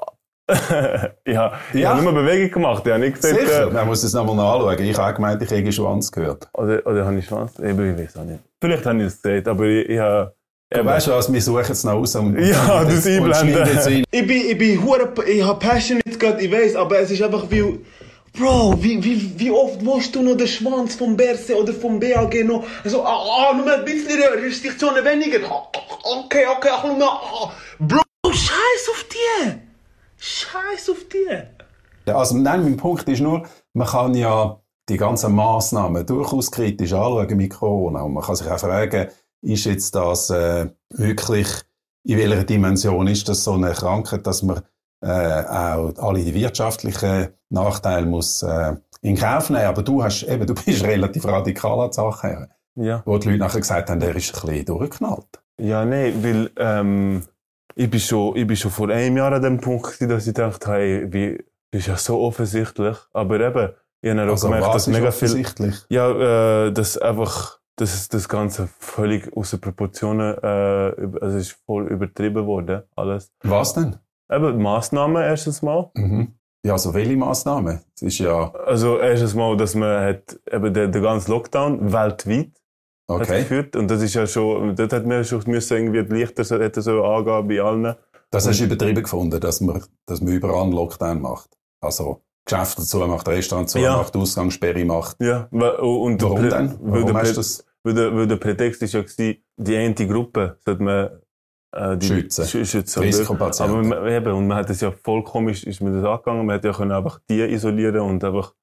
ich 1.25 1.35
habe 1.35 1.55
ich 1.73 1.79
Ja. 1.81 1.89
habe 1.93 2.01
nur 2.03 2.13
Bewegung 2.13 2.51
gemacht, 2.51 2.83
ich 2.85 2.91
habe 2.91 3.03
nicht 3.03 3.21
gesagt, 3.21 3.39
Sicher, 3.39 3.67
äh, 3.67 3.71
man 3.71 3.87
muss 3.87 4.03
es 4.03 4.13
nochmal 4.13 4.35
nachschauen. 4.35 4.79
Ich 4.79 4.97
habe 4.97 5.13
gemeint, 5.13 5.41
ich 5.41 5.49
hätte 5.51 5.71
Schwanz 5.71 6.11
gehört. 6.11 6.49
oder, 6.53 6.85
oder 6.85 7.05
habe 7.05 7.17
ich 7.17 7.25
Schwanz? 7.25 7.53
Ich, 7.59 7.65
ich 7.69 7.77
weiß 7.77 8.17
auch 8.17 8.23
nicht. 8.23 8.39
Vielleicht 8.59 8.85
habe 8.85 8.99
ich 8.99 9.05
es 9.07 9.21
gesagt, 9.21 9.47
aber 9.47 9.65
ich, 9.65 9.89
ich 9.89 9.99
habe... 9.99 10.33
Ja, 10.73 10.85
weißt 10.85 11.07
du 11.07 11.11
was, 11.11 11.31
wir 11.31 11.41
suchen 11.41 11.71
es 11.71 11.83
noch 11.83 11.93
aus 11.93 12.15
und, 12.15 12.39
Ja, 12.39 12.83
es 12.83 13.05
und 13.05 13.33
einblenden. 13.33 14.05
Ich 14.09 14.27
bin, 14.27 14.41
ich 14.49 14.57
bin 14.57 14.81
hure, 14.81 15.13
ich 15.27 15.43
hab 15.43 15.59
passionate 15.59 16.17
gerade, 16.17 16.41
ich 16.41 16.51
weiß, 16.51 16.75
aber 16.75 16.99
es 16.99 17.11
ist 17.11 17.21
einfach 17.21 17.43
wie, 17.49 17.79
Bro, 18.31 18.81
wie, 18.81 19.03
wie, 19.03 19.37
wie 19.37 19.51
oft 19.51 19.85
willst 19.85 20.15
du 20.15 20.21
noch 20.21 20.37
den 20.37 20.47
Schwanz 20.47 20.95
vom 20.95 21.17
Berse 21.17 21.57
oder 21.57 21.73
vom 21.73 21.99
BAG 21.99 22.45
noch, 22.45 22.63
also, 22.85 23.03
ah, 23.03 23.49
ah, 23.49 23.53
nur 23.53 23.69
ein 23.69 23.83
bisschen 23.83 24.21
Restriktionen 24.21 25.03
weniger, 25.03 25.39
Ah, 25.51 25.67
ah, 25.75 26.19
okay, 26.23 26.45
okay, 26.55 26.69
ach, 26.71 26.85
nur 26.85 26.95
mehr, 26.95 27.09
ah. 27.09 27.51
Bro, 27.77 28.01
scheiß 28.31 28.89
auf 28.91 29.05
die, 29.11 29.51
scheiß 30.19 30.89
auf 30.89 31.05
die. 31.11 32.11
Also 32.13 32.37
nein, 32.37 32.63
mein 32.63 32.77
Punkt 32.77 33.09
ist 33.09 33.19
nur, 33.19 33.43
man 33.73 33.87
kann 33.87 34.15
ja 34.15 34.61
die 34.87 34.97
ganzen 34.97 35.35
Massnahmen 35.35 36.05
durchaus 36.05 36.49
kritisch 36.49 36.93
anschauen 36.93 37.37
mit 37.37 37.51
Corona. 37.51 38.01
Und 38.01 38.13
man 38.13 38.23
kann 38.23 38.35
sich 38.35 38.49
auch 38.49 38.59
fragen, 38.59 39.07
ist 39.41 39.65
jetzt 39.65 39.95
das 39.95 40.29
äh, 40.29 40.67
wirklich, 40.89 41.47
in 42.03 42.17
welcher 42.17 42.43
Dimension 42.43 43.07
ist 43.07 43.27
das 43.29 43.43
so 43.43 43.53
eine 43.53 43.71
Krankheit, 43.71 44.25
dass 44.25 44.43
man 44.43 44.61
äh, 45.01 45.07
auch 45.07 45.93
alle 45.97 46.23
die 46.23 46.33
wirtschaftlichen 46.33 47.29
Nachteile 47.49 48.05
muss 48.05 48.43
äh, 48.43 48.75
in 49.01 49.17
Kauf 49.17 49.49
nehmen. 49.49 49.65
Aber 49.65 49.83
du 49.83 50.03
hast 50.03 50.23
eben, 50.23 50.45
du 50.45 50.53
bist 50.65 50.83
relativ 50.83 51.25
radikal 51.25 51.79
an 51.79 51.89
die 51.89 51.95
Sache 51.95 52.27
her. 52.27 52.49
Ja. 52.75 53.01
Wo 53.05 53.17
die 53.17 53.27
Leute 53.29 53.39
nachher 53.39 53.59
gesagt 53.59 53.89
haben, 53.89 53.99
der 53.99 54.15
ist 54.15 54.33
ein 54.33 54.47
bisschen 54.47 54.65
durchgeknallt. 54.65 55.41
Ja, 55.59 55.85
nein, 55.85 56.23
weil 56.23 56.49
ähm, 56.57 57.23
ich, 57.75 57.89
bin 57.89 57.99
schon, 57.99 58.35
ich 58.35 58.47
bin 58.47 58.55
schon 58.55 58.71
vor 58.71 58.89
einem 58.89 59.17
Jahr 59.17 59.33
an 59.33 59.41
dem 59.41 59.59
Punkt, 59.59 60.01
dass 60.01 60.27
ich 60.27 60.33
dachte, 60.33 60.71
hey, 60.71 61.07
wie, 61.11 61.43
das 61.71 61.81
ist 61.81 61.87
ja 61.87 61.97
so 61.97 62.21
offensichtlich. 62.21 62.97
Aber 63.13 63.39
eben, 63.39 63.73
ich 64.01 64.09
habe 64.09 64.23
auch 64.23 64.29
Also 64.29 64.47
gemerkt, 64.47 64.73
dass 64.73 64.87
ist 64.87 64.93
mega 64.93 65.11
viel... 65.11 65.45
Ja, 65.89 66.65
äh, 66.67 66.71
dass 66.71 66.97
einfach, 66.97 67.59
dass 67.81 68.07
das 68.07 68.29
Ganze 68.29 68.69
völlig 68.79 69.35
außer 69.35 69.57
Proportionen, 69.57 70.37
äh, 70.41 70.47
also 71.19 71.37
es 71.37 71.47
ist 71.47 71.57
voll 71.65 71.87
übertrieben 71.87 72.45
worden, 72.45 72.83
alles. 72.95 73.31
Was 73.43 73.73
denn? 73.73 73.95
Eben, 74.31 74.61
Massnahmen 74.61 75.21
erstens 75.21 75.61
mal. 75.61 75.89
Mhm. 75.95 76.35
Ja, 76.63 76.73
also 76.73 76.93
welche 76.93 77.17
Massnahmen? 77.17 77.81
Es 77.95 78.03
ist 78.03 78.19
ja, 78.19 78.51
Also 78.51 78.99
erstens 78.99 79.33
mal, 79.33 79.57
dass 79.57 79.73
man 79.73 80.05
hat 80.05 80.39
eben 80.51 80.73
den, 80.73 80.91
den 80.91 81.01
ganzen 81.01 81.31
Lockdown 81.31 81.91
weltweit 81.91 82.51
hat 83.09 83.21
okay. 83.21 83.39
geführt. 83.39 83.75
Und 83.75 83.89
das 83.89 84.01
ist 84.03 84.13
ja 84.13 84.27
schon, 84.27 84.75
dort 84.75 84.93
hat 84.93 85.05
man 85.05 85.25
schon 85.25 85.41
müssen 85.47 85.75
irgendwie 85.75 86.03
die 86.03 86.13
Lichter 86.13 86.43
so, 86.43 86.59
hätte 86.59 86.81
so 86.83 87.03
angehen 87.03 87.47
bei 87.47 87.61
allen. 87.61 87.95
Das 88.29 88.47
hast 88.47 88.59
du 88.59 88.65
übertrieben 88.65 89.01
gefunden, 89.03 89.39
dass 89.39 89.59
man, 89.59 89.83
dass 90.05 90.21
man 90.21 90.33
überall 90.33 90.61
einen 90.63 90.71
Lockdown 90.71 91.19
macht. 91.19 91.49
Also 91.81 92.21
Geschäfte 92.45 92.83
zu 92.83 92.99
macht, 92.99 93.27
Restaurants 93.27 93.71
zu 93.73 93.79
Ja. 93.79 93.97
macht, 93.97 94.15
Ausgangssperre 94.15 94.85
macht. 94.85 95.17
Ja, 95.19 95.47
und 95.51 96.21
Warum 96.21 96.49
denn? 96.49 96.77
Warum 96.79 97.17
hast 97.17 97.31
du 97.31 97.35
das? 97.35 97.65
Weil 97.83 97.93
der, 97.93 98.15
weil 98.15 98.27
der 98.27 98.35
Prätext 98.37 98.81
ist 98.83 98.93
ja 98.93 99.01
gewesen, 99.01 99.43
die 99.57 99.75
eine 99.77 99.93
Gruppe 99.95 100.57
sollte 100.65 100.83
man 100.83 101.21
äh, 101.73 101.97
die 101.97 102.07
Schützen. 102.07 102.45
schü- 102.45 102.65
schützen. 102.65 103.01
Aber 103.65 103.81
man, 103.83 104.07
eben, 104.07 104.33
und 104.33 104.47
man 104.47 104.57
hat 104.57 104.69
es 104.69 104.81
ja 104.81 104.91
voll 104.91 105.23
komisch, 105.23 105.63
ist 105.63 105.81
mir 105.81 105.91
das 105.91 106.03
angegangen, 106.05 106.45
man 106.45 106.55
hätte 106.55 106.67
ja 106.67 106.73
können 106.73 106.91
einfach 106.91 107.19
die 107.29 107.41
isolieren 107.41 108.01
und 108.01 108.23
einfach 108.23 108.53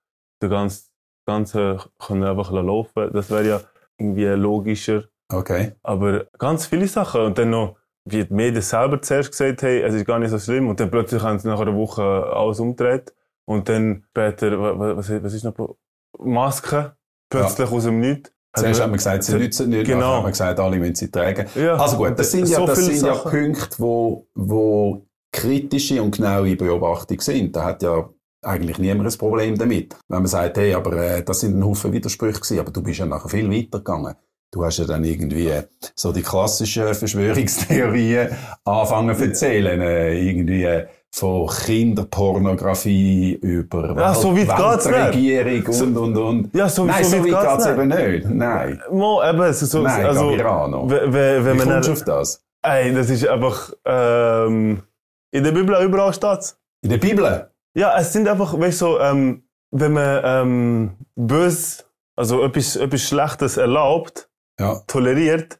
den 0.43 0.51
ganzen, 0.51 0.89
ganzen 1.27 1.79
können 1.99 2.25
einfach 2.25 2.51
laufen. 2.53 3.11
Das 3.13 3.31
wäre 3.31 3.47
ja 3.49 3.61
irgendwie 3.99 4.27
logischer. 4.27 5.05
Okay. 5.33 5.73
Aber 5.83 6.27
ganz 6.39 6.67
viele 6.67 6.87
Sachen. 6.87 7.23
Und 7.23 7.39
dann 7.39 7.51
noch, 7.51 7.77
wie 8.05 8.25
die 8.25 8.33
Medien 8.33 8.63
selber 8.63 9.03
zuerst 9.03 9.33
gesagt 9.33 9.63
haben, 9.63 9.83
es 9.85 9.95
ist 9.95 10.07
gar 10.07 10.19
nicht 10.19 10.31
so 10.31 10.39
schlimm. 10.39 10.69
Und 10.69 10.79
dann 10.81 10.91
plötzlich 10.91 11.23
haben 11.23 11.39
sie 11.39 11.49
nach 11.49 11.61
einer 11.61 11.75
Woche 11.75 12.03
alles 12.03 12.61
umgedreht. 12.61 13.15
Und 13.47 13.69
dann 13.69 14.05
später, 14.11 14.59
wa- 14.61 14.79
wa- 14.79 14.97
was, 14.97 15.11
was 15.11 15.33
ist 15.35 15.45
noch? 15.45 15.77
Masken. 16.19 16.93
Plötzlich 17.31 17.71
aus 17.71 17.85
dem 17.85 18.01
Nichts. 18.01 18.33
Zuerst 18.61 18.81
haben 18.81 18.91
wir 18.93 18.97
gesagt, 18.97 19.25
sie 19.25 19.35
nützen 19.35 19.71
nicht, 19.71 19.87
Genau. 19.87 20.07
haben 20.17 20.25
wir 20.25 20.31
gesagt, 20.31 20.59
alle 20.61 20.77
müssen 20.79 20.95
sie 20.95 21.11
tragen. 21.11 21.47
Ja. 21.55 21.77
Also 21.77 21.97
gut, 21.97 22.19
das 22.19 22.31
sind 22.31 22.49
ja, 22.49 22.59
So 22.59 22.67
das 22.67 22.85
sind 22.85 23.03
ja. 23.03 23.15
Punkte, 23.15 23.79
wo, 23.79 24.27
wo 24.35 25.07
kritische 25.33 26.03
und 26.03 26.17
genaue 26.17 26.57
Beobachtung 26.57 27.21
sind. 27.21 27.55
Da 27.55 27.65
hat 27.65 27.83
ja 27.83 28.09
eigentlich 28.43 28.79
niemand 28.79 29.13
ein 29.13 29.19
Problem 29.19 29.59
damit. 29.59 29.97
Wenn 30.09 30.19
man 30.19 30.27
sagt, 30.27 30.57
hey, 30.59 30.75
aber 30.75 30.93
äh, 30.95 31.23
das 31.23 31.41
sind 31.41 31.59
ein 31.59 31.65
Haufen 31.65 31.93
Widersprüche 31.93 32.41
gewesen, 32.41 32.59
aber 32.61 32.71
du 32.71 32.83
bist 32.83 32.99
ja 32.99 33.07
nachher 33.07 33.29
viel 33.29 33.51
weiter 33.51 33.79
gegangen. 33.79 34.15
Du 34.51 34.65
hast 34.65 34.79
ja 34.79 34.87
dann 34.87 35.05
irgendwie 35.05 35.49
äh, 35.49 35.65
so 35.95 36.13
die 36.13 36.23
klassischen 36.23 36.95
Verschwörungstheorien 36.95 38.29
anfangen 38.65 39.15
zu 39.17 39.25
erzählen, 39.25 39.81
äh, 39.81 40.19
irgendwie 40.19 40.65
äh, 40.65 40.87
von 41.11 41.49
Kinderpornografie 41.49 43.35
über 43.43 43.95
Ja, 43.97 44.15
so. 44.15 44.35
Weltregierung 44.37 45.67
und, 45.81 45.97
und, 45.97 46.17
und. 46.17 46.55
Ja, 46.55 46.69
so- 46.69 46.85
Nein, 46.85 47.05
so 47.05 47.11
so 47.11 47.19
weit 47.19 47.25
geht's 47.25 47.65
geht's 47.65 47.67
eben 47.67 47.89
nicht. 47.89 48.29
Nein. 48.31 48.83
Mo, 48.91 49.23
eben, 49.23 49.43
es 49.43 49.63
ist 49.63 49.71
so, 49.71 49.83
Nein, 49.83 50.05
also, 50.07 50.31
wenn, 50.31 51.13
wenn 51.13 51.45
Wie 51.55 51.59
man 51.65 51.69
kommst 51.83 51.91
auf 51.91 52.05
das? 52.05 52.45
ey, 52.63 52.95
das 52.95 53.11
ist 53.11 53.27
einfach, 53.27 53.73
ähm, 53.85 54.83
in 55.31 55.45
der 55.45 55.53
Bibel 55.53 55.77
überall 55.83 56.13
steht 56.13 56.57
In 56.83 56.91
der 56.91 56.99
Bibel? 56.99 57.51
Ja, 57.75 57.99
es 57.99 58.13
sind 58.13 58.29
einfach, 58.29 58.59
weißt 58.59 58.81
du, 58.83 58.87
so, 58.87 59.01
ähm, 59.01 59.45
wenn 59.71 59.93
man 59.93 60.21
ähm, 60.25 60.91
bös, 61.17 61.85
also 62.17 62.43
etwas, 62.45 62.77
etwas 62.77 63.03
Schlechtes 63.03 63.57
erlaubt, 63.57 64.29
Ja. 64.59 64.81
toleriert, 64.87 65.59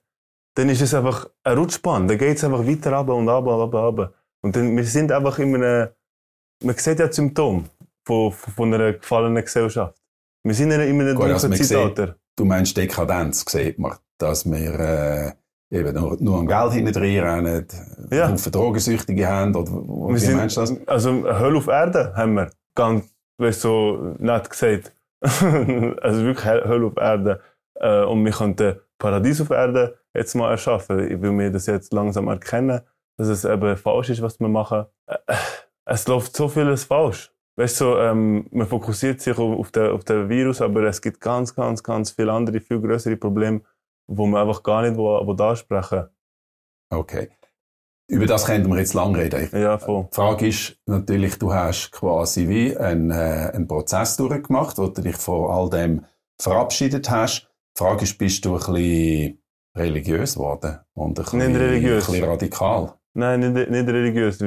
dann 0.57 0.69
ist 0.71 0.81
es 0.83 0.93
einfach 0.95 1.29
eine 1.45 1.57
Rutschbahn. 1.61 2.09
Dann 2.09 2.19
geht 2.19 2.37
es 2.39 2.45
einfach 2.45 2.67
weiter 2.67 2.93
runter 2.93 3.15
und 3.15 3.29
runter, 3.29 3.51
runter, 3.53 3.79
runter. 3.79 4.13
Und 4.43 4.55
dann, 4.57 4.77
wir 4.77 4.85
sind 4.85 5.11
einfach 5.13 5.39
in 5.39 5.55
einem, 5.55 5.89
man 6.63 6.77
sieht 6.77 6.99
ja 7.01 7.07
die 7.09 7.13
Symptome 7.13 7.65
von, 8.07 8.33
von 8.33 8.73
einer 8.75 8.93
gefallenen 8.95 9.43
Gesellschaft. 9.45 10.01
Wir 10.45 10.55
sind 10.55 10.71
in 10.71 10.81
einem 10.81 11.01
also 11.01 11.15
dunklen 11.15 11.53
sieht- 11.53 11.67
Zeitalter. 11.67 12.17
Du 12.37 12.45
meinst 12.45 12.77
Dekadenz, 12.77 13.45
sieht 13.49 13.79
man, 13.81 13.97
dass 14.17 14.49
wir 14.49 15.35
äh, 15.71 15.77
eben 15.77 15.93
nur, 15.95 16.17
nur 16.21 16.39
am 16.39 16.47
Geld 16.47 16.73
hinten 16.73 16.95
rennen, 16.97 17.67
Ja. 18.11 18.31
Haufen 18.31 18.53
Drogensüchtige 18.53 19.27
haben, 19.27 19.57
oder 19.57 19.71
Wir 19.73 20.15
wie 20.15 20.19
sind, 20.19 20.37
meinst 20.37 20.57
du 20.57 20.61
das? 20.61 20.75
Also 20.87 21.11
eine 21.11 21.39
Hölle 21.39 21.59
auf 21.59 21.67
Erde 21.67 22.13
haben 22.17 22.35
wir. 22.35 22.51
Ganz, 22.77 23.13
weißt 23.39 23.61
so 23.63 24.15
nett 24.19 24.49
gesagt. 24.49 24.93
also 25.21 26.23
wirklich 26.25 26.47
Hö- 26.47 26.65
Hölle 26.69 26.87
auf 26.87 26.97
Erde. 26.97 27.41
Äh, 27.75 28.05
und 28.05 28.25
wir 28.25 28.33
könnten 28.33 28.77
Paradies 28.99 29.41
auf 29.41 29.51
Erde 29.51 29.99
jetzt 30.15 30.35
mal 30.35 30.51
erschaffen, 30.53 30.97
weil 31.23 31.39
wir 31.39 31.51
das 31.51 31.67
jetzt 31.67 31.93
langsam 31.93 32.29
erkennen, 32.29 32.81
dass 33.19 33.29
es 33.29 33.45
eben 33.45 33.77
falsch 33.77 34.11
ist, 34.11 34.23
was 34.23 34.41
wir 34.41 34.49
machen. 34.49 34.87
Äh, 35.07 35.17
es 35.85 36.07
läuft 36.07 36.37
so 36.37 36.49
vieles 36.49 36.85
falsch. 36.85 37.33
Weißt 37.57 37.81
du, 37.81 37.97
ähm, 37.97 38.47
man 38.53 38.69
fokussiert 38.69 39.21
sich 39.21 39.37
auf, 39.37 39.59
auf, 39.59 39.73
den, 39.73 39.91
auf 39.91 40.05
den 40.05 40.29
Virus, 40.29 40.61
aber 40.61 40.85
es 40.85 41.03
gibt 41.03 41.21
ganz, 41.21 41.55
ganz, 41.55 41.83
ganz 41.83 42.13
viele 42.13 42.33
andere, 42.33 42.61
viel 42.61 42.81
größere 42.81 43.17
Probleme, 43.17 43.63
wo 44.07 44.27
man 44.27 44.43
einfach 44.43 44.63
gar 44.63 44.83
nicht 44.83 44.97
wo, 44.97 45.21
wo 45.27 45.33
ansprechen. 45.43 46.07
Okay. 46.91 47.31
Über 48.11 48.27
das 48.27 48.47
könnten 48.47 48.71
wir 48.71 48.79
jetzt 48.79 48.95
lang 48.95 49.15
reden. 49.15 49.51
Ja, 49.53 49.77
voll. 49.77 50.09
Die 50.11 50.15
Frage 50.15 50.47
ist 50.47 50.79
natürlich, 50.87 51.39
du 51.39 51.53
hast 51.53 51.91
quasi 51.91 52.49
wie 52.49 52.77
einen, 52.77 53.11
äh, 53.11 53.51
einen 53.53 53.67
Prozess 53.67 54.17
durchgemacht, 54.17 54.79
wo 54.79 54.87
du 54.87 55.03
dich 55.03 55.17
von 55.17 55.51
all 55.51 55.69
dem 55.69 56.07
verabschiedet 56.41 57.11
hast. 57.11 57.51
Die 57.77 57.83
Frage 57.83 58.05
ist, 58.05 58.17
bist 58.17 58.45
du 58.45 58.55
ein 58.55 58.59
bisschen 58.59 59.43
religiös 59.77 60.35
geworden? 60.35 60.79
Und 60.95 61.19
ein 61.19 61.25
bisschen, 61.25 61.39
Nicht 61.39 61.59
religiös. 61.59 62.07
Ein 62.07 62.13
bisschen 62.13 62.29
radikal? 62.31 62.98
Nein, 63.19 63.53
nicht, 63.53 63.69
nicht 63.69 63.89
religiös, 63.89 64.41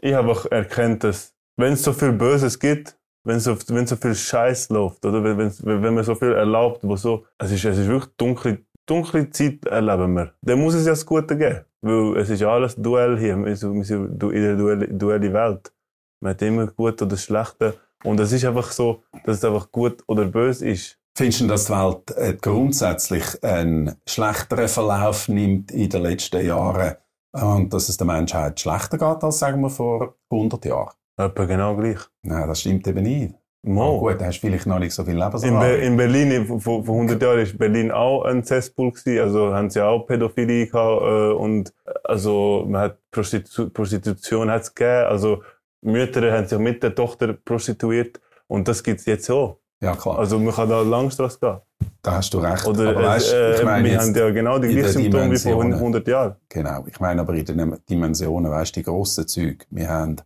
ich 0.00 0.14
habe 0.14 0.30
auch 0.30 0.46
erkannt, 0.46 1.02
dass 1.02 1.34
wenn 1.56 1.72
es 1.72 1.82
so 1.82 1.92
viel 1.92 2.12
Böses 2.12 2.56
gibt, 2.56 2.96
wenn 3.24 3.40
so, 3.40 3.56
wenn 3.66 3.84
so 3.84 3.96
viel 3.96 4.14
Scheiß 4.14 4.68
läuft, 4.68 5.04
oder 5.04 5.24
wenn, 5.24 5.36
wenn, 5.36 5.82
wenn 5.82 5.94
man 5.94 6.04
so 6.04 6.14
viel 6.14 6.30
erlaubt, 6.30 6.84
wo 6.84 6.94
so, 6.94 7.24
es 7.38 7.50
ist, 7.50 7.64
es 7.64 7.78
ist 7.78 7.88
wirklich 7.88 8.14
dunkle, 8.16 8.58
dunkle 8.86 9.28
Zeit 9.30 9.64
erleben 9.66 10.14
wir. 10.14 10.32
Dann 10.40 10.60
muss 10.60 10.74
es 10.74 10.86
ja 10.86 10.92
das 10.92 11.04
Gute 11.04 11.36
geben, 11.36 11.64
weil 11.80 12.18
es 12.18 12.30
ist 12.30 12.44
alles 12.44 12.76
Duell 12.76 13.18
hier, 13.18 13.44
wir 13.44 13.56
sind, 13.56 13.90
in 13.90 14.20
der 14.20 14.54
Duell, 14.54 14.86
duelle 14.86 15.32
Welt. 15.32 15.72
Man 16.20 16.30
hat 16.30 16.42
immer 16.42 16.68
gut 16.68 17.02
oder 17.02 17.16
Schlechte 17.16 17.74
und 18.04 18.20
es 18.20 18.30
ist 18.30 18.44
einfach 18.44 18.70
so, 18.70 19.02
dass 19.24 19.38
es 19.38 19.44
einfach 19.44 19.72
gut 19.72 20.04
oder 20.06 20.26
böse 20.26 20.68
ist. 20.68 20.96
Findest 21.18 21.40
du, 21.40 21.46
dass 21.48 21.64
die 21.64 21.72
Welt 21.72 22.16
äh, 22.16 22.36
grundsätzlich 22.40 23.42
einen 23.42 23.96
schlechteren 24.06 24.68
Verlauf 24.68 25.26
nimmt 25.26 25.72
in 25.72 25.88
den 25.88 26.02
letzten 26.02 26.46
Jahren 26.46 26.94
und 27.42 27.72
dass 27.72 27.88
es 27.88 27.96
der 27.96 28.06
Menschheit 28.06 28.58
schlechter 28.60 28.98
geht 28.98 29.22
als, 29.24 29.38
sagen 29.38 29.60
wir, 29.62 29.70
vor 29.70 30.14
100 30.30 30.64
Jahren? 30.64 30.90
Etwa 31.18 31.44
genau 31.46 31.76
gleich. 31.76 31.98
Nein, 32.22 32.46
das 32.48 32.60
stimmt 32.60 32.86
eben 32.86 33.02
nicht. 33.02 33.34
Mo. 33.62 33.98
Gut, 33.98 34.20
dann 34.20 34.28
hast 34.28 34.40
du 34.42 34.46
vielleicht 34.46 34.66
noch 34.66 34.78
nicht 34.78 34.92
so 34.94 35.02
viel 35.02 35.14
In, 35.14 35.18
Be 35.18 35.24
Lebenserfahrung. 35.24 35.80
in 35.80 35.96
Berlin, 35.96 36.30
in- 36.30 36.60
vor, 36.60 36.84
vor 36.84 36.94
100 36.94 37.20
Jahren 37.20 37.40
ist 37.40 37.58
Berlin 37.58 37.90
auch 37.90 38.22
ein 38.24 38.44
Cesspool 38.44 38.92
gewesen. 38.92 39.18
Also 39.20 39.52
haben 39.52 39.70
sie 39.70 39.80
auch 39.84 40.06
Pädophilie 40.06 40.66
gehabt, 40.68 41.02
äh, 41.02 41.32
und, 41.32 41.72
also, 42.04 42.64
man 42.68 42.82
hat 42.82 42.98
Prostitu 43.10 43.68
Prostitution 43.70 44.50
hat's 44.50 44.72
gegeben. 44.74 45.06
Also, 45.08 45.42
Mütter 45.82 46.30
haben 46.32 46.46
sich 46.46 46.58
mit 46.58 46.82
der 46.82 46.94
Tochter 46.94 47.32
prostituiert. 47.32 48.20
Und 48.46 48.68
das 48.68 48.82
gibt's 48.84 49.06
jetzt 49.06 49.28
auch. 49.30 49.58
Ja, 49.82 49.94
klar, 49.94 50.18
Also, 50.18 50.38
man 50.38 50.54
kann 50.54 50.68
da 50.68 50.80
Langstrasse 50.80 51.38
gehen. 51.38 51.58
da 52.02 52.12
hast 52.12 52.32
du 52.32 52.38
recht. 52.38 52.66
Oder, 52.66 52.90
aber 52.90 53.02
weißt, 53.02 53.32
äh, 53.32 53.56
ich 53.56 53.64
meine 53.64 53.88
wir 53.88 54.00
haben 54.00 54.14
ja 54.14 54.30
genau 54.30 54.58
die 54.58 54.68
gleichen 54.68 54.88
Symptome 54.92 55.32
wie 55.32 55.36
vor 55.38 55.52
Dimensionen. 55.52 55.74
100 55.74 56.08
Jahren. 56.08 56.36
Genau, 56.48 56.84
ich 56.86 56.98
meine 57.00 57.20
aber 57.20 57.34
in 57.34 57.44
den 57.44 57.76
Dimensionen, 57.88 58.50
weißt 58.50 58.74
du, 58.74 58.80
die 58.80 58.84
grossen 58.84 59.28
Züge, 59.28 59.66
wir 59.70 59.88
haben, 59.88 60.16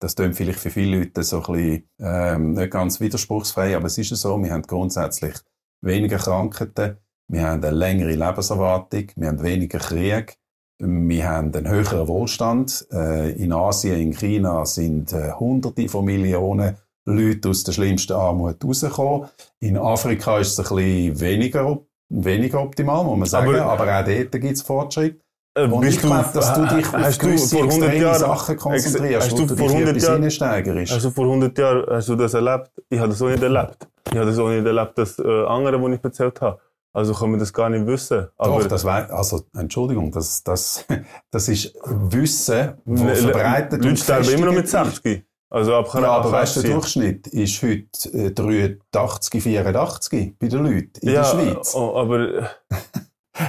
das 0.00 0.16
klingt 0.16 0.36
vielleicht 0.36 0.58
für 0.58 0.70
viele 0.70 0.98
Leute 1.00 1.22
so 1.22 1.42
ein 1.42 1.52
bisschen, 1.52 1.88
ähm, 2.00 2.52
nicht 2.52 2.70
ganz 2.70 2.98
widerspruchsfrei, 3.00 3.76
aber 3.76 3.86
es 3.86 3.98
ist 3.98 4.10
ja 4.10 4.16
so, 4.16 4.42
wir 4.42 4.50
haben 4.52 4.62
grundsätzlich 4.62 5.34
weniger 5.82 6.16
Krankheiten, 6.16 6.96
wir 7.28 7.46
haben 7.46 7.62
eine 7.62 7.76
längere 7.76 8.12
Lebenserwartung, 8.12 9.06
wir 9.16 9.28
haben 9.28 9.42
weniger 9.42 9.78
Krieg, 9.78 10.38
wir 10.78 11.28
haben 11.28 11.54
einen 11.54 11.68
höheren 11.68 12.08
Wohlstand. 12.08 12.86
Äh, 12.90 13.32
in 13.32 13.52
Asien, 13.52 14.00
in 14.00 14.12
China 14.12 14.66
sind 14.66 15.12
äh, 15.12 15.32
Hunderte 15.32 15.88
von 15.88 16.04
Millionen 16.04 16.76
Leute 17.06 17.48
aus 17.50 17.64
der 17.64 17.72
schlimmsten 17.72 18.12
Armut 18.14 18.56
rausgekommen. 18.64 19.28
In 19.60 19.76
Afrika 19.76 20.38
ist 20.38 20.58
es 20.58 20.70
ein 20.70 20.76
bisschen 20.76 21.20
weniger, 21.20 21.78
weniger 22.08 22.62
optimal, 22.62 23.04
muss 23.04 23.18
man 23.18 23.28
sagen, 23.28 23.54
Aber- 23.56 23.72
aber, 23.82 24.00
auch 24.00 24.04
dort 24.04 24.30
gibt 24.32 24.44
es 24.56 24.62
Fortschritt. 24.62 25.20
Äh, 25.56 25.66
Und 25.68 25.84
ich 25.86 25.98
glaube, 26.00 26.28
dass 26.34 26.52
du 26.54 26.66
dich 26.66 26.86
auf 26.86 26.92
hast 26.94 27.22
du 27.22 27.26
gewisse 27.26 27.56
vor 27.56 27.64
100 27.66 27.74
extreme 27.90 28.02
Jahren, 28.04 28.18
Sachen 28.18 28.56
konzentrierst, 28.56 29.26
hast 29.26 29.38
du 29.38 29.46
du 29.46 29.56
vor 29.56 29.56
dich 29.56 29.66
in 29.66 29.72
100 29.86 29.88
etwas 29.96 30.02
Jahren. 30.38 30.86
Hast 30.90 31.04
du 31.04 31.10
vor 31.10 31.24
100 31.26 31.58
Jahren 31.58 31.84
hast 31.90 32.08
du 32.08 32.16
das 32.16 32.34
erlebt? 32.34 32.70
Ich 32.90 32.98
habe 32.98 33.08
das 33.10 33.22
auch 33.22 33.28
nicht 33.28 33.42
erlebt. 33.42 33.86
Ich 34.10 34.16
habe 34.16 34.26
das 34.26 34.38
auch 34.38 34.48
nicht 34.48 34.66
erlebt, 34.66 34.98
das 34.98 35.18
äh, 35.20 35.22
andere, 35.46 35.80
was 35.80 35.92
ich 35.92 36.02
erzählt 36.04 36.40
habe. 36.40 36.58
Also 36.92 37.12
kann 37.14 37.30
man 37.30 37.38
das 37.40 37.52
gar 37.52 37.70
nicht 37.70 37.86
wissen. 37.86 38.26
Aber 38.36 38.60
Doch, 38.60 38.66
das 38.68 38.84
wei- 38.84 39.08
also, 39.10 39.42
Entschuldigung, 39.56 40.10
das, 40.10 40.42
das, 40.42 40.84
das 41.30 41.48
ist 41.48 41.72
Wissen, 41.84 42.74
das 42.84 43.00
Le- 43.22 43.32
verbreitet 43.32 43.84
Leute 43.84 43.96
sterben 43.96 44.28
immer 44.30 44.46
noch 44.46 44.54
mit 44.54 44.64
gefestigt 44.64 44.96
ist. 44.96 45.02
60. 45.04 45.26
Also 45.54 45.72
ab 45.76 45.88
Ja, 45.94 46.00
aber 46.00 46.26
ab 46.26 46.32
weißt 46.32 46.56
du, 46.56 46.62
der 46.62 46.70
80. 46.70 46.74
Durchschnitt 46.74 47.26
ist 47.28 47.62
heute 47.62 48.08
äh, 48.12 48.32
83, 48.32 49.40
84 49.40 50.36
bei 50.36 50.48
den 50.48 50.64
Leuten 50.64 50.90
in 51.00 51.10
ja, 51.10 51.22
der 51.22 51.24
Schweiz. 51.24 51.74
oh, 51.76 51.96
aber 51.96 52.28
äh, 52.28 52.42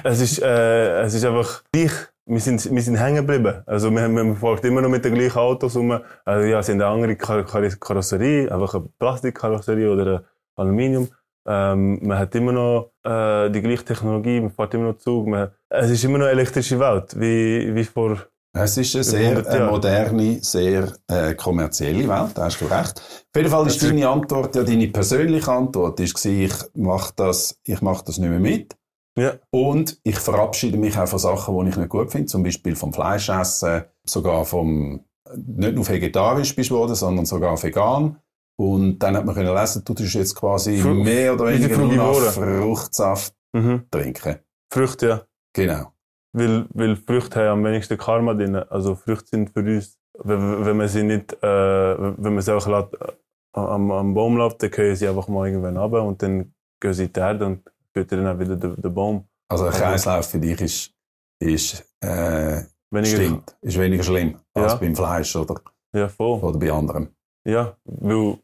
es 0.03 0.21
ist, 0.21 0.39
äh, 0.39 1.01
es 1.01 1.15
ist 1.15 1.25
einfach 1.25 1.63
gleich. 1.71 1.91
Wir 2.27 2.39
sind, 2.39 2.71
wir 2.71 2.81
sind 2.83 2.97
hängen 2.97 3.25
geblieben. 3.25 3.63
Also, 3.65 3.89
wir, 3.89 4.07
wir 4.07 4.23
wir 4.23 4.35
fahren 4.35 4.59
immer 4.63 4.81
noch 4.81 4.89
mit 4.89 5.03
den 5.03 5.15
gleichen 5.15 5.37
Autos 5.39 5.75
rum. 5.75 5.99
Also, 6.25 6.45
ja, 6.45 6.59
es 6.59 6.67
sind 6.67 6.79
eine 6.79 6.91
andere 6.91 7.15
Kar 7.15 7.43
Kar 7.43 7.67
Karosserie, 7.69 8.51
einfach 8.51 8.75
eine 8.75 8.87
Plastikkarosserie 8.99 9.91
oder 9.91 10.03
eine 10.03 10.23
Aluminium. 10.57 11.07
Ähm, 11.47 11.99
man 12.03 12.19
hat 12.19 12.35
immer 12.35 12.51
noch 12.51 12.91
äh, 13.03 13.49
die 13.49 13.61
gleiche 13.61 13.85
Technologie, 13.85 14.41
man 14.41 14.51
fährt 14.51 14.75
immer 14.75 14.91
noch 14.91 14.97
Zug. 14.99 15.25
Man, 15.25 15.49
es 15.69 15.89
ist 15.89 16.03
immer 16.03 16.19
noch 16.19 16.25
eine 16.25 16.33
elektrische 16.33 16.79
Welt, 16.79 17.19
wie, 17.19 17.73
wie 17.73 17.83
vor. 17.83 18.17
Es 18.57 18.77
ist 18.77 18.95
eine 18.95 19.03
sehr 19.03 19.29
100 19.31 19.53
Jahre. 19.53 19.71
moderne, 19.71 20.39
sehr 20.41 20.93
äh, 21.07 21.35
kommerzielle 21.35 22.07
Welt, 22.07 22.31
da 22.35 22.45
hast 22.45 22.59
du 22.61 22.65
recht. 22.65 22.99
Auf 23.01 23.35
jeden 23.35 23.49
Fall 23.49 23.67
ist 23.67 23.81
Das 23.81 23.89
deine 23.89 24.07
Antwort, 24.07 24.55
ja 24.55 24.63
deine 24.63 24.87
persönliche 24.87 25.51
Antwort, 25.51 25.99
ist 25.99 26.13
gewesen, 26.15 26.41
ich 26.41 26.53
mache 26.81 27.11
das, 27.17 27.59
ich 27.65 27.81
mach 27.81 28.01
das 28.01 28.17
nicht 28.17 28.29
mehr 28.29 28.39
mit. 28.39 28.75
Ja. 29.17 29.33
Und 29.51 29.99
ich 30.03 30.17
verabschiede 30.17 30.77
mich 30.77 30.97
auch 30.97 31.07
von 31.07 31.19
Sachen, 31.19 31.57
die 31.65 31.69
ich 31.69 31.77
nicht 31.77 31.89
gut 31.89 32.11
finde, 32.11 32.27
zum 32.27 32.43
Beispiel 32.43 32.75
vom 32.75 32.93
Fleischessen, 32.93 33.83
sogar 34.05 34.45
vom, 34.45 35.03
nicht 35.35 35.75
nur 35.75 35.87
vegetarisch 35.87 36.55
bist 36.55 36.69
du 36.69 36.75
geworden, 36.75 36.95
sondern 36.95 37.25
sogar 37.25 37.61
vegan. 37.61 38.17
Und 38.57 38.99
dann 38.99 39.17
hat 39.17 39.25
man 39.25 39.35
können 39.35 39.53
lesen, 39.53 39.83
du 39.83 39.93
tust 39.93 40.13
jetzt 40.15 40.33
quasi 40.35 40.77
Fru- 40.81 40.93
mehr 41.03 41.33
oder 41.33 41.47
weniger 41.47 41.77
nur 41.77 41.91
noch. 41.93 42.15
Fruchtsaft 42.31 43.33
Mhm. 43.53 43.83
trinken. 43.91 44.37
Früchte, 44.71 45.07
ja. 45.07 45.21
Genau. 45.53 45.91
Weil, 46.37 46.65
weil 46.73 46.95
Früchte 46.97 47.39
haben 47.39 47.59
am 47.59 47.63
wenigsten 47.65 47.97
Karma 47.97 48.33
drin. 48.33 48.55
Also 48.55 48.95
Früchte 48.95 49.27
sind 49.29 49.51
für 49.51 49.61
uns, 49.61 49.97
wenn, 50.23 50.65
wenn 50.65 50.77
man 50.77 50.87
sie 50.87 51.03
nicht, 51.03 51.31
äh, 51.41 51.95
wenn 51.97 52.33
man 52.35 52.41
sie 52.41 52.53
auch 52.55 52.67
lässt, 52.67 52.93
äh, 52.95 53.13
am, 53.53 53.89
am 53.91 54.13
Baum 54.13 54.37
lässt, 54.37 54.61
dann 54.61 54.71
gehen 54.71 54.95
sie 54.95 55.07
einfach 55.07 55.27
mal 55.29 55.47
irgendwann 55.47 55.77
runter 55.77 56.03
und 56.03 56.21
dann 56.21 56.53
gehen 56.81 56.93
sie 56.93 57.05
in 57.05 57.13
die 57.13 57.19
Erde 57.19 57.45
und 57.45 57.61
füttern 57.93 58.23
dann 58.25 58.35
auch 58.35 58.39
wieder 58.39 58.55
den, 58.57 58.81
den 58.81 58.93
Baum. 58.93 59.25
Also 59.47 59.63
ein 59.65 59.71
Also- 59.71 59.83
Kreislauf 59.83 60.29
für 60.29 60.39
dich 60.39 60.59
ist, 60.61 60.91
ist, 61.39 61.85
äh, 62.01 62.63
Weniger, 62.91 63.15
stimmt, 63.15 63.55
ist 63.61 63.79
weniger 63.79 64.03
schlimm 64.03 64.35
als 64.53 64.73
Ja. 64.73 64.77
beim 64.79 64.95
Fleisch 64.95 65.35
oder, 65.35 65.55
Ja, 65.93 66.07
voll. 66.09 66.39
oder 66.41 66.57
bei 66.57 66.71
anderen. 66.71 67.09
Ja, 67.45 67.75
weil, 67.85 68.37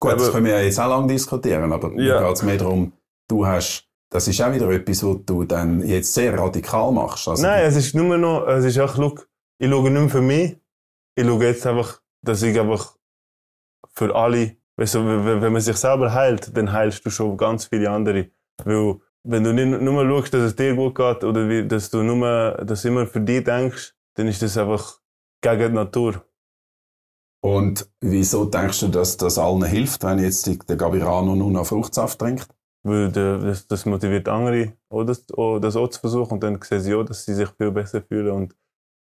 Gut, 0.00 0.12
das 0.12 0.32
können 0.32 0.46
wir 0.46 0.52
ja 0.58 0.60
jetzt 0.62 0.78
auch 0.80 0.88
lange 0.88 1.08
diskutieren, 1.08 1.72
aber 1.72 1.88
Ja. 2.00 2.20
mir 2.20 2.26
geht 2.28 2.36
es 2.36 2.42
mehr 2.42 2.56
darum, 2.58 2.92
du 3.28 3.46
hast 3.46 3.88
Das 4.14 4.28
ist 4.28 4.40
auch 4.40 4.52
wieder 4.54 4.70
etwas, 4.70 5.02
was 5.02 5.16
du 5.26 5.42
dann 5.42 5.84
jetzt 5.84 6.14
sehr 6.14 6.38
radikal 6.38 6.92
machst. 6.92 7.26
Also, 7.26 7.42
Nein, 7.42 7.64
es 7.64 7.74
ist 7.74 7.96
nur 7.96 8.16
noch, 8.16 8.46
es 8.46 8.64
ist 8.64 8.78
auch, 8.78 8.96
ich 9.58 9.68
schaue 9.68 9.90
nicht 9.90 10.00
mehr 10.00 10.08
für 10.08 10.20
mich. 10.20 10.56
Ich 11.16 11.26
schaue 11.26 11.44
jetzt 11.44 11.66
einfach, 11.66 12.00
dass 12.22 12.40
ich 12.42 12.56
einfach 12.56 12.96
für 13.92 14.14
alle, 14.14 14.56
weißt 14.76 14.94
du, 14.94 15.00
wenn 15.40 15.52
man 15.52 15.60
sich 15.60 15.76
selber 15.76 16.14
heilt, 16.14 16.56
dann 16.56 16.70
heilst 16.70 17.04
du 17.04 17.10
schon 17.10 17.36
ganz 17.36 17.64
viele 17.64 17.90
andere. 17.90 18.30
Weil, 18.64 19.00
wenn 19.24 19.42
du 19.42 19.52
nicht 19.52 19.82
nur 19.82 20.08
schaust, 20.08 20.32
dass 20.32 20.42
es 20.42 20.54
dir 20.54 20.76
gut 20.76 20.94
geht, 20.94 21.24
oder 21.24 21.48
wie, 21.48 21.66
dass 21.66 21.90
du 21.90 22.04
nur, 22.04 22.52
dass 22.64 22.82
du 22.82 22.88
immer 22.88 23.08
für 23.08 23.20
dich 23.20 23.42
denkst, 23.42 23.96
dann 24.14 24.28
ist 24.28 24.42
das 24.42 24.56
einfach 24.56 25.00
gegen 25.42 25.70
die 25.70 25.74
Natur. 25.74 26.24
Und 27.42 27.90
wieso 28.00 28.44
denkst 28.44 28.78
du, 28.78 28.88
dass 28.88 29.16
das 29.16 29.38
allen 29.38 29.64
hilft, 29.64 30.04
wenn 30.04 30.20
jetzt 30.20 30.46
der 30.46 30.76
Gabirano 30.76 31.34
nur 31.34 31.50
noch 31.50 31.66
Fruchtsaft 31.66 32.20
trinkt? 32.20 32.53
Weil 32.84 33.10
das, 33.10 33.66
das 33.66 33.86
motiviert 33.86 34.28
andere, 34.28 34.74
auch 34.90 35.04
das, 35.04 35.24
auch 35.32 35.58
das 35.58 35.74
auch 35.74 35.88
zu 35.88 36.00
versuchen. 36.00 36.34
Und 36.34 36.42
dann 36.42 36.60
sehen 36.62 36.80
sie 36.80 36.94
auch, 36.94 37.02
dass 37.02 37.24
sie 37.24 37.34
sich 37.34 37.48
viel 37.56 37.70
besser 37.70 38.02
fühlen 38.02 38.30
und 38.30 38.54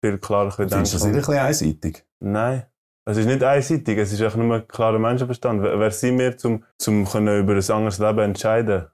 viel 0.05 0.19
klarer 0.19 0.51
können 0.51 0.69
Findest 0.69 0.95
du 0.95 0.99
das 0.99 1.07
nicht 1.07 1.15
ein 1.15 1.21
bisschen 1.21 1.39
einseitig? 1.39 2.05
Nein. 2.21 2.67
Es 3.05 3.17
ist 3.17 3.27
nicht 3.27 3.43
einseitig, 3.43 3.97
es 3.97 4.13
ist 4.13 4.21
einfach 4.21 4.37
nur 4.37 4.57
ein 4.57 4.69
klarer 4.69 4.99
Menschenverstand. 4.99 5.63
Wer, 5.63 5.79
wer 5.79 5.91
sind 5.91 6.19
wir, 6.19 6.37
zum, 6.37 6.65
zum 6.77 7.07
können 7.07 7.41
über 7.41 7.55
ein 7.55 7.71
anderes 7.71 7.99
Leben 7.99 8.19
entscheiden? 8.19 8.87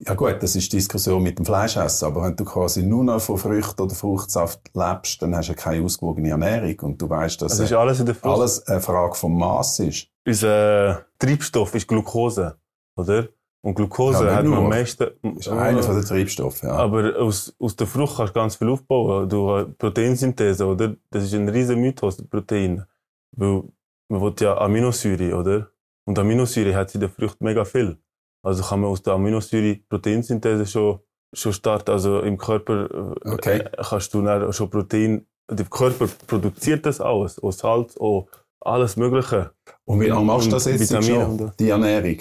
Ja 0.00 0.14
gut, 0.14 0.42
das 0.42 0.56
ist 0.56 0.70
die 0.72 0.76
Diskussion 0.76 1.22
mit 1.22 1.38
dem 1.38 1.46
Fleischessen, 1.46 2.06
aber 2.06 2.24
wenn 2.24 2.36
du 2.36 2.44
quasi 2.44 2.82
nur 2.82 3.04
noch 3.04 3.20
von 3.20 3.38
Früchten 3.38 3.80
oder 3.80 3.94
Fruchtsaft 3.94 4.60
lebst, 4.74 5.22
dann 5.22 5.34
hast 5.34 5.48
du 5.48 5.54
keine 5.54 5.82
ausgewogene 5.84 6.30
Ernährung 6.30 6.78
und 6.80 7.00
du 7.00 7.08
weißt, 7.08 7.40
dass 7.40 7.58
äh, 7.58 7.74
alles 7.74 8.04
alles 8.22 8.66
eine 8.66 8.80
Frage 8.80 9.14
vom 9.14 9.38
Maß 9.38 9.78
ist. 9.80 10.08
Unser 10.26 11.06
Treibstoff 11.18 11.74
ist 11.74 11.86
Glucose, 11.86 12.58
oder? 12.96 13.28
Und 13.64 13.76
Glucose 13.76 14.26
Ja, 14.26 14.34
hat 14.36 14.44
man 14.44 14.58
am 14.58 14.68
meisten. 14.68 15.06
Das 15.22 15.46
ist 15.46 15.48
einer 15.48 15.82
von 15.82 15.94
den 15.96 16.04
Treibstoffen, 16.04 16.68
ja. 16.68 16.74
Aber 16.74 17.16
aus, 17.18 17.54
aus 17.58 17.74
der 17.74 17.86
Frucht 17.86 18.18
kannst 18.18 18.36
du 18.36 18.38
ganz 18.40 18.56
viel 18.56 18.68
aufbauen. 18.68 19.26
Du 19.26 19.50
hast 19.50 19.78
Proteinsynthese, 19.78 20.66
oder? 20.66 20.94
Das 21.10 21.24
ist 21.24 21.32
ein 21.32 21.48
riesen 21.48 21.80
Mythos, 21.80 22.22
Protein. 22.28 22.84
Weil 23.32 23.62
man 24.10 24.20
will 24.20 24.34
ja 24.38 24.58
Aminosäure, 24.58 25.34
oder? 25.34 25.70
Und 26.04 26.18
Aminosäure 26.18 26.74
hat 26.74 26.94
in 26.94 27.00
der 27.00 27.08
Frucht 27.08 27.40
mega 27.40 27.64
viel. 27.64 27.96
Also 28.42 28.62
kann 28.62 28.80
man 28.80 28.90
aus 28.90 29.02
der 29.02 29.14
Aminosäure 29.14 29.76
Proteinsynthese 29.88 30.66
schon, 30.66 30.98
schon 31.32 31.54
starten. 31.54 31.90
Also 31.90 32.20
im 32.20 32.36
Körper 32.36 33.14
äh, 33.24 33.30
Okay. 33.30 33.58
äh, 33.60 33.70
kannst 33.82 34.12
du 34.12 34.20
dann 34.20 34.52
schon 34.52 34.68
Protein, 34.68 35.26
der 35.50 35.64
Körper 35.64 36.06
produziert 36.26 36.84
das 36.84 37.00
alles. 37.00 37.38
Aus 37.42 37.60
Salz, 37.60 37.96
auch 37.96 38.26
alles 38.60 38.96
Mögliche. 38.98 39.52
Und 39.86 40.02
wie 40.02 40.08
lange 40.08 40.26
machst 40.26 40.48
du 40.48 40.50
das 40.50 40.66
jetzt 40.66 40.80
Vitamine 40.90 41.24
schon, 41.24 41.52
die 41.58 41.70
Ernährung? 41.70 42.18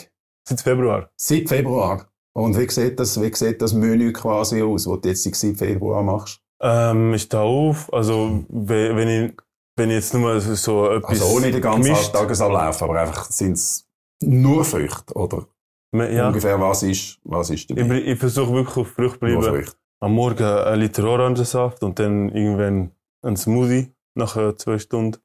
Seit 0.47 0.61
Februar. 0.61 1.09
Seit 1.15 1.47
Februar. 1.49 2.07
Und 2.35 2.57
wie 2.57 2.69
sieht 2.69 2.99
das, 2.99 3.21
wie 3.21 3.33
sieht 3.33 3.61
das 3.61 3.73
Menü 3.73 4.11
quasi 4.11 4.61
aus, 4.61 4.87
was 4.87 5.01
du 5.01 5.09
jetzt 5.09 5.23
seit 5.23 5.57
Februar 5.57 6.01
machst? 6.03 6.39
Ähm, 6.61 7.13
ich 7.13 7.23
stehe 7.23 7.43
auf, 7.43 7.91
also 7.93 8.43
we- 8.49 8.95
wenn 8.95 9.07
ich, 9.07 9.33
wenn 9.77 9.89
ich 9.89 9.95
jetzt 9.97 10.13
nur 10.13 10.39
so- 10.41 10.55
so 10.55 10.89
etwas 10.91 11.21
Also 11.21 11.25
ohne 11.37 11.51
den 11.51 11.61
ganzen 11.61 11.93
Tagesablauf, 12.11 12.81
aber 12.81 12.99
einfach 13.01 13.25
sind 13.25 13.53
es 13.53 13.87
nur 14.21 14.63
Früchte, 14.65 15.13
oder? 15.13 15.45
Ja, 15.93 16.27
Ungefähr 16.29 16.59
was 16.59 16.81
ist, 16.83 17.19
was 17.23 17.49
ist 17.51 17.69
ich, 17.69 17.75
dabei? 17.75 18.01
ich 18.01 18.17
versuche 18.17 18.51
wirklich 18.53 18.77
auf 18.77 18.97
Nur 18.97 19.11
bleiben. 19.19 19.43
Früchte. 19.43 19.75
Am 20.01 20.13
Morgen 20.13 20.43
ein 20.43 20.79
Liter 20.79 21.03
Orangensaft 21.05 21.83
und 21.83 21.99
dann 21.99 22.29
irgendwann 22.29 22.91
ein 23.21 23.37
Smoothie 23.37 23.93
nach 24.15 24.35
äh, 24.35 24.55
zwei 24.57 24.79
Stunden 24.79 25.19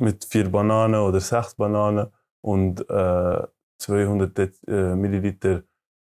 mit 0.00 0.24
vier 0.24 0.48
Bananen 0.50 1.00
oder 1.00 1.20
sechs 1.20 1.54
Bananen 1.56 2.08
und 2.40 2.88
äh, 2.88 3.42
200 3.78 4.36
Dez- 4.38 4.66
äh, 4.68 4.94
Milliliter 4.96 5.62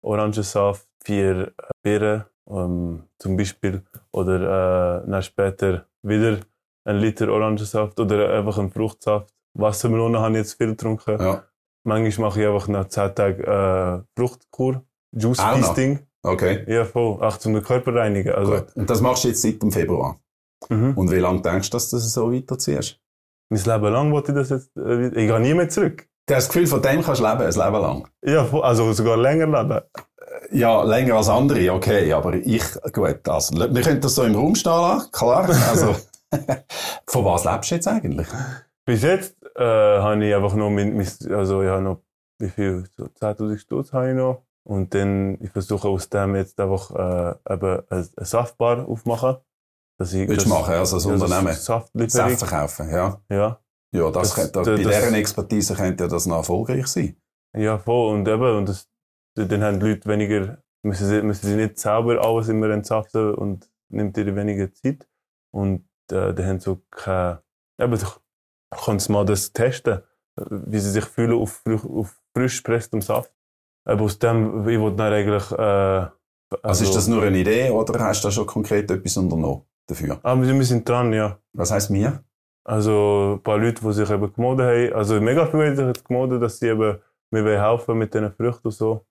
Orangensaft, 0.03 0.87
vier 1.05 1.49
äh, 1.49 1.53
Beeren 1.83 2.25
ähm, 2.49 3.05
zum 3.19 3.37
Beispiel 3.37 3.83
oder 4.13 5.03
äh, 5.05 5.11
dann 5.11 5.23
später 5.23 5.87
wieder 6.03 6.39
ein 6.85 6.97
Liter 6.99 7.29
Orangensaft 7.31 7.99
oder 7.99 8.31
einfach 8.35 8.59
ein 8.59 8.71
Fruchtsaft. 8.71 9.33
Wassermelone 9.57 10.19
habe 10.21 10.33
ich 10.33 10.39
jetzt 10.39 10.55
viel 10.55 10.69
getrunken. 10.69 11.19
Ja, 11.21 11.45
Manchmal 11.87 12.29
mache 12.29 12.41
ich 12.41 12.47
einfach 12.47 12.69
nach 12.69 12.89
10 12.89 13.15
Tagen 13.15 13.43
äh, 13.45 14.03
Fruchtkur, 14.19 14.83
Juice? 15.13 15.41
Feasting. 15.41 16.01
okay. 16.23 16.65
Ja, 16.67 16.85
voll. 16.85 17.23
Auch 17.23 17.37
zum 17.39 17.55
den 17.55 17.63
Körper 17.63 17.95
reinigen. 17.95 18.33
Also, 18.35 18.53
Gut. 18.57 18.77
Und 18.77 18.91
das 18.91 19.01
machst 19.01 19.25
du 19.25 19.29
jetzt 19.29 19.43
seit 19.43 19.63
dem 19.63 19.71
Februar. 19.71 20.19
mhm. 20.69 20.93
Und 20.97 21.11
wie 21.11 21.17
lange 21.19 21.41
denkst 21.43 21.71
du, 21.71 21.77
dass 21.77 21.91
du 21.91 21.97
das 21.97 22.13
so 22.13 22.33
weiterziehst? 22.33 23.01
mein 23.51 23.63
Leben 23.63 23.93
lang 23.93 24.11
wollte 24.13 24.33
ich 24.33 24.39
das 24.39 24.49
jetzt, 24.51 24.77
äh, 24.77 25.09
ich 25.09 25.13
gehe 25.15 25.41
nie 25.41 25.55
mehr 25.55 25.69
zurück. 25.69 26.09
Du 26.27 26.35
hast 26.35 26.47
das 26.47 26.49
Gefühl, 26.49 26.67
von 26.67 26.81
dem 26.81 27.03
kannst 27.03 27.21
du 27.21 27.27
leben, 27.27 27.43
ein 27.43 27.53
Leben 27.53 27.83
lang. 27.83 28.09
Ja, 28.23 28.49
also 28.63 28.93
sogar 28.93 29.17
länger 29.17 29.47
leben. 29.47 29.81
Ja, 30.53 30.83
länger 30.83 31.17
als 31.17 31.29
andere, 31.29 31.71
okay, 31.73 32.13
aber 32.13 32.35
ich, 32.35 32.63
gut, 32.93 33.29
also, 33.29 33.55
wir 33.75 33.83
können 33.83 34.01
das 34.01 34.15
so 34.15 34.23
im 34.25 34.35
Raum 34.35 34.55
stehen 34.55 34.73
lassen, 34.73 35.11
klar. 35.13 35.49
Also, 35.49 35.95
von 37.07 37.25
was 37.25 37.45
lebst 37.45 37.71
du 37.71 37.75
jetzt 37.75 37.89
eigentlich? 37.89 38.27
Bis 38.87 39.03
jetzt 39.03 39.37
äh, 39.57 39.63
habe 39.63 40.25
ich 40.25 40.35
einfach 40.35 40.55
noch, 40.55 40.71
mit, 40.71 40.95
mit, 40.95 41.31
also 41.31 41.63
ich 41.63 41.69
habe 41.69 41.83
noch, 41.83 42.01
wie 42.39 42.49
viel, 42.49 42.85
so 42.97 43.05
10'000 43.05 43.59
Stutz 43.59 43.93
habe 43.93 44.11
ich 44.11 44.17
noch. 44.17 44.43
Und 44.67 44.95
dann, 44.95 45.39
ich 45.43 45.51
versuche 45.51 45.89
aus 45.89 46.09
dem 46.09 46.37
jetzt 46.37 46.59
einfach 46.59 46.91
äh, 46.91 47.53
eben 47.53 47.83
eine, 47.91 48.09
eine 48.17 48.27
Saftbar 48.27 48.89
aufmachen. 48.89 49.37
Dass 49.99 50.13
ich, 50.13 50.29
Willst 50.29 50.47
du 50.47 50.51
das- 50.51 50.59
machen, 50.59 50.75
also 50.75 50.97
ein 50.97 51.19
ja, 51.19 51.25
Unternehmen? 51.25 51.53
Saft 51.55 52.39
verkaufen, 52.39 52.91
ja. 52.91 53.21
Ja. 53.29 53.61
Ja, 53.95 54.11
das, 54.11 54.35
Das- 54.35 54.35
könnte, 54.53 54.53
das- 54.53 54.67
bei 54.67 54.91
deren 54.91 55.15
Expertise 55.15 55.75
könnte 55.75 56.05
ja 56.05 56.09
das 56.09 56.27
noch 56.27 56.37
erfolgreich 56.39 56.87
sein. 56.87 57.17
Ja, 57.57 57.79
voll. 57.79 58.15
Und 58.15 58.27
eben, 58.29 58.57
und 58.59 58.69
das, 58.69 58.89
dann 59.37 59.63
haben 59.63 59.79
die 59.81 59.87
Leute 59.87 60.09
weniger, 60.09 60.59
müssen 60.83 61.07
sie, 61.07 61.23
müssen 61.23 61.47
sie 61.47 61.57
nicht 61.57 61.79
selber 61.79 62.21
alles 62.25 62.49
immer 62.49 62.71
entsaften 62.71 63.35
und 63.35 63.71
nimmt 63.91 64.17
ihnen 64.19 64.35
weniger 64.37 64.73
Zeit. 64.75 65.07
Und 65.53 65.85
äh, 66.11 66.35
dann 66.35 66.47
haben 66.47 66.59
sie 66.61 66.65
so 66.65 66.83
keine, 66.91 67.43
eben, 67.81 67.93
du 67.99 68.07
kannst 68.85 69.09
mal 69.09 69.25
das 69.25 69.53
testen, 69.53 70.01
wie 70.37 70.81
sie 70.81 70.91
sich 70.91 71.05
fühlen 71.05 71.39
auf, 71.39 71.63
frisch- 71.65 71.85
auf 71.85 72.21
frisch 72.37 72.63
gepresstem 72.63 73.01
Saft. 73.01 73.33
Aber 73.87 74.03
aus 74.03 74.19
dem, 74.19 74.67
ich 74.69 74.81
wollte 74.81 74.97
dann 74.97 75.13
eigentlich, 75.13 75.53
äh, 75.53 76.09
Also, 76.63 76.85
ist 76.85 76.95
das 76.97 77.07
nur 77.07 77.23
eine 77.23 77.39
Idee 77.39 77.71
oder 77.71 77.99
hast 78.05 78.25
du 78.25 78.29
da 78.29 78.33
schon 78.33 78.47
konkret 78.47 78.91
etwas 78.91 79.17
unternommen 79.17 79.63
dafür? 79.87 80.19
Aber 80.25 80.43
wir 80.43 80.65
sind 80.65 80.89
dran, 80.89 81.13
ja. 81.13 81.39
Was 81.53 81.71
heisst 81.71 81.91
mir? 81.91 82.25
Also, 82.67 83.35
ein 83.39 83.43
paar 83.43 83.59
Leute, 83.59 83.83
die 83.83 83.93
sich 83.93 84.11
eben 84.11 84.33
gemeldet 84.33 84.67
haben. 84.67 84.99
Also, 84.99 85.21
mega 85.21 85.47
viele 85.47 85.77
haben 85.77 85.95
sich 85.95 86.05
gemeldet, 86.05 86.43
dass 86.43 86.59
sie 86.59 86.69
eben 86.69 86.99
mir 87.31 87.63
helfen 87.63 87.99
mit 87.99 88.15
diesen 88.15 88.33
Früchten 88.33 88.69
und 88.69 88.73
so. 88.73 89.05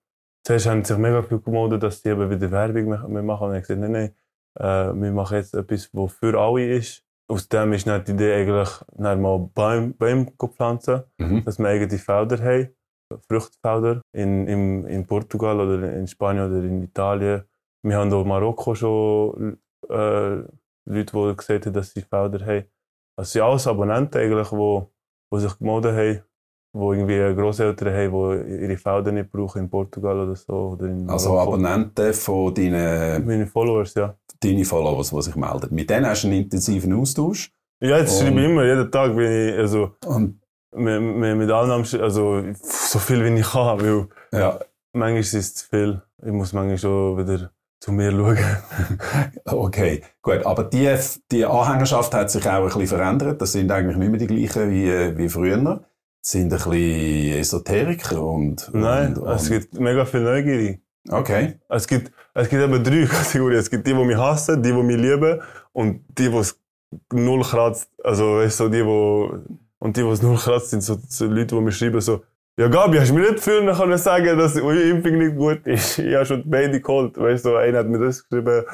Zuerst 0.46 0.66
haben 0.66 0.84
sich 0.84 0.96
mega 0.98 1.22
viele 1.22 1.40
gemeldet, 1.40 1.82
dass 1.82 2.02
sie 2.02 2.10
eben 2.10 2.28
wieder 2.28 2.50
Werbung 2.50 2.88
machen. 3.24 3.48
Und 3.48 3.54
ich 3.54 3.62
gesagt, 3.62 3.80
nein, 3.80 3.92
nein, 3.92 4.14
äh, 4.58 4.92
wir 4.94 5.12
machen 5.12 5.36
jetzt 5.36 5.54
etwas, 5.54 5.88
was 5.92 6.12
für 6.14 6.38
alle 6.38 6.76
ist. 6.76 7.02
Aus 7.28 7.48
dem 7.48 7.72
ist 7.72 7.86
dann 7.86 8.04
die 8.04 8.12
Idee 8.12 8.34
eigentlich, 8.34 8.68
dann 8.92 9.22
mal 9.22 9.38
Bäume, 9.54 9.94
Bäume 9.94 10.26
zu 10.38 10.48
pflanzen, 10.48 11.04
Mhm. 11.18 11.44
dass 11.44 11.58
wir 11.58 11.68
eigene 11.68 11.98
Felder 11.98 12.38
haben. 12.42 12.68
Fruchtfelder 13.28 14.00
in, 14.12 14.46
in, 14.48 14.86
in 14.86 15.06
Portugal 15.06 15.60
oder 15.60 15.92
in 15.94 16.06
Spanien 16.06 16.50
oder 16.50 16.64
in 16.64 16.82
Italien. 16.82 17.44
Wir 17.82 17.98
haben 17.98 18.12
auch 18.12 18.22
in 18.22 18.28
Marokko 18.28 18.74
schon 18.74 19.58
äh, 19.88 20.36
Leute, 20.86 21.12
die 21.12 21.36
gesagt 21.36 21.66
haben, 21.66 21.72
dass 21.72 21.90
sie 21.92 22.02
Felder 22.02 22.44
haben. 22.44 22.64
Also 23.16 23.30
sind 23.30 23.42
alles 23.42 23.66
Abonnenten 23.66 24.18
eigentlich, 24.20 24.48
die, 24.48 24.80
die 25.32 25.40
sich 25.40 25.58
gemeldet 25.58 25.92
haben, 25.92 26.22
die 26.74 26.78
irgendwie 26.98 27.34
Grosseltern 27.40 27.94
haben, 27.94 28.44
die 28.46 28.62
ihre 28.64 28.76
Felder 28.76 29.12
nicht 29.12 29.30
brauchen 29.30 29.62
in 29.62 29.70
Portugal 29.70 30.18
oder 30.20 30.34
so. 30.34 30.52
Oder 30.72 30.86
in 30.86 31.08
Also 31.08 31.30
Marokko. 31.30 31.52
Abonnenten 31.54 32.12
von 32.14 32.54
deinen, 32.54 33.24
Meine 33.26 33.46
Followers, 33.46 33.94
ja. 33.94 34.16
deinen 34.40 34.64
Followers, 34.64 35.10
die 35.10 35.22
sich 35.22 35.36
melden. 35.36 35.68
Mit 35.74 35.90
denen 35.90 36.06
hast 36.06 36.24
du 36.24 36.28
einen 36.28 36.42
intensiven 36.42 36.92
Austausch. 36.94 37.52
Ja, 37.80 37.98
jetzt 37.98 38.14
Und- 38.20 38.26
schreibe 38.26 38.40
ich 38.40 38.46
immer, 38.46 38.64
jeden 38.64 38.90
Tag 38.90 39.14
bin 39.14 39.30
ich, 39.50 39.58
also, 39.58 39.92
Und, 40.06 40.40
mit, 40.74 41.00
mit, 41.00 41.36
mit 41.36 41.50
allen, 41.50 41.70
am 41.70 41.84
also, 42.00 42.42
so 42.62 42.98
viel 42.98 43.24
wie 43.24 43.38
ich 43.38 43.46
kann, 43.46 43.80
weil 43.80 44.08
ja, 44.32 44.58
manchmal 44.92 45.20
ist 45.20 45.34
es 45.34 45.54
zu 45.54 45.68
viel. 45.68 46.02
Ich 46.24 46.32
muss 46.32 46.52
manchmal 46.52 46.78
schon 46.78 47.18
wieder 47.18 47.50
zu 47.84 47.92
mir 47.92 48.12
schauen. 48.12 48.38
okay. 49.44 50.02
Gut. 50.22 50.46
Aber 50.46 50.64
die, 50.64 50.96
die 51.30 51.44
Anhängerschaft 51.44 52.14
hat 52.14 52.30
sich 52.30 52.48
auch 52.48 52.62
ein 52.62 52.64
bisschen 52.64 52.86
verändert. 52.86 53.42
Das 53.42 53.52
sind 53.52 53.70
eigentlich 53.70 53.98
nicht 53.98 54.10
mehr 54.10 54.18
die 54.18 54.26
gleichen 54.26 54.70
wie, 54.70 54.88
äh, 54.88 55.16
wie 55.18 55.28
früher. 55.28 55.58
Das 55.58 55.82
sind 56.30 56.50
ein 56.50 56.58
bisschen 56.58 57.38
Esoteriker 57.38 58.22
und, 58.22 58.70
Nein, 58.72 59.18
und, 59.18 59.28
es 59.28 59.42
und 59.42 59.50
gibt 59.50 59.78
mega 59.78 60.06
viel 60.06 60.22
Neugierde. 60.22 60.78
okay. 61.10 61.60
Es 61.68 61.86
gibt, 61.86 62.10
es 62.32 62.48
gibt 62.48 62.62
eben 62.62 62.82
drei 62.82 63.04
Kategorien. 63.10 63.58
Es 63.58 63.70
gibt 63.70 63.86
die, 63.86 63.92
die 63.92 64.04
mich 64.04 64.16
hassen, 64.16 64.62
die, 64.62 64.72
die 64.72 64.82
mich 64.82 64.96
lieben 64.96 65.42
und 65.72 66.04
die, 66.16 66.30
die 66.30 66.36
es 66.36 66.58
null 67.12 67.42
kratzt. 67.42 67.90
Also, 68.02 68.36
weißt 68.36 68.60
du, 68.60 68.64
so 68.64 68.70
die, 68.70 68.78
die, 68.78 69.54
und 69.78 69.96
die, 69.96 70.02
die 70.02 70.08
es 70.08 70.22
null 70.22 70.38
kratzt, 70.38 70.70
sind 70.70 70.82
so, 70.82 70.96
so 71.06 71.26
Leute, 71.26 71.54
die 71.54 71.60
mir 71.60 71.72
schreiben 71.72 72.00
so, 72.00 72.22
ja, 72.58 72.68
Gabi, 72.68 72.98
hast 72.98 73.10
du 73.10 73.14
mir 73.14 73.30
nicht 73.30 73.40
früher 73.40 73.72
können 73.74 73.98
sagen, 73.98 74.38
dass 74.38 74.56
eure 74.56 74.82
Impfung 74.82 75.18
nicht 75.18 75.36
gut 75.36 75.66
ist? 75.66 75.98
Ich 75.98 76.14
habe 76.14 76.24
schon 76.26 76.42
beide 76.48 76.80
geholt. 76.80 77.18
Weißt 77.18 77.44
du, 77.44 77.56
einer 77.56 77.78
hat 77.78 77.88
mir 77.88 77.98
das 77.98 78.26
geschrieben. 78.28 78.64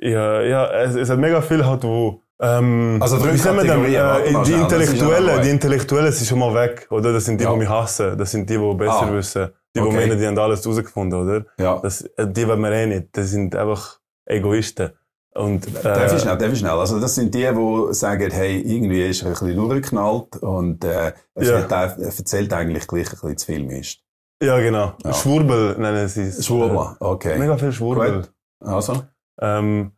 Ja, 0.00 0.40
ja, 0.42 0.70
es, 0.82 0.94
es 0.94 1.10
hat 1.10 1.18
mega 1.18 1.40
viel 1.42 1.64
halt, 1.64 1.82
wo, 1.82 2.22
ähm, 2.40 2.98
Also 3.00 3.16
wie 3.24 3.36
sagen 3.36 3.56
wir 3.58 3.64
äh, 3.64 4.30
mal 4.32 4.44
die 4.44 4.52
Intellektuellen, 4.52 5.42
die 5.42 5.50
Intellektuellen 5.50 6.12
sind 6.12 6.26
schon 6.28 6.38
mal 6.38 6.54
weg, 6.54 6.86
oder? 6.90 7.12
Das 7.12 7.24
sind 7.24 7.40
die, 7.40 7.44
Ja. 7.44 7.52
die 7.52 7.58
mich 7.58 7.68
hassen. 7.68 8.16
Das 8.16 8.30
sind 8.30 8.48
die, 8.48 8.56
die 8.58 8.74
besser 8.74 9.02
Ah. 9.08 9.12
wissen. 9.12 9.48
Die, 9.74 9.80
Okay. 9.80 9.90
die 9.90 9.96
meinen, 9.96 10.18
die 10.18 10.26
haben 10.26 10.38
alles 10.38 10.64
herausgefunden, 10.64 11.20
oder? 11.20 11.44
Ja. 11.58 11.78
Das, 11.82 12.08
die 12.18 12.48
wollen 12.48 12.60
wir 12.60 12.72
eh 12.72 12.86
nicht. 12.86 13.08
Das 13.12 13.30
sind 13.30 13.54
einfach 13.56 13.98
Egoisten. 14.24 14.90
Und, 15.34 15.66
äh, 15.68 15.82
Darf 15.82 16.12
ich 16.12 16.20
schnell, 16.22 16.36
darf 16.38 16.52
ich 16.52 16.58
schnell. 16.58 16.72
Also 16.72 16.98
das 16.98 17.14
sind 17.14 17.34
die, 17.34 17.46
die 17.46 17.94
sagen, 17.94 18.30
hey, 18.30 18.60
irgendwie 18.60 19.06
ist 19.08 19.22
er 19.22 19.28
ein 19.28 19.32
bisschen 19.34 19.56
durchgeknallt 19.56 20.36
und 20.38 20.84
äh, 20.84 21.12
es 21.34 21.48
Ja. 21.48 21.60
er 21.60 21.96
erzählt 21.98 22.52
eigentlich 22.52 22.86
gleich 22.88 23.06
ein 23.06 23.10
bisschen 23.12 23.36
zu 23.38 23.46
viel 23.46 23.64
Mist. 23.64 24.00
Ja, 24.42 24.58
genau. 24.58 24.92
Ja. 25.04 25.12
Schwurbel 25.12 25.76
nennen 25.78 26.08
sie 26.08 26.22
es. 26.22 26.44
Schwurbler, 26.46 26.96
Äh, 27.00 27.04
okay. 27.04 27.38
Mega 27.38 27.56
viel 27.56 27.72
Schwurbel. 27.72 28.22
Gut. 28.22 28.32
Also, 28.60 29.02
Ähm, 29.40 29.92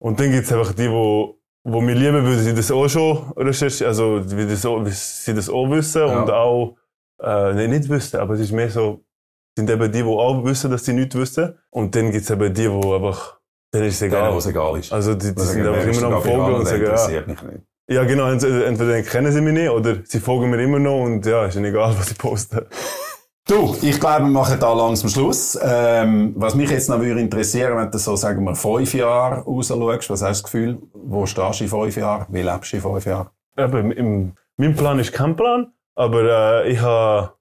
und 0.00 0.18
dann 0.18 0.30
gibt's 0.32 0.52
einfach 0.52 0.72
die, 0.72 0.90
wo, 0.90 1.38
wo 1.64 1.80
mir 1.80 1.94
lieben, 1.94 2.24
weil 2.24 2.38
sie 2.38 2.54
das 2.54 2.70
auch 2.70 2.88
schon 2.88 3.32
recherchieren, 3.36 3.88
also 3.88 4.20
wie, 4.36 4.46
das 4.46 4.64
auch, 4.66 4.84
wie 4.84 4.90
sie 4.90 5.34
das 5.34 5.48
auch 5.48 5.68
wissen 5.70 6.06
Ja. 6.06 6.20
und 6.22 6.30
auch 6.30 6.76
äh, 7.22 7.52
nee, 7.52 7.68
nicht 7.68 7.88
wissen, 7.88 8.18
aber 8.18 8.34
es 8.34 8.40
ist 8.40 8.52
mehr 8.52 8.70
so, 8.70 9.04
sind 9.56 9.68
eben 9.68 9.92
die, 9.92 10.02
die 10.02 10.08
auch 10.08 10.42
wissen, 10.44 10.70
dass 10.70 10.84
sie 10.86 10.94
nichts 10.94 11.14
wissen. 11.16 11.58
Und 11.70 11.94
dann 11.94 12.10
gibt's 12.12 12.30
eben 12.30 12.52
die, 12.54 12.62
die 12.66 12.68
einfach, 12.94 13.39
denen 13.72 13.86
ist 13.86 13.94
es 13.94 13.98
denen, 14.00 14.12
egal. 14.12 14.34
was 14.34 14.46
egal 14.46 14.78
ist. 14.78 14.92
Also 14.92 15.14
die, 15.14 15.34
die 15.34 15.42
sind 15.42 15.66
einfach 15.66 15.86
immer 15.86 16.00
noch 16.10 16.16
am 16.16 16.22
Vogel 16.22 16.54
und 16.54 16.66
sagen, 16.66 16.82
ja, 16.82 16.90
interessiert 16.90 17.26
mich 17.28 17.42
nicht. 17.42 17.58
ja 17.88 18.04
genau, 18.04 18.30
ent- 18.30 18.42
entweder 18.44 18.92
dann 18.92 19.04
kennen 19.04 19.32
sie 19.32 19.40
mich 19.40 19.52
nicht 19.54 19.70
oder 19.70 19.96
sie 20.04 20.20
folgen 20.20 20.50
mir 20.50 20.62
immer 20.62 20.78
noch 20.78 21.02
und 21.04 21.24
ja, 21.26 21.46
ist 21.46 21.56
ihnen 21.56 21.66
egal, 21.66 21.94
was 21.98 22.10
ich 22.10 22.18
poste. 22.18 22.66
Du, 23.48 23.74
ich 23.82 23.98
glaube, 23.98 24.24
wir 24.26 24.30
machen 24.30 24.60
da 24.60 24.72
langsam 24.72 25.08
Schluss. 25.10 25.58
Ähm, 25.60 26.34
was 26.36 26.54
mich 26.54 26.70
jetzt 26.70 26.88
noch 26.88 27.00
würde 27.00 27.20
interessieren, 27.20 27.76
wenn 27.76 27.90
du 27.90 27.98
so, 27.98 28.14
sagen 28.14 28.44
wir, 28.44 28.54
fünf 28.54 28.94
Jahre 28.94 29.40
rausschaust, 29.40 30.08
was 30.10 30.22
hast 30.22 30.22
du 30.22 30.26
das 30.26 30.42
Gefühl, 30.44 30.78
wo 30.92 31.26
stehst 31.26 31.58
du 31.60 31.64
in 31.64 31.70
fünf 31.70 31.96
Jahren? 31.96 32.26
Wie 32.28 32.42
lebst 32.42 32.72
du 32.72 32.76
in 32.76 32.82
fünf 32.82 33.04
Jahren? 33.06 33.28
Eben, 33.56 33.90
im, 33.92 34.32
mein 34.56 34.76
Plan 34.76 34.98
ist 35.00 35.12
kein 35.12 35.34
Plan, 35.34 35.72
aber 35.96 36.62
äh, 36.64 36.70
ich 36.72 36.80
ha, 36.80 37.34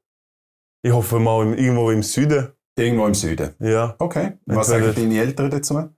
ich 0.82 0.92
hoffe 0.94 1.20
mal 1.20 1.44
im, 1.46 1.54
irgendwo 1.54 1.92
im 1.92 2.02
Süden. 2.02 2.48
Irgendwo 2.76 3.06
im 3.06 3.14
Süden. 3.14 3.54
Ja. 3.60 3.94
Okay. 4.00 4.38
Was 4.46 4.70
Entweder- 4.70 4.94
sagen 4.94 5.10
deine 5.10 5.22
Eltern 5.22 5.50
dazu? 5.52 5.90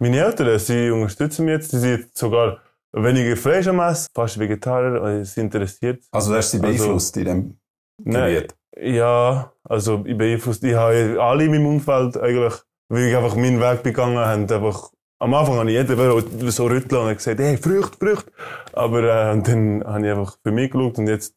Meine 0.00 0.18
Eltern, 0.24 0.58
sie 0.58 0.90
unterstützen 0.90 1.44
mich 1.44 1.52
jetzt. 1.52 1.70
Sie 1.72 1.78
sind 1.78 2.16
sogar 2.16 2.58
weniger 2.92 3.36
Fleisch 3.36 3.68
am 3.68 3.80
Essen, 3.80 4.08
fast 4.14 4.38
Vegetarier, 4.38 5.00
weil 5.02 5.24
sie 5.24 5.40
interessiert. 5.40 6.02
Also, 6.10 6.32
du 6.32 6.38
hast 6.38 6.50
sie 6.50 6.56
Also- 6.58 6.66
beeinflusst 6.66 7.16
in 7.18 7.24
dem 7.26 7.58
Nein, 8.02 8.34
Gebiet. 8.34 8.54
ja, 8.96 9.52
also 9.64 10.02
ich 10.06 10.16
beeinflusst, 10.16 10.64
ich 10.64 10.74
habe 10.74 11.16
alle 11.20 11.44
in 11.44 11.50
meinem 11.52 11.66
Umfeld 11.66 12.16
eigentlich, 12.16 12.54
weil 12.88 13.04
ich 13.08 13.16
einfach 13.16 13.36
meinen 13.36 13.60
Weg 13.60 13.82
begangen 13.82 14.16
habe, 14.18 14.54
einfach, 14.54 14.90
am 15.20 15.34
Anfang 15.34 15.56
habe 15.58 15.70
ich 15.70 15.76
jeden 15.76 16.50
so 16.50 16.66
rütteln 16.66 17.02
und 17.06 17.14
gesagt, 17.14 17.38
hey, 17.38 17.58
Frucht, 17.58 17.96
Frucht. 17.96 18.26
Aber 18.72 19.02
äh, 19.02 19.32
und 19.32 19.46
dann 19.46 19.84
habe 19.84 20.06
ich 20.06 20.12
einfach 20.12 20.38
für 20.42 20.50
mich 20.50 20.70
geschaut 20.70 20.96
und 20.98 21.08
jetzt 21.08 21.36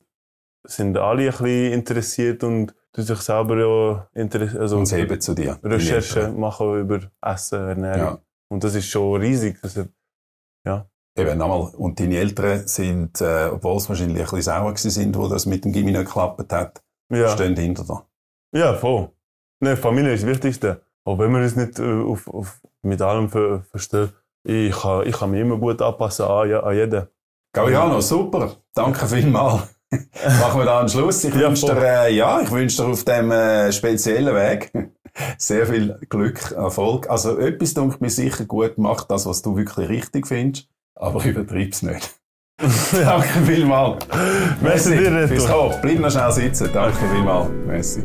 sind 0.65 0.97
alle 0.97 1.23
ein 1.23 1.27
bisschen 1.31 1.73
interessiert 1.73 2.43
und 2.45 2.73
tun 2.93 3.03
sich 3.03 3.19
selber 3.19 3.57
ja 3.59 4.07
interessieren, 4.21 4.61
also 4.61 4.77
Und 4.77 4.85
sie 4.85 4.95
heben 4.95 5.19
zu 5.19 5.33
dir. 5.35 5.59
deine 5.61 5.75
Recherche 5.75 6.19
Eltern. 6.21 6.39
machen 6.39 6.79
über 6.79 6.99
Essen, 7.21 7.59
Ernährung. 7.67 7.99
Ja. 7.99 8.19
Und 8.53 8.63
das 8.63 8.75
ist 8.75 8.85
schon 8.87 9.19
riesig. 9.19 9.57
Also, 9.63 9.85
Eben, 11.15 11.37
nochmal. 11.37 11.71
Und 11.75 11.99
deine 11.99 12.17
Eltern 12.17 12.65
sind, 12.67 13.21
äh, 13.21 13.49
obwohl 13.51 13.79
sie 13.79 13.89
wahrscheinlich 13.89 14.17
ein 14.17 14.23
bisschen 14.23 14.41
sauer 14.41 14.75
sind, 14.75 15.15
wo 15.15 15.27
das 15.27 15.45
mit 15.45 15.63
dem 15.63 15.71
Gimmi 15.71 15.91
nicht 15.91 16.05
geklappt 16.05 16.51
hat, 16.51 16.83
ja. 17.11 17.29
stehen 17.29 17.55
hinter 17.55 17.83
dir. 17.83 18.05
Ja, 18.55 18.73
voll. 18.73 19.09
Ne, 19.59 19.77
Familie 19.77 20.13
ist 20.13 20.23
das 20.23 20.29
Wichtigste. 20.29 20.81
Auch 21.05 21.19
wenn 21.19 21.31
man 21.31 21.43
es 21.43 21.55
nicht 21.55 21.77
äh, 21.77 22.01
auf, 22.01 22.27
auf, 22.27 22.61
mit 22.81 22.99
allem 23.01 23.29
ver 23.29 23.61
versteht. 23.69 24.13
Ich 24.43 24.75
kann, 24.75 25.05
ich 25.07 25.15
kann 25.15 25.29
mich 25.31 25.41
immer 25.41 25.57
gut 25.57 25.81
anpassen 25.83 26.25
an, 26.25 26.49
ja- 26.49 26.61
an 26.63 26.75
jeden. 26.75 27.07
Gabriano, 27.53 28.01
super. 28.01 28.55
Danke 28.73 29.05
vielmals. 29.07 29.67
Machen 29.91 30.61
wir 30.61 30.65
da 30.65 30.79
einen 30.79 30.89
Schluss. 30.89 31.23
Ich 31.23 31.35
Ja, 31.35 31.49
wünsche 31.49 31.67
dir, 31.67 31.77
äh, 31.77 32.15
ja, 32.15 32.41
ich 32.41 32.49
wünsche 32.51 32.81
dir 32.83 32.89
auf 32.89 33.03
dem 33.03 33.29
äh, 33.31 33.71
speziellen 33.71 34.33
Weg 34.35 34.71
sehr 35.37 35.67
viel 35.67 35.99
Glück, 36.09 36.51
Erfolg. 36.51 37.09
Also 37.09 37.37
etwas 37.37 37.73
dunkelt 37.73 38.01
mir 38.01 38.09
sicher 38.09 38.45
gut, 38.45 38.77
mach 38.77 39.03
das, 39.05 39.25
was 39.25 39.41
du 39.41 39.55
wirklich 39.55 39.89
richtig 39.89 40.27
findest, 40.27 40.67
aber 40.95 41.23
übertreib's 41.25 41.81
nicht. 41.81 42.09
Danke 42.91 43.41
vielmals. 43.45 44.05
Merci 44.61 44.97
dir, 44.97 45.27
Bis 45.27 45.43
Reto. 45.47 45.69
hoch. 45.69 45.79
Bleib 45.81 45.99
noch 45.99 46.11
schnell 46.11 46.31
sitzen. 46.31 46.69
Danke 46.73 46.97
vielmals. 47.13 47.49
Merci. 47.65 48.03